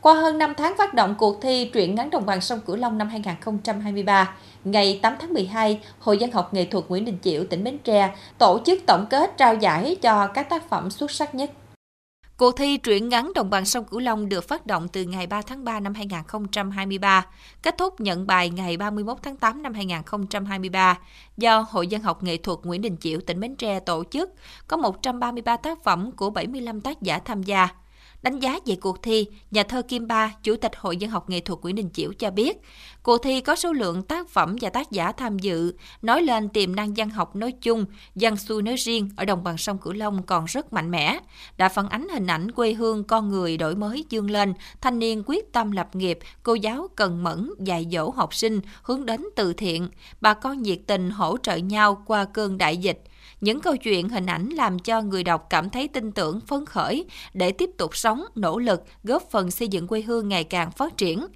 Qua 0.00 0.14
hơn 0.14 0.38
5 0.38 0.54
tháng 0.56 0.74
phát 0.78 0.94
động 0.94 1.14
cuộc 1.18 1.42
thi 1.42 1.70
truyện 1.72 1.94
ngắn 1.94 2.10
đồng 2.10 2.26
bằng 2.26 2.40
sông 2.40 2.60
Cửu 2.60 2.76
Long 2.76 2.98
năm 2.98 3.08
2023, 3.08 4.34
ngày 4.64 5.00
8 5.02 5.14
tháng 5.20 5.34
12, 5.34 5.80
Hội 5.98 6.16
Văn 6.20 6.30
học 6.30 6.54
Nghệ 6.54 6.64
thuật 6.64 6.84
Nguyễn 6.88 7.04
Đình 7.04 7.18
Chiểu, 7.22 7.44
tỉnh 7.44 7.64
Bến 7.64 7.78
Tre 7.84 8.14
tổ 8.38 8.60
chức 8.66 8.78
tổng 8.86 9.06
kết 9.10 9.36
trao 9.36 9.54
giải 9.54 9.96
cho 10.02 10.26
các 10.26 10.48
tác 10.50 10.68
phẩm 10.68 10.90
xuất 10.90 11.10
sắc 11.10 11.34
nhất. 11.34 11.50
Cuộc 12.38 12.56
thi 12.56 12.76
truyện 12.76 13.08
ngắn 13.08 13.32
đồng 13.34 13.50
bằng 13.50 13.64
sông 13.64 13.84
Cửu 13.84 14.00
Long 14.00 14.28
được 14.28 14.48
phát 14.48 14.66
động 14.66 14.88
từ 14.88 15.02
ngày 15.02 15.26
3 15.26 15.42
tháng 15.42 15.64
3 15.64 15.80
năm 15.80 15.94
2023, 15.94 17.26
kết 17.62 17.74
thúc 17.78 18.00
nhận 18.00 18.26
bài 18.26 18.50
ngày 18.50 18.76
31 18.76 19.18
tháng 19.22 19.36
8 19.36 19.62
năm 19.62 19.74
2023 19.74 20.98
do 21.36 21.66
Hội 21.70 21.86
dân 21.86 22.02
học 22.02 22.22
Nghệ 22.22 22.36
thuật 22.36 22.58
Nguyễn 22.62 22.82
Đình 22.82 22.96
Chiểu, 22.96 23.20
tỉnh 23.20 23.40
Bến 23.40 23.56
Tre 23.56 23.80
tổ 23.80 24.04
chức, 24.10 24.30
có 24.68 24.76
133 24.76 25.56
tác 25.56 25.84
phẩm 25.84 26.12
của 26.12 26.30
75 26.30 26.80
tác 26.80 27.02
giả 27.02 27.18
tham 27.18 27.42
gia. 27.42 27.68
Đánh 28.26 28.38
giá 28.38 28.58
về 28.66 28.76
cuộc 28.76 29.02
thi, 29.02 29.26
nhà 29.50 29.62
thơ 29.62 29.82
Kim 29.82 30.06
Ba, 30.06 30.34
Chủ 30.42 30.56
tịch 30.56 30.72
Hội 30.76 30.96
Dân 30.96 31.10
học 31.10 31.30
Nghệ 31.30 31.40
thuật 31.40 31.60
Nguyễn 31.62 31.74
Đình 31.74 31.90
Chiểu 31.92 32.12
cho 32.18 32.30
biết, 32.30 32.56
cuộc 33.02 33.18
thi 33.18 33.40
có 33.40 33.56
số 33.56 33.72
lượng 33.72 34.02
tác 34.02 34.28
phẩm 34.28 34.56
và 34.60 34.70
tác 34.70 34.90
giả 34.90 35.12
tham 35.12 35.38
dự, 35.38 35.72
nói 36.02 36.22
lên 36.22 36.48
tiềm 36.48 36.76
năng 36.76 36.94
văn 36.94 37.10
học 37.10 37.36
nói 37.36 37.52
chung, 37.52 37.84
văn 38.14 38.36
xuôi 38.36 38.62
nói 38.62 38.74
riêng 38.76 39.10
ở 39.16 39.24
đồng 39.24 39.44
bằng 39.44 39.58
sông 39.58 39.78
Cửu 39.78 39.92
Long 39.92 40.22
còn 40.22 40.44
rất 40.44 40.72
mạnh 40.72 40.90
mẽ, 40.90 41.18
đã 41.56 41.68
phản 41.68 41.88
ánh 41.88 42.08
hình 42.08 42.26
ảnh 42.26 42.50
quê 42.50 42.72
hương 42.72 43.04
con 43.04 43.28
người 43.28 43.56
đổi 43.56 43.76
mới 43.76 44.04
dương 44.10 44.30
lên, 44.30 44.54
thanh 44.80 44.98
niên 44.98 45.22
quyết 45.26 45.52
tâm 45.52 45.70
lập 45.70 45.96
nghiệp, 45.96 46.18
cô 46.42 46.54
giáo 46.54 46.88
cần 46.96 47.22
mẫn 47.22 47.50
dạy 47.58 47.86
dỗ 47.92 48.10
học 48.10 48.34
sinh 48.34 48.60
hướng 48.82 49.06
đến 49.06 49.24
từ 49.36 49.52
thiện, 49.52 49.88
bà 50.20 50.34
con 50.34 50.62
nhiệt 50.62 50.78
tình 50.86 51.10
hỗ 51.10 51.36
trợ 51.42 51.56
nhau 51.56 52.02
qua 52.06 52.24
cơn 52.24 52.58
đại 52.58 52.76
dịch– 52.76 53.02
những 53.40 53.60
câu 53.60 53.76
chuyện 53.76 54.08
hình 54.08 54.26
ảnh 54.26 54.48
làm 54.48 54.78
cho 54.78 55.02
người 55.02 55.24
đọc 55.24 55.46
cảm 55.50 55.70
thấy 55.70 55.88
tin 55.88 56.12
tưởng, 56.12 56.40
phấn 56.40 56.66
khởi 56.66 57.04
để 57.34 57.52
tiếp 57.52 57.70
tục 57.78 57.96
sống, 57.96 58.24
nỗ 58.34 58.58
lực, 58.58 58.82
góp 59.04 59.30
phần 59.30 59.50
xây 59.50 59.68
dựng 59.68 59.86
quê 59.86 60.02
hương 60.02 60.28
ngày 60.28 60.44
càng 60.44 60.70
phát 60.70 60.96
triển. 60.96 61.26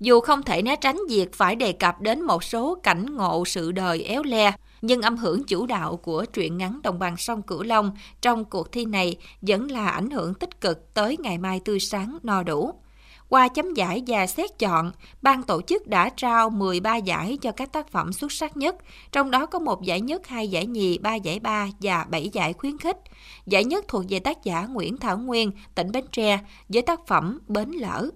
Dù 0.00 0.20
không 0.20 0.42
thể 0.42 0.62
né 0.62 0.76
tránh 0.76 1.00
việc 1.08 1.34
phải 1.34 1.56
đề 1.56 1.72
cập 1.72 2.00
đến 2.00 2.22
một 2.22 2.44
số 2.44 2.74
cảnh 2.82 3.16
ngộ 3.16 3.44
sự 3.44 3.72
đời 3.72 4.02
éo 4.02 4.22
le, 4.22 4.52
nhưng 4.82 5.02
âm 5.02 5.16
hưởng 5.16 5.44
chủ 5.44 5.66
đạo 5.66 5.96
của 5.96 6.24
truyện 6.24 6.58
ngắn 6.58 6.80
đồng 6.82 6.98
bằng 6.98 7.16
sông 7.16 7.42
Cửu 7.42 7.62
Long 7.62 7.96
trong 8.20 8.44
cuộc 8.44 8.72
thi 8.72 8.84
này 8.84 9.16
vẫn 9.42 9.70
là 9.70 9.88
ảnh 9.88 10.10
hưởng 10.10 10.34
tích 10.34 10.60
cực 10.60 10.94
tới 10.94 11.16
ngày 11.20 11.38
mai 11.38 11.60
tươi 11.60 11.80
sáng 11.80 12.18
no 12.22 12.42
đủ. 12.42 12.72
Qua 13.28 13.48
chấm 13.48 13.74
giải 13.74 14.02
và 14.06 14.26
xét 14.26 14.58
chọn, 14.58 14.92
ban 15.22 15.42
tổ 15.42 15.62
chức 15.62 15.86
đã 15.86 16.08
trao 16.16 16.50
13 16.50 16.96
giải 16.96 17.38
cho 17.42 17.52
các 17.52 17.72
tác 17.72 17.88
phẩm 17.88 18.12
xuất 18.12 18.32
sắc 18.32 18.56
nhất, 18.56 18.76
trong 19.12 19.30
đó 19.30 19.46
có 19.46 19.58
một 19.58 19.82
giải 19.82 20.00
nhất, 20.00 20.26
hai 20.26 20.48
giải 20.48 20.66
nhì, 20.66 20.98
ba 20.98 21.14
giải 21.14 21.40
ba 21.40 21.66
và 21.80 22.06
7 22.10 22.30
giải 22.32 22.52
khuyến 22.52 22.78
khích. 22.78 22.96
Giải 23.46 23.64
nhất 23.64 23.84
thuộc 23.88 24.04
về 24.08 24.18
tác 24.18 24.44
giả 24.44 24.66
Nguyễn 24.66 24.96
Thảo 24.96 25.18
Nguyên, 25.18 25.50
tỉnh 25.74 25.92
Bến 25.92 26.04
Tre, 26.12 26.38
với 26.68 26.82
tác 26.82 27.06
phẩm 27.06 27.40
Bến 27.46 27.70
Lỡ. 27.70 28.10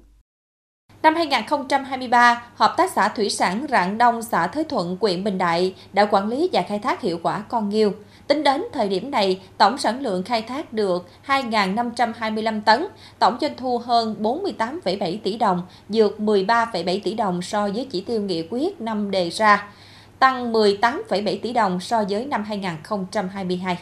Năm 1.03 1.15
2023, 1.15 2.43
Hợp 2.55 2.75
tác 2.77 2.93
xã 2.93 3.09
Thủy 3.09 3.31
sản 3.31 3.67
Rạng 3.69 3.99
Đông, 3.99 4.23
xã 4.23 4.47
Thới 4.47 4.65
Thuận, 4.65 4.97
huyện 5.01 5.25
Bình 5.25 5.39
Đại 5.39 5.75
đã 5.93 6.05
quản 6.05 6.29
lý 6.29 6.49
và 6.53 6.63
khai 6.69 6.79
thác 6.79 7.01
hiệu 7.01 7.19
quả 7.23 7.45
con 7.49 7.69
nghiêu. 7.69 7.93
Tính 8.31 8.43
đến 8.43 8.63
thời 8.73 8.89
điểm 8.89 9.11
này, 9.11 9.41
tổng 9.59 9.79
sản 9.79 10.01
lượng 10.01 10.23
khai 10.23 10.43
thác 10.43 10.73
được 10.73 11.07
2.525 11.27 12.61
tấn, 12.63 12.87
tổng 13.19 13.39
doanh 13.41 13.57
thu 13.57 13.79
hơn 13.79 14.17
48,7 14.21 15.19
tỷ 15.25 15.37
đồng, 15.37 15.63
dược 15.89 16.19
13,7 16.19 17.01
tỷ 17.05 17.15
đồng 17.15 17.43
so 17.43 17.69
với 17.69 17.87
chỉ 17.91 18.01
tiêu 18.01 18.23
nghị 18.23 18.47
quyết 18.51 18.81
năm 18.81 19.11
đề 19.11 19.31
ra, 19.31 19.73
tăng 20.19 20.53
18,7 20.53 21.39
tỷ 21.43 21.53
đồng 21.53 21.81
so 21.81 22.05
với 22.11 22.27
năm 22.27 22.45
2022. 22.45 23.79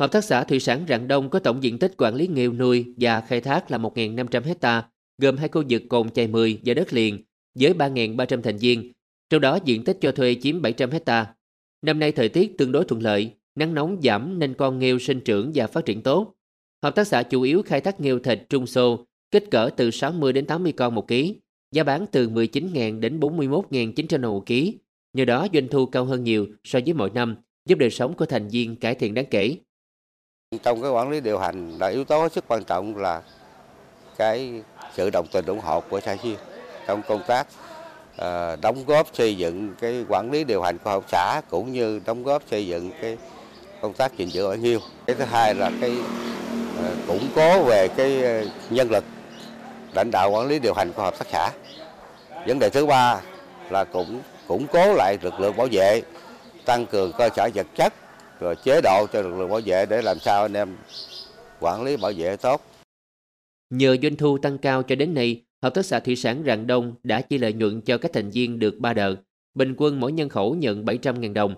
Hợp 0.00 0.12
tác 0.12 0.24
xã 0.24 0.44
Thủy 0.44 0.60
sản 0.60 0.84
Rạng 0.88 1.08
Đông 1.08 1.30
có 1.30 1.38
tổng 1.38 1.62
diện 1.62 1.78
tích 1.78 1.94
quản 1.98 2.14
lý 2.14 2.26
nghêu 2.26 2.52
nuôi 2.52 2.94
và 2.96 3.20
khai 3.20 3.40
thác 3.40 3.70
là 3.70 3.78
1.500 3.78 4.42
hecta, 4.42 4.82
gồm 5.22 5.36
hai 5.36 5.48
khu 5.48 5.62
vực 5.68 5.82
cồn 5.88 6.10
chài 6.10 6.26
10 6.26 6.60
và 6.64 6.74
đất 6.74 6.92
liền 6.92 7.24
với 7.60 7.72
3.300 7.72 8.42
thành 8.42 8.56
viên, 8.56 8.92
trong 9.30 9.40
đó 9.40 9.58
diện 9.64 9.84
tích 9.84 9.98
cho 10.00 10.12
thuê 10.12 10.36
chiếm 10.42 10.62
700 10.62 10.90
hecta. 10.90 11.35
Năm 11.86 11.98
nay 11.98 12.12
thời 12.12 12.28
tiết 12.28 12.58
tương 12.58 12.72
đối 12.72 12.84
thuận 12.84 13.02
lợi, 13.02 13.34
nắng 13.54 13.74
nóng 13.74 14.00
giảm 14.02 14.38
nên 14.38 14.54
con 14.54 14.78
nghêu 14.78 14.98
sinh 14.98 15.20
trưởng 15.20 15.52
và 15.54 15.66
phát 15.66 15.84
triển 15.84 16.02
tốt. 16.02 16.34
Hợp 16.82 16.94
tác 16.94 17.06
xã 17.06 17.22
chủ 17.22 17.42
yếu 17.42 17.62
khai 17.62 17.80
thác 17.80 18.00
nghêu 18.00 18.18
thịt 18.18 18.42
trung 18.48 18.66
xô, 18.66 19.06
kích 19.30 19.50
cỡ 19.50 19.70
từ 19.76 19.90
60 19.90 20.32
đến 20.32 20.46
80 20.46 20.72
con 20.72 20.94
một 20.94 21.08
ký, 21.08 21.40
giá 21.72 21.84
bán 21.84 22.06
từ 22.12 22.28
19.000 22.28 23.00
đến 23.00 23.20
41.900 23.20 24.20
đồng 24.20 24.32
một 24.32 24.46
ký. 24.46 24.78
Nhờ 25.12 25.24
đó 25.24 25.46
doanh 25.52 25.68
thu 25.68 25.86
cao 25.86 26.04
hơn 26.04 26.24
nhiều 26.24 26.46
so 26.64 26.78
với 26.84 26.94
mọi 26.94 27.10
năm, 27.14 27.36
giúp 27.68 27.78
đời 27.78 27.90
sống 27.90 28.14
của 28.14 28.26
thành 28.26 28.48
viên 28.48 28.76
cải 28.76 28.94
thiện 28.94 29.14
đáng 29.14 29.26
kể. 29.30 29.56
Trong 30.62 30.82
cái 30.82 30.90
quản 30.90 31.10
lý 31.10 31.20
điều 31.20 31.38
hành 31.38 31.78
là 31.78 31.86
yếu 31.86 32.04
tố 32.04 32.28
rất 32.34 32.44
quan 32.48 32.64
trọng 32.64 32.96
là 32.96 33.22
cái 34.16 34.62
sự 34.94 35.10
đồng 35.10 35.26
tình 35.32 35.46
ủng 35.46 35.60
hộ 35.60 35.80
của 35.80 36.00
xã 36.00 36.16
viên 36.22 36.36
trong 36.86 37.02
công 37.08 37.20
tác 37.26 37.46
Ờ, 38.16 38.56
đóng 38.56 38.84
góp 38.86 39.06
xây 39.14 39.36
dựng 39.36 39.74
cái 39.80 40.04
quản 40.08 40.30
lý 40.30 40.44
điều 40.44 40.62
hành 40.62 40.78
của 40.78 40.90
hợp 40.90 41.04
xã 41.08 41.40
cũng 41.50 41.72
như 41.72 42.00
đóng 42.06 42.22
góp 42.22 42.42
xây 42.50 42.66
dựng 42.66 42.90
cái 43.00 43.16
công 43.80 43.92
tác 43.92 44.16
gìn 44.16 44.28
giữ 44.28 44.44
ở 44.44 44.54
nhiêu 44.54 44.80
cái 45.06 45.16
thứ 45.16 45.24
hai 45.24 45.54
là 45.54 45.70
cái 45.80 45.92
ờ, 46.82 46.90
củng 47.06 47.28
cố 47.34 47.64
về 47.64 47.88
cái 47.88 48.22
ờ, 48.22 48.48
nhân 48.70 48.90
lực 48.90 49.04
lãnh 49.94 50.10
đạo 50.12 50.30
quản 50.30 50.46
lý 50.46 50.58
điều 50.58 50.74
hành 50.74 50.92
của 50.92 51.02
hợp 51.02 51.18
tác 51.18 51.26
xã. 51.32 51.50
Vấn 52.46 52.58
đề 52.58 52.70
thứ 52.70 52.86
ba 52.86 53.20
là 53.70 53.84
cũng 53.84 54.20
củng 54.46 54.66
cố 54.72 54.94
lại 54.94 55.18
lực 55.22 55.40
lượng 55.40 55.56
bảo 55.56 55.68
vệ 55.72 56.02
tăng 56.64 56.86
cường 56.86 57.12
cơ 57.18 57.28
sở 57.36 57.48
vật 57.54 57.66
chất 57.76 57.92
rồi 58.40 58.56
chế 58.56 58.80
độ 58.80 59.06
cho 59.12 59.22
lực 59.22 59.38
lượng 59.38 59.50
bảo 59.50 59.60
vệ 59.64 59.86
để 59.86 60.02
làm 60.02 60.18
sao 60.18 60.42
anh 60.42 60.56
em 60.56 60.76
quản 61.60 61.82
lý 61.82 61.96
bảo 61.96 62.12
vệ 62.16 62.36
tốt. 62.36 62.62
Nhờ 63.70 63.96
doanh 64.02 64.16
thu 64.16 64.38
tăng 64.38 64.58
cao 64.58 64.82
cho 64.82 64.94
đến 64.94 65.14
nay, 65.14 65.45
Hợp 65.66 65.74
tác 65.74 65.86
xã 65.86 66.00
Thủy 66.00 66.16
sản 66.16 66.42
Rạng 66.46 66.66
Đông 66.66 66.94
đã 67.02 67.20
chia 67.20 67.38
lợi 67.38 67.52
nhuận 67.52 67.80
cho 67.80 67.98
các 67.98 68.12
thành 68.12 68.30
viên 68.30 68.58
được 68.58 68.78
3 68.78 68.94
đợt, 68.94 69.16
bình 69.54 69.74
quân 69.76 70.00
mỗi 70.00 70.12
nhân 70.12 70.28
khẩu 70.28 70.54
nhận 70.54 70.84
700.000 70.84 71.32
đồng. 71.32 71.54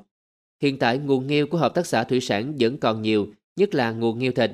Hiện 0.63 0.79
tại 0.79 0.99
nguồn 0.99 1.27
nghêu 1.27 1.47
của 1.47 1.59
Hợp 1.59 1.75
tác 1.75 1.87
xã 1.87 2.05
Thủy 2.05 2.21
sản 2.21 2.55
vẫn 2.61 2.79
còn 2.79 3.03
nhiều, 3.03 3.29
nhất 3.57 3.75
là 3.75 3.93
nguồn 3.93 4.19
nghêu 4.19 4.33
thịt. 4.33 4.51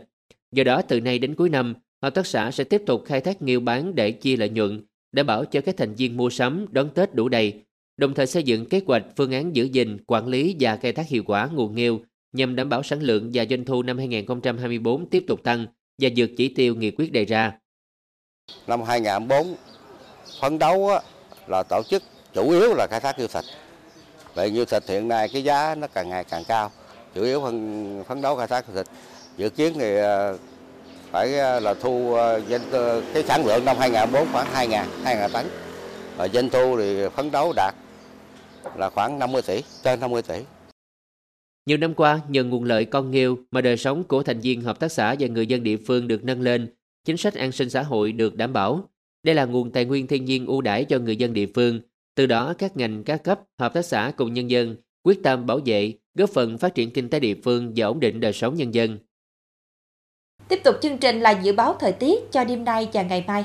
Do 0.52 0.64
đó 0.64 0.82
từ 0.82 1.00
nay 1.00 1.18
đến 1.18 1.34
cuối 1.34 1.48
năm, 1.48 1.74
Hợp 2.02 2.14
tác 2.14 2.26
xã 2.26 2.50
sẽ 2.50 2.64
tiếp 2.64 2.82
tục 2.86 3.04
khai 3.06 3.20
thác 3.20 3.42
nghêu 3.42 3.60
bán 3.60 3.94
để 3.94 4.10
chia 4.10 4.36
lợi 4.36 4.48
nhuận, 4.48 4.80
đảm 5.12 5.26
bảo 5.26 5.44
cho 5.44 5.60
các 5.60 5.76
thành 5.76 5.94
viên 5.94 6.16
mua 6.16 6.30
sắm 6.30 6.66
đón 6.70 6.88
Tết 6.94 7.14
đủ 7.14 7.28
đầy, 7.28 7.62
đồng 7.96 8.14
thời 8.14 8.26
xây 8.26 8.42
dựng 8.42 8.66
kế 8.66 8.80
hoạch 8.86 9.04
phương 9.16 9.32
án 9.32 9.56
giữ 9.56 9.64
gìn, 9.64 9.96
quản 10.06 10.28
lý 10.28 10.56
và 10.60 10.76
khai 10.76 10.92
thác 10.92 11.08
hiệu 11.08 11.22
quả 11.26 11.48
nguồn 11.52 11.74
nghêu 11.74 12.00
nhằm 12.32 12.56
đảm 12.56 12.68
bảo 12.68 12.82
sản 12.82 13.02
lượng 13.02 13.30
và 13.34 13.44
doanh 13.50 13.64
thu 13.64 13.82
năm 13.82 13.98
2024 13.98 15.10
tiếp 15.10 15.24
tục 15.26 15.42
tăng 15.42 15.66
và 15.98 16.08
vượt 16.16 16.30
chỉ 16.36 16.48
tiêu 16.48 16.74
nghị 16.74 16.90
quyết 16.90 17.12
đề 17.12 17.24
ra. 17.24 17.52
Năm 18.66 18.82
2004 18.82 19.54
phấn 20.40 20.58
đấu 20.58 20.90
là 21.46 21.62
tổ 21.62 21.82
chức 21.82 22.02
chủ 22.32 22.50
yếu 22.50 22.74
là 22.74 22.86
khai 22.90 23.00
thác 23.00 23.16
yêu 23.16 23.28
thịt. 23.28 23.44
Vậy 24.34 24.50
như 24.50 24.64
thịt 24.64 24.82
hiện 24.88 25.08
nay 25.08 25.28
cái 25.32 25.44
giá 25.44 25.74
nó 25.74 25.86
càng 25.86 26.08
ngày 26.08 26.24
càng 26.24 26.44
cao, 26.48 26.70
chủ 27.14 27.22
yếu 27.22 27.40
phấn, 27.40 28.04
phấn 28.08 28.22
đấu 28.22 28.36
khai 28.36 28.46
thác 28.46 28.64
thịt. 28.74 28.86
Dự 29.36 29.50
kiến 29.50 29.74
thì 29.78 29.96
ờ, 29.96 30.38
phải 31.10 31.38
ờ, 31.38 31.60
là 31.60 31.74
thu 31.74 32.14
ờ, 32.14 32.40
cái 33.14 33.24
sản 33.28 33.46
lượng 33.46 33.64
năm 33.64 33.76
2004 33.78 34.32
khoảng 34.32 34.46
2.000 34.52 34.84
2.000 35.04 35.28
tấn. 35.32 35.46
Và 36.16 36.28
doanh 36.28 36.50
thu 36.50 36.76
thì 36.78 37.08
phấn 37.16 37.30
đấu 37.30 37.52
đạt 37.56 37.74
là 38.76 38.90
khoảng 38.90 39.18
50 39.18 39.42
tỷ, 39.42 39.62
trên 39.82 40.00
50 40.00 40.22
tỷ. 40.22 40.34
Nhiều 41.66 41.78
năm 41.78 41.94
qua, 41.94 42.20
nhờ 42.28 42.44
nguồn 42.44 42.64
lợi 42.64 42.84
con 42.84 43.10
nghêu 43.10 43.38
mà 43.50 43.60
đời 43.60 43.76
sống 43.76 44.04
của 44.04 44.22
thành 44.22 44.40
viên 44.40 44.60
hợp 44.60 44.80
tác 44.80 44.92
xã 44.92 45.14
và 45.18 45.28
người 45.28 45.46
dân 45.46 45.62
địa 45.62 45.76
phương 45.86 46.08
được 46.08 46.24
nâng 46.24 46.40
lên, 46.40 46.74
chính 47.04 47.16
sách 47.16 47.34
an 47.34 47.52
sinh 47.52 47.70
xã 47.70 47.82
hội 47.82 48.12
được 48.12 48.36
đảm 48.36 48.52
bảo. 48.52 48.88
Đây 49.22 49.34
là 49.34 49.44
nguồn 49.44 49.70
tài 49.70 49.84
nguyên 49.84 50.06
thiên 50.06 50.24
nhiên 50.24 50.46
ưu 50.46 50.60
đãi 50.60 50.84
cho 50.84 50.98
người 50.98 51.16
dân 51.16 51.32
địa 51.32 51.46
phương. 51.54 51.80
Từ 52.14 52.26
đó, 52.26 52.54
các 52.58 52.76
ngành 52.76 53.04
các 53.04 53.24
cấp, 53.24 53.40
hợp 53.58 53.74
tác 53.74 53.82
xã 53.82 54.12
cùng 54.16 54.32
nhân 54.32 54.50
dân 54.50 54.76
quyết 55.02 55.22
tâm 55.22 55.46
bảo 55.46 55.60
vệ, 55.64 55.94
góp 56.14 56.30
phần 56.30 56.58
phát 56.58 56.74
triển 56.74 56.90
kinh 56.90 57.08
tế 57.08 57.20
địa 57.20 57.34
phương 57.44 57.72
và 57.76 57.86
ổn 57.86 58.00
định 58.00 58.20
đời 58.20 58.32
sống 58.32 58.54
nhân 58.54 58.74
dân. 58.74 58.98
Tiếp 60.48 60.60
tục 60.64 60.74
chương 60.82 60.98
trình 60.98 61.20
là 61.20 61.30
dự 61.30 61.52
báo 61.52 61.76
thời 61.80 61.92
tiết 61.92 62.32
cho 62.32 62.44
đêm 62.44 62.64
nay 62.64 62.88
và 62.92 63.02
ngày 63.02 63.24
mai. 63.26 63.44